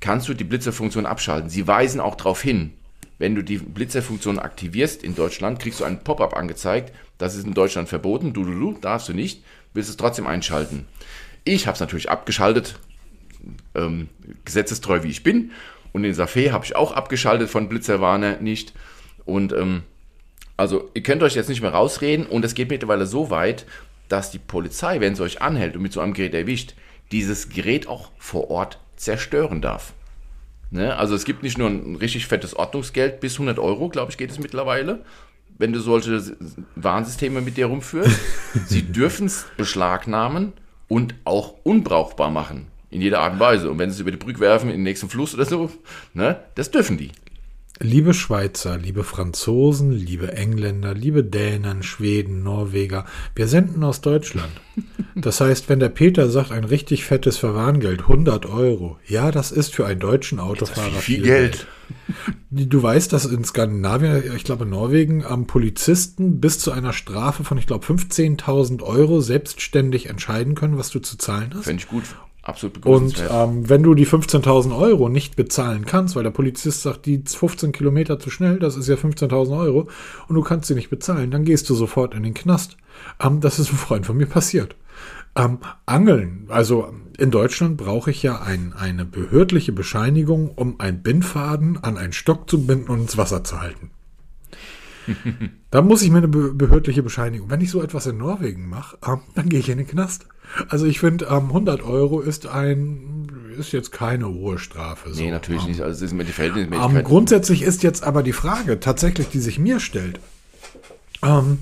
[0.00, 1.48] kannst du die Blitzerfunktion abschalten.
[1.48, 2.72] Sie weisen auch darauf hin,
[3.18, 6.92] wenn du die Blitzerfunktion aktivierst in Deutschland, kriegst du ein Pop-up angezeigt.
[7.18, 8.32] Das ist in Deutschland verboten.
[8.32, 9.44] Du, du, du, darfst du nicht.
[9.74, 10.86] Willst es trotzdem einschalten.
[11.44, 12.80] Ich habe es natürlich abgeschaltet,
[13.74, 14.08] ähm,
[14.44, 15.52] gesetzestreu wie ich bin.
[15.92, 18.74] Und den Safé habe ich auch abgeschaltet von Blitzerwarner nicht.
[19.24, 19.84] Und ähm,
[20.62, 23.66] also ihr könnt euch jetzt nicht mehr rausreden und es geht mittlerweile so weit,
[24.08, 26.74] dass die Polizei, wenn sie euch anhält und mit so einem Gerät erwischt,
[27.10, 29.92] dieses Gerät auch vor Ort zerstören darf.
[30.70, 30.96] Ne?
[30.96, 34.30] Also es gibt nicht nur ein richtig fettes Ordnungsgeld, bis 100 Euro, glaube ich, geht
[34.30, 35.04] es mittlerweile,
[35.58, 36.36] wenn du solche
[36.76, 38.20] Warnsysteme mit dir rumführst.
[38.66, 40.52] Sie dürfen es beschlagnahmen
[40.86, 42.68] und auch unbrauchbar machen.
[42.90, 43.70] In jeder Art und Weise.
[43.70, 45.70] Und wenn sie es über die Brücke werfen, in den nächsten Fluss oder so,
[46.12, 47.10] ne, das dürfen die.
[47.82, 54.52] Liebe Schweizer, liebe Franzosen, liebe Engländer, liebe Dänen, Schweden, Norweger, wir senden aus Deutschland.
[55.16, 59.74] Das heißt, wenn der Peter sagt, ein richtig fettes Verwarngeld, 100 Euro, ja, das ist
[59.74, 61.66] für einen deutschen Autofahrer Viel Geld.
[62.50, 67.42] Du weißt, dass in Skandinavien, ich glaube in Norwegen, am Polizisten bis zu einer Strafe
[67.42, 71.64] von, ich glaube, 15.000 Euro selbstständig entscheiden können, was du zu zahlen hast.
[71.64, 72.04] Fände ich gut.
[72.42, 73.48] Absolut Und begrüßenswert.
[73.48, 77.70] ähm, wenn du die 15.000 Euro nicht bezahlen kannst, weil der Polizist sagt, die 15
[77.70, 79.88] Kilometer zu schnell, das ist ja 15.000 Euro,
[80.26, 82.76] und du kannst sie nicht bezahlen, dann gehst du sofort in den Knast.
[83.20, 84.74] Ähm, das ist einem Freund von mir passiert.
[85.36, 91.78] Ähm, Angeln, also in Deutschland brauche ich ja ein, eine behördliche Bescheinigung, um einen Bindfaden
[91.82, 93.90] an einen Stock zu binden und ins Wasser zu halten.
[95.70, 97.50] Da muss ich mir eine be behördliche Bescheinigung.
[97.50, 100.26] Wenn ich so etwas in Norwegen mache, ähm, dann gehe ich in den Knast.
[100.68, 103.28] Also ich finde, ähm, 100 Euro ist ein
[103.58, 105.12] ist jetzt keine hohe Strafe.
[105.12, 105.22] So.
[105.22, 105.80] nee, natürlich ähm, nicht.
[105.82, 107.04] Also es ist immer die ähm, Verhältnismäßigkeit.
[107.04, 110.20] grundsätzlich ist jetzt aber die Frage tatsächlich, die sich mir stellt.
[111.22, 111.58] Ähm,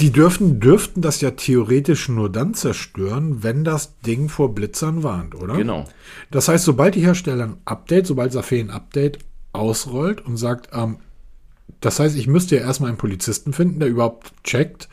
[0.00, 5.34] Die dürfen, dürften das ja theoretisch nur dann zerstören, wenn das Ding vor Blitzern warnt,
[5.34, 5.54] oder?
[5.54, 5.84] Genau.
[6.30, 9.18] Das heißt, sobald die Hersteller ein Update, sobald Safé ein Update
[9.52, 10.96] ausrollt und sagt, ähm,
[11.80, 14.88] das heißt, ich müsste ja erstmal einen Polizisten finden, der überhaupt checkt,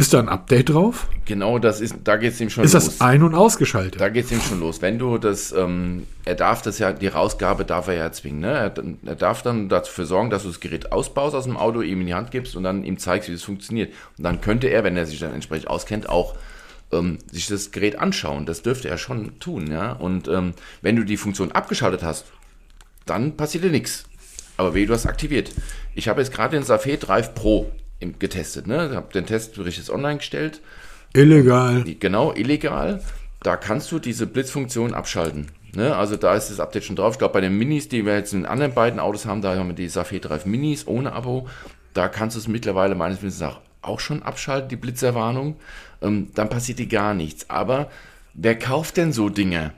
[0.00, 1.08] ist da ein Update drauf?
[1.26, 2.86] Genau, das ist, da geht es ihm schon Ist los.
[2.86, 4.00] das ein- und ausgeschaltet?
[4.00, 4.80] Da geht es ihm schon los.
[4.80, 8.40] Wenn du das, ähm, er darf das ja, die Rausgabe darf er ja zwingen.
[8.40, 8.48] Ne?
[8.48, 8.72] Er,
[9.04, 12.06] er darf dann dafür sorgen, dass du das Gerät ausbaust aus dem Auto, ihm in
[12.06, 13.92] die Hand gibst und dann ihm zeigst, wie das funktioniert.
[14.16, 16.34] Und dann könnte er, wenn er sich dann entsprechend auskennt, auch
[16.92, 18.46] ähm, sich das Gerät anschauen.
[18.46, 19.70] Das dürfte er schon tun.
[19.70, 19.92] Ja?
[19.92, 22.24] Und ähm, wenn du die Funktion abgeschaltet hast,
[23.04, 24.04] dann passiert dir nichts.
[24.56, 25.52] Aber wie du hast aktiviert.
[25.94, 27.70] Ich habe jetzt gerade den Safé Drive Pro
[28.18, 28.66] getestet.
[28.66, 28.88] Ne?
[28.90, 30.60] Ich habe den Testbericht jetzt online gestellt.
[31.12, 31.84] Illegal.
[31.84, 33.02] Genau, illegal.
[33.42, 35.46] Da kannst du diese Blitzfunktion abschalten.
[35.74, 35.94] Ne?
[35.96, 37.14] Also da ist das Update schon drauf.
[37.14, 39.56] Ich glaube, bei den Minis, die wir jetzt in den anderen beiden Autos haben, da
[39.56, 41.48] haben wir die Safé Drive Minis ohne Abo.
[41.94, 45.56] Da kannst du es mittlerweile meines Wissens nach auch schon abschalten, die Blitzerwarnung.
[46.02, 47.48] Ähm, dann passiert dir gar nichts.
[47.48, 47.90] Aber
[48.34, 49.72] wer kauft denn so Dinge?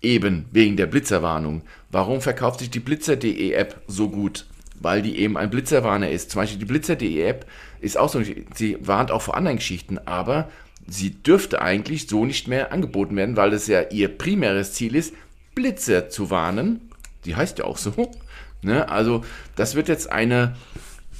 [0.00, 1.62] Eben wegen der Blitzerwarnung.
[1.90, 4.46] Warum verkauft sich die Blitzer.de App so gut?
[4.80, 6.30] Weil die eben ein Blitzerwarner ist.
[6.30, 7.46] Zum Beispiel die Blitzer.de App
[7.80, 8.20] ist auch so,
[8.54, 10.48] sie warnt auch vor anderen Geschichten, aber
[10.86, 15.14] sie dürfte eigentlich so nicht mehr angeboten werden, weil es ja ihr primäres Ziel ist,
[15.54, 16.90] Blitzer zu warnen.
[17.24, 17.92] Die heißt ja auch so.
[18.60, 18.88] Ne?
[18.88, 19.24] Also
[19.54, 20.56] das wird jetzt eine,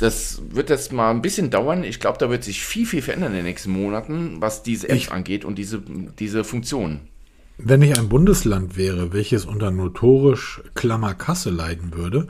[0.01, 1.85] das wird jetzt mal ein bisschen dauern.
[1.85, 4.97] Ich glaube, da wird sich viel, viel verändern in den nächsten Monaten, was diese App
[4.97, 5.81] Ich- angeht und diese,
[6.19, 6.99] diese Funktion.
[7.61, 12.29] Wenn ich ein Bundesland wäre, welches unter notorisch Klammerkasse leiden würde,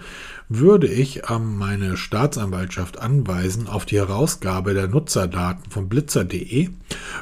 [0.49, 6.71] würde ich ähm, meine Staatsanwaltschaft anweisen auf die Herausgabe der Nutzerdaten von blitzer.de,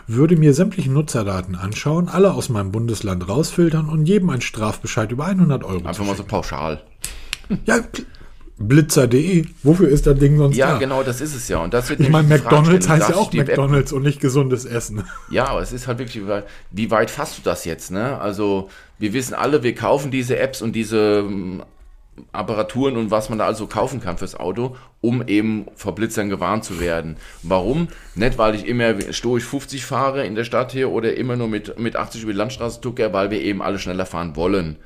[0.07, 5.24] würde mir sämtliche Nutzerdaten anschauen, alle aus meinem Bundesland rausfiltern und jedem einen Strafbescheid über
[5.26, 6.84] 100 Euro Einfach mal so pauschal.
[7.64, 7.80] Ja,
[8.59, 10.78] blitzer.de, wofür ist das Ding sonst Ja, da?
[10.78, 11.59] genau, das ist es ja.
[11.59, 14.64] Und das wird Ich meine, McDonalds heißt ja auch die App- McDonalds und nicht gesundes
[14.64, 15.04] Essen.
[15.30, 16.22] Ja, aber es ist halt wirklich,
[16.70, 17.90] wie weit fasst du das jetzt?
[17.90, 18.18] Ne?
[18.18, 21.62] Also wir wissen alle, wir kaufen diese Apps und diese ähm,
[22.32, 26.64] Apparaturen und was man da also kaufen kann fürs Auto, um eben vor Blitzern gewarnt
[26.64, 27.18] zu werden.
[27.42, 27.88] Warum?
[28.14, 31.78] Nicht, weil ich immer stoisch 50 fahre in der Stadt hier oder immer nur mit,
[31.78, 34.76] mit 80 über die Landstraße tucke, weil wir eben alle schneller fahren wollen.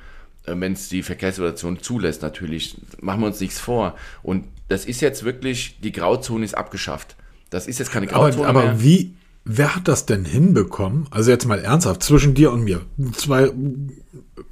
[0.45, 2.77] Wenn es die Verkehrssituation zulässt, natürlich.
[2.99, 3.95] Machen wir uns nichts vor.
[4.23, 7.15] Und das ist jetzt wirklich, die Grauzone ist abgeschafft.
[7.49, 8.71] Das ist jetzt keine Grauzone Aber, mehr.
[8.71, 9.13] aber wie,
[9.43, 11.07] wer hat das denn hinbekommen?
[11.11, 12.81] Also jetzt mal ernsthaft, zwischen dir und mir,
[13.13, 13.51] zwei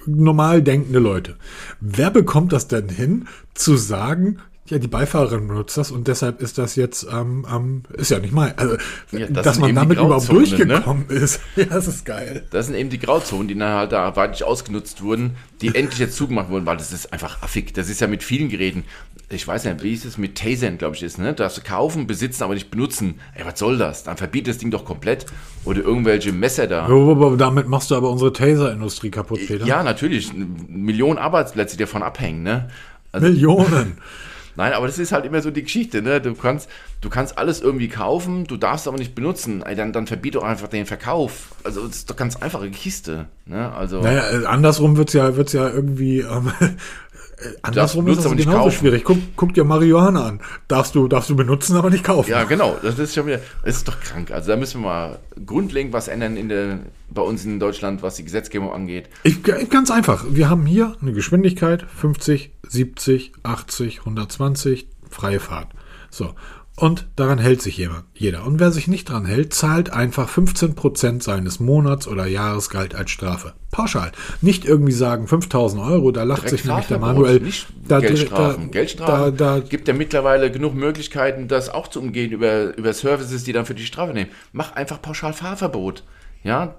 [0.05, 1.37] normal denkende Leute.
[1.79, 6.57] Wer bekommt das denn hin, zu sagen, ja, die Beifahrerin benutzt das und deshalb ist
[6.57, 8.75] das jetzt, ähm, ähm, ist ja nicht mal, also,
[9.11, 10.35] Ja, das dass man damit überhaupt ne?
[10.35, 11.39] durchgekommen ist.
[11.55, 12.45] Ja, das ist geil.
[12.51, 16.15] Das sind eben die Grauzonen, die dann halt da weitlich ausgenutzt wurden, die endlich jetzt
[16.15, 17.73] zugemacht wurden, weil das ist einfach affig.
[17.73, 18.83] Das ist ja mit vielen Geräten.
[19.29, 21.33] Ich weiß nicht, wie ist es mit Tasern, glaube ich, ist, ne?
[21.33, 23.19] Darfst du kaufen, besitzen, aber nicht benutzen.
[23.35, 24.03] Ey, was soll das?
[24.03, 25.25] Dann verbiet das Ding doch komplett.
[25.65, 26.85] Oder irgendwelche Messer da.
[26.85, 29.65] Aber damit machst du aber unsere Taser-Industrie kaputt, Peter.
[29.65, 30.31] Ja, natürlich.
[30.33, 32.69] Millionen Arbeitsplätze, die davon abhängen, ne?
[33.11, 33.97] Also, Millionen.
[34.59, 36.19] Nein, aber das ist halt immer so die Geschichte, ne?
[36.19, 39.63] Du kannst, du kannst alles irgendwie kaufen, du darfst aber nicht benutzen.
[39.63, 41.55] Ey, dann, dann verbiet doch einfach den Verkauf.
[41.63, 43.71] Also das ist doch ganz einfache Kiste, ne?
[43.71, 44.01] Also.
[44.01, 46.51] Naja, äh, andersrum wird's ja, wird's ja irgendwie, ähm,
[47.41, 48.71] äh, andersrum ist das aber nicht kaufen.
[48.71, 49.03] schwierig.
[49.03, 50.41] Guck, guck dir Marihuana an.
[50.67, 52.29] Darfst du, darfst du benutzen, aber nicht kaufen.
[52.29, 52.77] Ja, genau.
[52.81, 54.31] Das ist schon wieder, das ist doch krank.
[54.31, 56.79] Also da müssen wir mal grundlegend was ändern in der,
[57.09, 59.09] bei uns in Deutschland, was die Gesetzgebung angeht.
[59.23, 60.25] Ich, ganz einfach.
[60.29, 65.67] Wir haben hier eine Geschwindigkeit 50, 70, 80, 120, freie Fahrt.
[66.09, 66.33] So.
[66.79, 68.45] Und daran hält sich jemand, jeder.
[68.45, 73.51] Und wer sich nicht dran hält, zahlt einfach 15% seines Monats- oder Jahresgehalt als Strafe.
[73.69, 74.13] Pauschal.
[74.41, 77.41] Nicht irgendwie sagen 5000 Euro, da lacht sich nämlich der Manuel.
[77.85, 78.67] da, Geldstrafen.
[78.67, 82.93] da- Geldstrafen Da, da, gibt ja mittlerweile genug Möglichkeiten, das auch zu umgehen über, über
[82.93, 84.31] Services, die dann für die Strafe nehmen.
[84.53, 86.03] Mach einfach pauschal Fahrverbot.
[86.43, 86.75] Ja,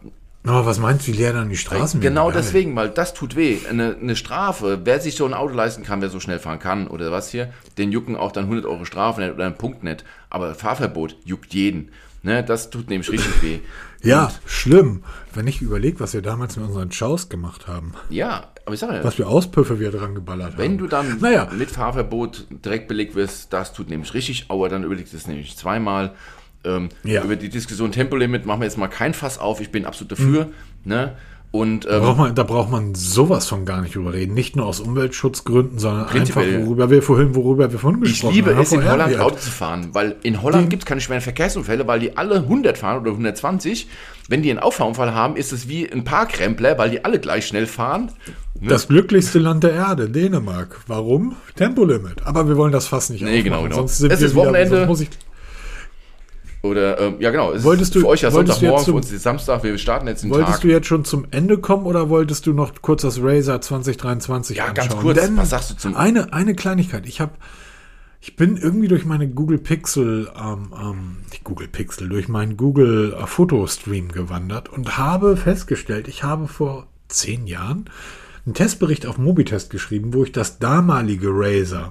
[0.47, 3.59] oh, was meinst du, wie leer dann die Straßen Genau deswegen, weil das tut weh.
[3.69, 6.87] Eine, eine Strafe, wer sich so ein Auto leisten kann, wer so schnell fahren kann
[6.89, 10.05] oder was hier, den jucken auch dann 100 Euro Strafe nicht oder einen Punkt nicht.
[10.31, 11.91] Aber Fahrverbot juckt jeden.
[12.23, 13.59] Ne, das tut nämlich richtig weh.
[14.03, 15.03] Ja, schlimm.
[15.35, 17.93] Wenn ich überlege, was wir damals mit unseren Chows gemacht haben.
[18.09, 20.59] Ja, aber ich sage ja, Was für Auspüffe wir dran geballert haben.
[20.59, 21.49] wenn du dann Naja.
[21.55, 25.55] mit Fahrverbot direkt belegt wirst, das tut nämlich richtig Aua, dann überlegst du es nämlich
[25.55, 26.15] zweimal.
[26.65, 27.23] Ähm, Ja.
[27.25, 30.45] Über die Diskussion Tempolimit machen wir jetzt mal kein Fass auf, ich bin absolut dafür.
[30.47, 30.51] Mhm.
[30.85, 31.13] Ne?
[31.53, 34.35] Und Da ähm, braucht, man, da braucht man sowas von gar nicht drüber reden.
[34.35, 38.55] Nicht nur aus Umweltschutzgründen, sondern einfach, worüber wir vorhin, worüber wir vorhin Ich gesprochen liebe
[38.55, 38.63] haben.
[38.63, 39.21] es, in Holland wert.
[39.21, 42.79] Auto zu fahren, weil in Holland gibt es keine schweren Verkehrsunfälle, weil die alle 100
[42.79, 43.89] fahren oder 120.
[44.29, 47.67] Wenn die einen Auffahrunfall haben, ist es wie ein Parkrempler, weil die alle gleich schnell
[47.67, 48.13] fahren.
[48.63, 50.79] Das glücklichste Land der Erde, Dänemark.
[50.87, 51.35] Warum?
[51.57, 52.23] Tempolimit.
[52.27, 53.75] Aber wir wollen das fast nicht Nee, aufmachen, genau, genau.
[53.77, 54.87] Sonst sind Es wir ist wieder- Wochenende.
[56.63, 59.11] Oder, ähm, ja genau, es Wolltest ist du- für euch ja Sonntagmorgen, jetzt für uns
[59.11, 60.61] ist Samstag, wir starten jetzt den Wolltest Tag.
[60.61, 64.65] du jetzt schon zum Ende kommen oder wolltest du noch kurz das Razer 2023 Ja,
[64.67, 64.89] anschauen?
[64.89, 67.07] ganz kurz, Denn was sagst du zum- Eine, eine Kleinigkeit.
[67.07, 67.33] Ich habe,
[68.21, 73.15] ich bin irgendwie durch meine Google Pixel, ähm, ähm, nicht Google Pixel, durch meinen Google
[73.19, 77.87] äh, Fotostream gewandert und habe festgestellt, ich habe vor zehn Jahren
[78.45, 81.91] einen Testbericht auf Mobitest geschrieben, wo ich das damalige Razer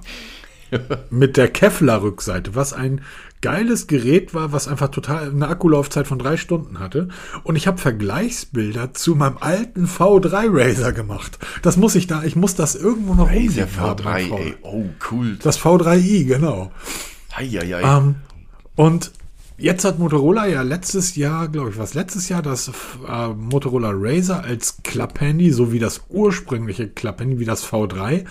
[1.10, 3.00] mit der Kevlar-Rückseite, was ein
[3.42, 7.08] geiles Gerät war, was einfach total eine Akkulaufzeit von drei Stunden hatte.
[7.42, 11.38] Und ich habe Vergleichsbilder zu meinem alten V3 Razer gemacht.
[11.62, 14.38] Das muss ich da, ich muss das irgendwo noch Razer rumliegen haben, mein V3, V-
[14.38, 15.38] ey, oh cool.
[15.42, 16.70] Das V3i, genau.
[17.34, 17.82] Eieiei.
[17.82, 18.16] Ähm,
[18.76, 19.12] und
[19.60, 22.70] jetzt hat Motorola ja letztes Jahr, glaube ich, was letztes Jahr das
[23.06, 28.24] äh, Motorola Razer als Klapphandy, so wie das ursprüngliche Klapphandy, wie das V3,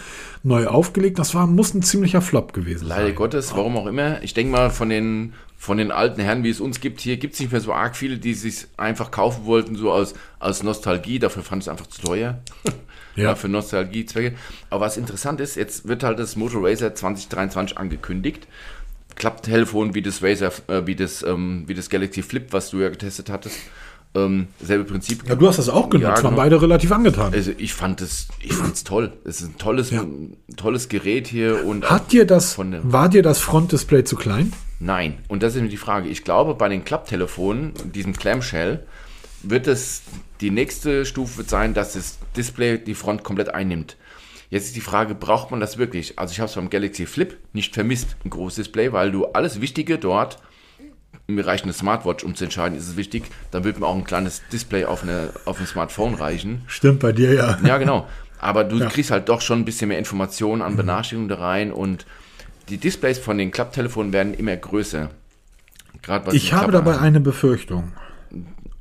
[0.43, 1.19] neu aufgelegt.
[1.19, 3.15] Das war, muss ein ziemlicher Flop gewesen Leider sein.
[3.15, 4.21] Gottes, warum auch immer.
[4.23, 7.35] Ich denke mal, von den, von den alten Herren, wie es uns gibt, hier gibt
[7.35, 11.19] es nicht mehr so arg viele, die sich einfach kaufen wollten, so aus, aus Nostalgie.
[11.19, 12.39] Dafür fand ich es einfach zu teuer.
[13.15, 13.35] Ja.
[13.35, 14.37] für Nostalgiezwecke.
[14.69, 18.47] Aber was interessant ist, jetzt wird halt das Moto Razer 2023 angekündigt.
[19.19, 22.89] Klapptelefon wie das Razer, äh, wie das, ähm, wie das Galaxy Flip, was du ja
[22.89, 23.57] getestet hattest.
[24.15, 25.21] Ähm, selbe Prinzip.
[25.29, 26.35] Ja, du hast das auch genutzt, Ja, waren genau.
[26.37, 27.31] beide relativ angetan.
[27.31, 29.13] Also ich fand es, ich fand's toll.
[29.23, 33.07] Es ist ein tolles, ein tolles Gerät hier und Hat dir das, von der- war
[33.07, 34.51] dir das Frontdisplay zu klein?
[34.79, 35.19] Nein.
[35.27, 36.09] Und das ist nämlich die Frage.
[36.09, 38.83] Ich glaube, bei den Klapptelefonen, diesem Clamshell,
[39.43, 40.01] wird es
[40.41, 43.95] die nächste Stufe wird sein, dass das Display die Front komplett einnimmt.
[44.49, 46.17] Jetzt ist die Frage, braucht man das wirklich?
[46.17, 49.61] Also ich habe es beim Galaxy Flip nicht vermisst, ein großes Display, weil du alles
[49.61, 50.39] Wichtige dort,
[51.27, 54.03] mir reicht eine Smartwatch, um zu entscheiden, ist es wichtig, dann wird mir auch ein
[54.03, 56.63] kleines Display auf, eine, auf ein Smartphone reichen.
[56.65, 57.59] Stimmt bei dir ja.
[57.63, 58.07] Ja, genau.
[58.39, 58.85] Aber du Ja.
[58.85, 58.89] Mhm.
[58.89, 62.05] kriegst halt doch schon ein bisschen mehr Informationen an Benachrichtigungen da rein und
[62.69, 65.09] die Displays von den Klapptelefonen werden immer größer.
[66.01, 67.91] Gerade was Ich habe dabei an- eine Befürchtung.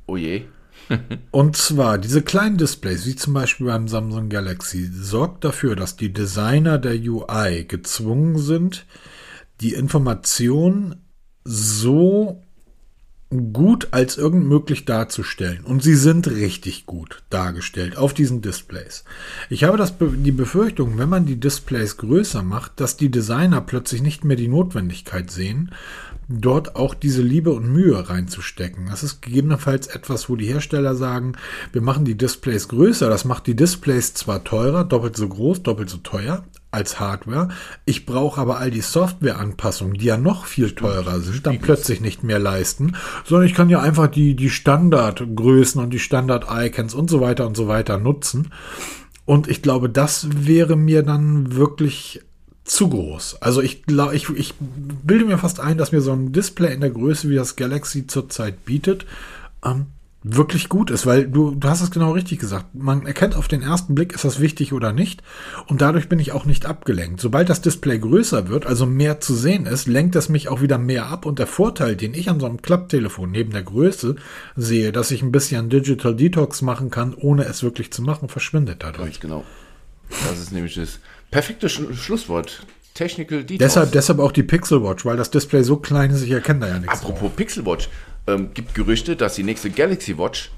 [0.07, 0.43] Oh je.
[1.31, 6.11] Und zwar, diese kleinen Displays, wie zum Beispiel beim Samsung Galaxy, sorgt dafür, dass die
[6.11, 8.85] Designer der UI gezwungen sind,
[9.61, 10.95] die Information
[11.43, 12.41] so
[13.29, 15.63] gut als irgend möglich darzustellen.
[15.63, 19.03] Und sie sind richtig gut dargestellt auf diesen Displays.
[19.51, 24.01] Ich habe das, die Befürchtung, wenn man die Displays größer macht, dass die Designer plötzlich
[24.01, 25.71] nicht mehr die Notwendigkeit sehen,
[26.29, 28.85] dort auch diese Liebe und Mühe reinzustecken.
[28.87, 31.33] Das ist gegebenenfalls etwas, wo die Hersteller sagen,
[31.71, 33.09] wir machen die Displays größer.
[33.09, 37.49] Das macht die Displays zwar teurer, doppelt so groß, doppelt so teuer als Hardware.
[37.85, 42.23] Ich brauche aber all die Softwareanpassungen, die ja noch viel teurer sind, dann plötzlich nicht
[42.23, 42.95] mehr leisten,
[43.25, 47.57] sondern ich kann ja einfach die, die Standardgrößen und die Standard-Icons und so weiter und
[47.57, 48.51] so weiter nutzen.
[49.25, 52.21] Und ich glaube, das wäre mir dann wirklich
[52.69, 53.41] zu groß.
[53.41, 53.83] Also ich
[54.13, 57.35] ich, ich bilde mir fast ein, dass mir so ein Display in der Größe, wie
[57.35, 59.05] das Galaxy zurzeit bietet,
[59.65, 59.87] ähm,
[60.21, 62.75] wirklich gut ist, weil du, du hast es genau richtig gesagt.
[62.75, 65.23] Man erkennt auf den ersten Blick, ist das wichtig oder nicht.
[65.67, 67.21] Und dadurch bin ich auch nicht abgelenkt.
[67.21, 70.77] Sobald das Display größer wird, also mehr zu sehen ist, lenkt es mich auch wieder
[70.77, 71.25] mehr ab.
[71.25, 74.17] Und der Vorteil, den ich an so einem Klapptelefon neben der Größe
[74.55, 78.83] sehe, dass ich ein bisschen Digital Detox machen kann, ohne es wirklich zu machen, verschwindet
[78.83, 79.05] dadurch.
[79.05, 79.43] Ganz genau.
[80.09, 80.99] Das ist nämlich das
[81.31, 82.65] perfekte Sch Schlusswort.
[82.93, 83.59] Technical Detox.
[83.59, 86.67] Deshalb, deshalb auch die Pixel Watch, weil das Display so klein ist, ich erkenne da
[86.67, 86.99] ja nichts.
[86.99, 87.87] Apropos Pixel Watch,
[88.27, 90.51] ähm, gibt Gerüchte, dass die nächste Galaxy Watch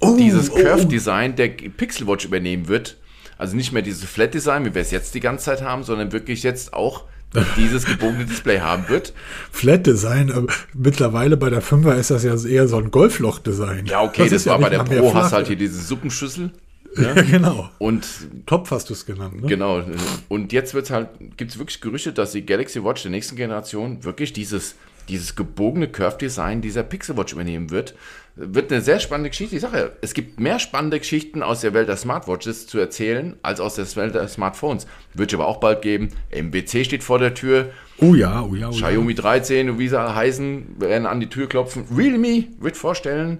[0.00, 2.96] Oh, dieses oh, Curve-Design der Pixel Watch übernehmen wird.
[3.36, 6.42] Also nicht mehr dieses Flat-Design, wie wir es jetzt die ganze Zeit haben, sondern wirklich
[6.42, 7.04] jetzt auch
[7.56, 9.12] dieses gebogene Display haben wird.
[9.50, 13.86] Flat Design, aber mittlerweile bei der 5er ist das ja eher so ein Golfloch-Design.
[13.86, 16.52] Ja, okay, das, ja war bei nicht der Pro, hast halt hier diese Suppenschüssel.
[16.96, 17.70] Ja, genau.
[17.78, 18.06] Und
[18.46, 19.48] Topf hast du es genannt, ne?
[19.48, 19.82] Genau.
[20.28, 24.04] Und jetzt wird's halt, gibt es wirklich Gerüchte, dass die Galaxy Watch der nächsten Generation
[24.04, 24.74] wirklich dieses,
[25.08, 27.94] dieses gebogene Curve-Design dieser Pixel Watch übernehmen wird.
[28.36, 29.56] Wird eine sehr spannende Geschichte.
[29.56, 33.36] Ich sage ja, es gibt mehr spannende Geschichten aus der Welt der Smartwatches zu erzählen,
[33.42, 34.86] als aus der Welt der Smartphones.
[35.14, 36.10] Wird es aber auch bald geben.
[36.30, 37.70] MWC steht vor der Tür.
[38.00, 38.88] Oh ja, oh ja, oh ja.
[38.90, 41.84] Xiaomi 13 und wie sie heißen, werden an die Tür klopfen.
[41.94, 43.38] Realme wird vorstellen.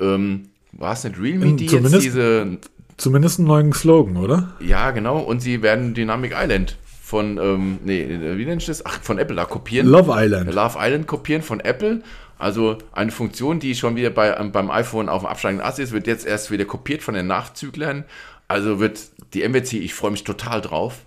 [0.00, 2.58] Ähm, war es nicht Realme, Ähm, die jetzt diese
[2.96, 4.52] Zumindest einen neuen Slogan, oder?
[4.60, 5.18] ja, genau.
[5.18, 8.86] Und sie werden Dynamic Island von, ähm, nee, wie nennt ich das?
[8.86, 9.86] Ach, von Apple da kopieren.
[9.86, 10.52] Love Island.
[10.52, 12.02] Love Island kopieren von Apple.
[12.38, 15.92] Also eine Funktion, die schon wieder bei, ähm, beim iPhone auf dem absteigenden Ast ist,
[15.92, 18.04] wird jetzt erst wieder kopiert von den Nachzüglern.
[18.48, 19.00] Also wird
[19.32, 21.02] die MWC, ich freue mich total drauf.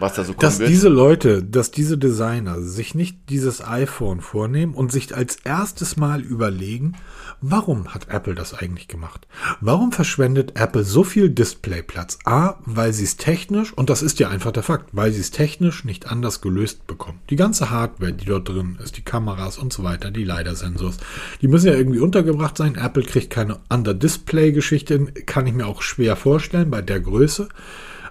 [0.00, 0.70] Was da so kommen Dass wird.
[0.70, 6.22] diese Leute, dass diese Designer sich nicht dieses iPhone vornehmen und sich als erstes Mal
[6.22, 6.94] überlegen,
[7.40, 9.26] warum hat Apple das eigentlich gemacht?
[9.60, 12.18] Warum verschwendet Apple so viel Displayplatz?
[12.24, 15.30] A, weil sie es technisch, und das ist ja einfach der Fakt, weil sie es
[15.30, 17.20] technisch nicht anders gelöst bekommen.
[17.30, 20.96] Die ganze Hardware, die dort drin ist, die Kameras und so weiter, die LiDAR-Sensors,
[21.40, 22.74] die müssen ja irgendwie untergebracht sein.
[22.74, 27.48] Apple kriegt keine Under-Display-Geschichte, kann ich mir auch schwer vorstellen bei der Größe.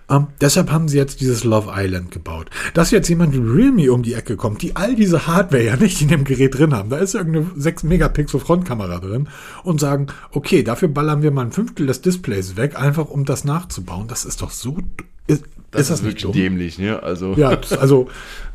[0.10, 2.49] Ähm, deshalb haben sie jetzt dieses Love Island gebaut.
[2.73, 6.02] Dass jetzt jemand wie Realme um die Ecke kommt, die all diese Hardware ja nicht
[6.02, 9.30] in dem Gerät drin haben, da ist irgendeine 6 Megapixel Frontkamera drin
[9.64, 13.44] und sagen, okay, dafür ballern wir mal ein Fünftel des Displays weg, einfach um das
[13.44, 14.07] nachzubauen.
[14.07, 14.77] Das ist doch so.
[15.27, 16.34] Ist, das ist das ist wirklich dumm?
[16.34, 17.02] dämlich, ne?
[17.04, 18.08] Also, Ja, also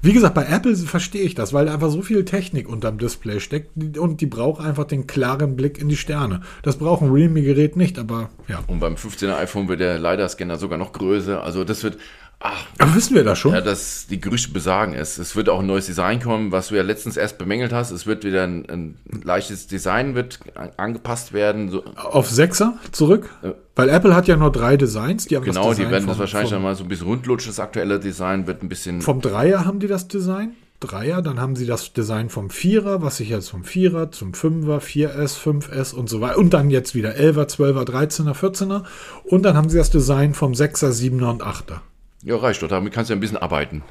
[0.03, 3.41] wie gesagt, bei Apple verstehe ich das, weil da einfach so viel Technik unterm Display
[3.41, 6.43] steckt und die braucht einfach den klaren Blick in die Sterne.
[6.63, 8.63] Das braucht ein Realme-Gerät nicht, aber ja.
[8.67, 11.43] und beim 15er iPhone wird der LiDAR-Scanner sogar noch größer.
[11.43, 11.99] Also das wird,
[12.41, 13.53] ach, Aber wissen wir das schon?
[13.55, 15.19] ja, das, die Gerüchte besagen es.
[15.19, 17.91] Es wird auch ein neues Design kommen, was du ja letztens erst bemängelt hast.
[17.91, 21.71] Es wird wieder ein, ein leichtes Design wird an- angepasst werden.
[21.71, 23.31] So, Auf Sechser zurück?
[23.77, 25.27] Weil Apple hat ja nur drei Designs.
[25.27, 26.89] Die haben genau, das die Design werden vom, das wahrscheinlich vom, dann mal so ein
[26.89, 27.51] bisschen rundlutschen.
[27.51, 30.53] Das aktuelle Design wird ein bisschen vom Dreier haben die das Design.
[30.81, 34.79] Dreier, dann haben sie das Design vom Vierer, was sich jetzt vom Vierer zum Fünfer,
[34.81, 36.37] 4S, 5S und so weiter.
[36.37, 38.83] Und dann jetzt wieder 11er, 12er, 13er, 14er.
[39.25, 41.79] Und dann haben sie das Design vom 6er, 7er und 8er.
[42.25, 42.69] Ja, reicht doch.
[42.69, 43.83] Damit kannst du ein bisschen arbeiten.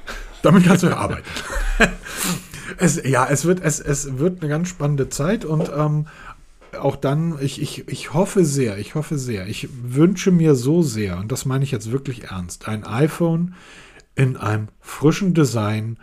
[0.42, 1.24] Damit kannst du ja arbeiten.
[2.78, 6.08] es, ja, es wird, es, es wird eine ganz spannende Zeit und ähm,
[6.80, 11.18] auch dann, ich, ich, ich hoffe sehr, ich hoffe sehr, ich wünsche mir so sehr,
[11.18, 13.54] und das meine ich jetzt wirklich ernst, ein iPhone
[14.16, 15.98] in einem frischen Design,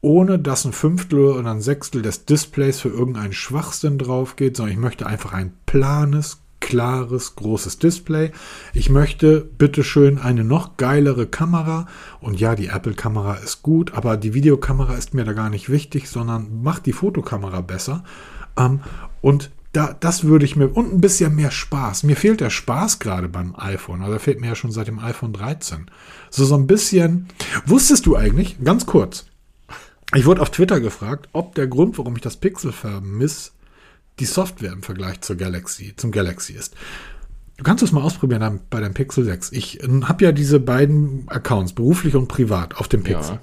[0.00, 4.72] ohne dass ein Fünftel oder ein Sechstel des Displays für irgendeinen Schwachsinn drauf geht, sondern
[4.72, 8.30] ich möchte einfach ein planes, klares, großes Display.
[8.72, 11.86] Ich möchte bitteschön eine noch geilere Kamera.
[12.20, 16.08] Und ja, die Apple-Kamera ist gut, aber die Videokamera ist mir da gar nicht wichtig,
[16.08, 18.04] sondern macht die Fotokamera besser.
[18.56, 18.80] Ähm,
[19.20, 22.04] und da, das würde ich mir, und ein bisschen mehr Spaß.
[22.04, 25.32] Mir fehlt der Spaß gerade beim iPhone, also fehlt mir ja schon seit dem iPhone
[25.32, 25.90] 13.
[26.30, 27.28] So, so ein bisschen,
[27.66, 29.26] wusstest du eigentlich, ganz kurz,
[30.14, 33.52] ich wurde auf Twitter gefragt, ob der Grund, warum ich das Pixel vermisse,
[34.22, 36.74] die Software im Vergleich zur Galaxy, zum Galaxy ist.
[37.56, 39.50] Du kannst es mal ausprobieren am- bei deinem Pixel 6.
[39.52, 43.34] Ich habe ja diese beiden Accounts, beruflich und privat, auf dem Pixel.
[43.34, 43.40] Ja.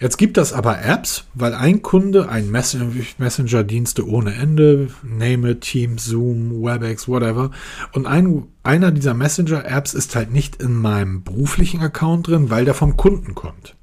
[0.00, 2.76] Jetzt gibt das aber Apps, weil ein Kunde, ein Mess
[3.18, 7.50] Messenger-Dienste ohne Ende, Name it, Teams, Zoom, WebEx, whatever.
[7.92, 12.74] Und ein, einer dieser Messenger-Apps ist halt nicht in meinem beruflichen Account drin, weil der
[12.74, 13.74] vom Kunden kommt.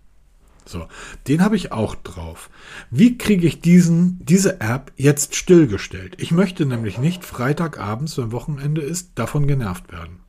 [0.67, 0.87] So,
[1.27, 2.49] den habe ich auch drauf.
[2.89, 6.15] Wie kriege ich diesen, diese App jetzt stillgestellt?
[6.19, 10.19] Ich möchte nämlich nicht Freitagabends, wenn Wochenende ist, davon genervt werden.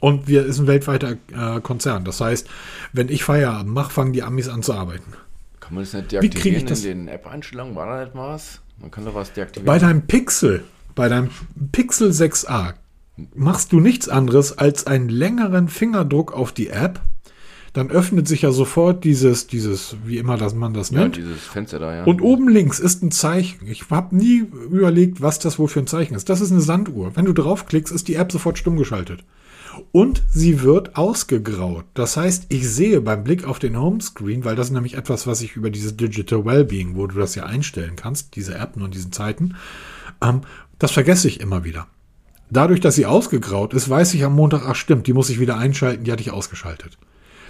[0.00, 2.04] Und wir ist ein weltweiter äh, Konzern.
[2.04, 2.48] Das heißt,
[2.92, 5.12] wenn ich Feierabend mache, fangen die Amis an zu arbeiten.
[5.60, 7.74] Kann man das nicht Wie kriege ich deaktivieren das- in den App-Einstellungen?
[7.74, 8.60] War da nicht mal was?
[8.80, 9.66] Man kann doch was deaktivieren.
[9.66, 10.64] Bei deinem Pixel,
[10.94, 11.30] bei deinem
[11.72, 12.74] Pixel 6a,
[13.34, 17.00] machst du nichts anderes als einen längeren Fingerdruck auf die App.
[17.76, 21.16] Dann öffnet sich ja sofort dieses, dieses, wie immer das man das ja, nennt.
[21.16, 22.04] dieses Fenster da, ja.
[22.04, 23.66] Und oben links ist ein Zeichen.
[23.66, 24.38] Ich habe nie
[24.70, 26.30] überlegt, was das wohl für ein Zeichen ist.
[26.30, 27.14] Das ist eine Sanduhr.
[27.16, 29.24] Wenn du draufklickst, ist die App sofort stumm geschaltet.
[29.92, 31.84] Und sie wird ausgegraut.
[31.92, 35.42] Das heißt, ich sehe beim Blick auf den Homescreen, weil das ist nämlich etwas, was
[35.42, 38.92] ich über dieses Digital Wellbeing, wo du das ja einstellen kannst, diese App nur in
[38.92, 39.54] diesen Zeiten,
[40.22, 40.40] ähm,
[40.78, 41.88] das vergesse ich immer wieder.
[42.48, 45.58] Dadurch, dass sie ausgegraut ist, weiß ich am Montag, ach stimmt, die muss ich wieder
[45.58, 46.96] einschalten, die hatte ich ausgeschaltet.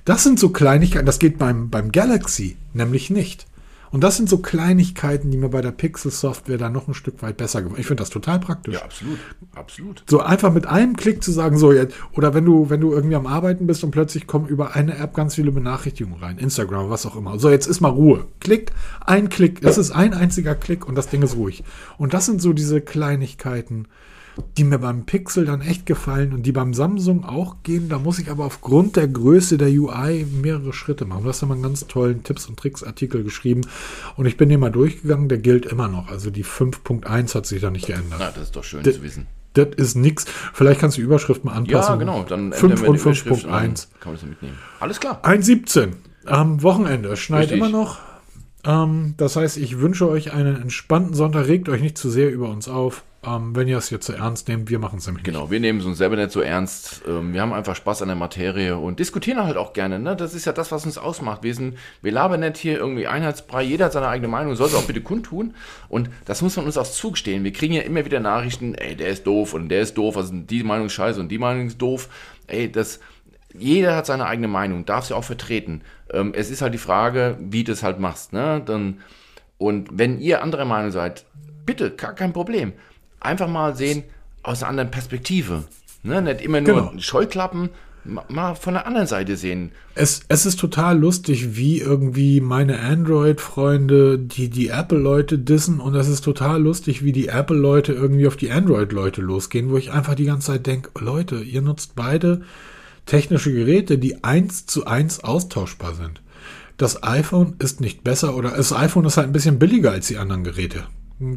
[0.07, 3.47] Das sind so Kleinigkeiten, das geht beim, beim Galaxy nämlich nicht.
[3.91, 7.37] Und das sind so Kleinigkeiten, die mir bei der Pixel-Software dann noch ein Stück weit
[7.37, 7.81] besser gefallen.
[7.81, 8.75] Ich finde das total praktisch.
[8.75, 9.19] ja, absolut.
[9.55, 10.05] Absolut.
[10.09, 13.17] So einfach mit einem Klick zu sagen, so jetzt, oder wenn du, wenn du irgendwie
[13.17, 17.05] am Arbeiten bist und plötzlich kommen über eine App ganz viele Benachrichtigungen rein, Instagram, was
[17.05, 17.39] auch immer.
[17.41, 18.27] So, jetzt ist mal Ruhe.
[18.39, 18.71] Klick,
[19.05, 21.65] ein Klick, es ist ein einziger Klick und das Ding ist ruhig.
[21.99, 23.89] Und das sind so diese Kleinigkeiten,
[24.59, 27.89] die mir beim Pixel dann echt gefallen und die beim Samsung auch gehen.
[27.89, 31.23] Da muss ich aber aufgrund der Größe der UI mehrere Schritte machen.
[31.25, 33.63] Du hast ja mal einen ganz tollen Tipps und Tricks Artikel geschrieben
[34.17, 36.09] und ich bin den mal durchgegangen, der gilt immer noch.
[36.09, 38.19] Also die 5.1 hat sich da nicht geändert.
[38.19, 39.27] Na, das ist doch schön D- zu wissen.
[39.55, 40.27] Das ist nix.
[40.53, 41.95] Vielleicht kannst du die Überschrift mal anpassen.
[41.95, 42.23] Ja, genau.
[42.25, 43.87] Dann 5 ändern wir und die Überschrift und dann 5.1.
[44.01, 44.59] Kann man das mitnehmen.
[44.81, 45.21] Alles klar.
[45.25, 45.89] 1.17
[46.27, 47.17] am Wochenende.
[47.17, 47.57] Schneit Richtig.
[47.59, 48.01] immer noch.
[48.65, 51.47] Ähm, das heißt, ich wünsche euch einen entspannten Sonntag.
[51.47, 53.03] Regt euch nicht zu sehr über uns auf.
[53.27, 55.81] Ähm, wenn ihr es jetzt zu ernst nehmt, wir machen es nämlich Genau, wir nehmen
[55.81, 57.03] es uns selber nicht so ernst.
[57.09, 59.99] Ähm, Wir haben einfach Spaß an der Materie und diskutieren halt auch gerne.
[59.99, 60.15] Ne?
[60.15, 61.43] Das ist ja das, was uns ausmacht.
[61.43, 63.65] Wir, sind, wir labern nicht hier irgendwie Einheitsbrei.
[63.65, 65.55] Jeder hat seine eigene Meinung, soll es auch bitte kundtun.
[65.89, 67.43] Und das muss man uns auch zugestehen.
[67.43, 70.33] Wir kriegen ja immer wieder Nachrichten, ey, der ist doof und der ist doof, also
[70.33, 72.09] die Meinung ist scheiße und die Meinung ist doof.
[72.47, 73.01] Ey, das
[73.59, 75.81] jeder hat seine eigene Meinung, darf sie auch vertreten.
[76.13, 78.33] Ähm, es ist halt die Frage, wie du es halt machst.
[78.33, 78.63] Ne?
[78.65, 79.01] Dann,
[79.59, 81.25] und wenn ihr anderer Meinung seid,
[81.65, 82.73] bitte, gar kein Problem.
[83.27, 84.05] Einfach mal sehen
[84.43, 85.65] aus einer anderen Perspektive.
[86.03, 86.23] Ne?
[86.23, 86.93] Nicht immer nur Genau.
[86.99, 87.71] Scheuklappen,
[88.05, 89.73] ma- mal von der anderen Seite sehen.
[89.97, 96.09] Es, es ist total lustig, wie irgendwie meine Android-Freunde die, die Apple-Leute dissen und es
[96.09, 100.25] ist total lustig, wie die Apple-Leute irgendwie auf die Android-Leute losgehen, wo ich einfach die
[100.27, 102.43] ganze Zeit denke, Leute, ihr nutzt beide
[103.07, 106.23] technische Geräte, die eins zu eins austauschbar sind.
[106.77, 110.19] Das iPhone ist nicht besser oder das iPhone ist halt ein bisschen billiger als die
[110.19, 110.85] anderen Geräte.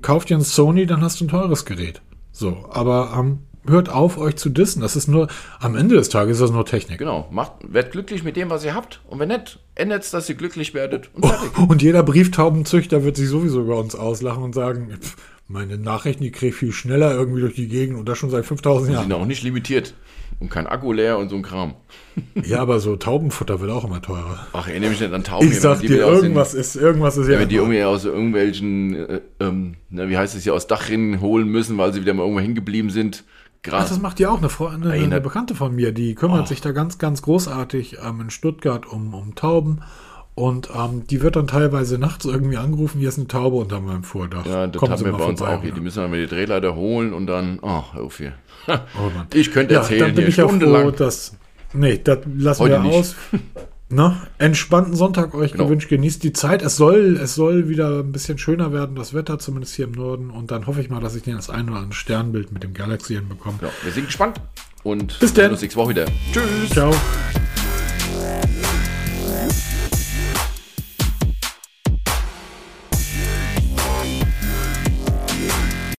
[0.01, 2.01] Kauft dir ein Sony, dann hast du ein teures Gerät.
[2.31, 4.81] So, aber ähm, hört auf, euch zu dissen.
[4.81, 5.27] Das ist nur,
[5.59, 6.97] am Ende des Tages ist das nur Technik.
[6.99, 9.01] Genau, macht, werdet glücklich mit dem, was ihr habt.
[9.07, 11.09] Und wenn nicht, ändert es, dass ihr glücklich werdet.
[11.13, 11.57] Und fertig.
[11.57, 15.15] Und jeder Brieftaubenzüchter wird sich sowieso über uns auslachen und sagen, pff,
[15.47, 18.45] meine Nachrichten, die kriege ich viel schneller irgendwie durch die Gegend und das schon seit
[18.45, 19.03] 5000 Die Jahren.
[19.03, 19.95] sind auch nicht limitiert.
[20.39, 21.73] Und kein Akku leer und so ein Kram.
[22.43, 24.47] Ja, aber so Taubenfutter wird auch immer teurer.
[24.53, 25.47] Ach, erinnere mich nicht an Tauben.
[25.49, 27.37] Ich sag dir, aus den- irgendwas ist, irgendwas ist ja.
[27.39, 31.49] Wenn die irgendwie aus irgendwelchen, äh, ähm, na, wie heißt es hier, aus Dachrinnen holen
[31.49, 33.25] müssen, weil sie wieder mal irgendwo hängen geblieben sind.
[33.69, 36.43] Ach, das macht ja auch eine, Freundin, eine, Eine- eine Bekannte von mir, die kümmert
[36.43, 36.45] Oh.
[36.45, 39.81] sich da ganz, ganz großartig ähm, in Stuttgart um, um Tauben.
[40.39, 44.03] Und ähm, die wird dann teilweise nachts irgendwie angerufen, hier ist eine Taube unter meinem
[44.03, 44.45] Vordach.
[44.45, 45.73] Ja, das Kommen haben Sie wir bei uns vorbei, auch hier.
[45.73, 48.33] Die müssen dann mal die Drehleiter holen und dann, oh, auf hier.
[48.67, 48.71] Oh
[49.15, 49.27] Mann.
[49.33, 50.95] Ich könnte Ja, erzählen dann bin hier ich ja froh, stundenlang.
[50.95, 51.35] dass.
[51.73, 52.93] Nee, das lassen Heute wir nicht.
[52.95, 53.15] aus.
[53.89, 55.65] Na, entspannten Sonntag euch Genau.
[55.65, 56.61] gewünscht, genießt die Zeit.
[56.61, 60.29] Es soll, es soll wieder ein bisschen schöner werden, das Wetter, zumindest hier im Norden.
[60.29, 62.73] Und dann hoffe ich mal, dass ich den das ein oder andere Sternbild mit dem
[62.73, 63.57] Galaxy hinbekomme.
[63.61, 64.39] Ja, wir sind gespannt
[64.83, 66.05] und Bis sehen uns nächste Woche wieder.
[66.31, 66.69] Tschüss.
[66.71, 66.91] Ciao.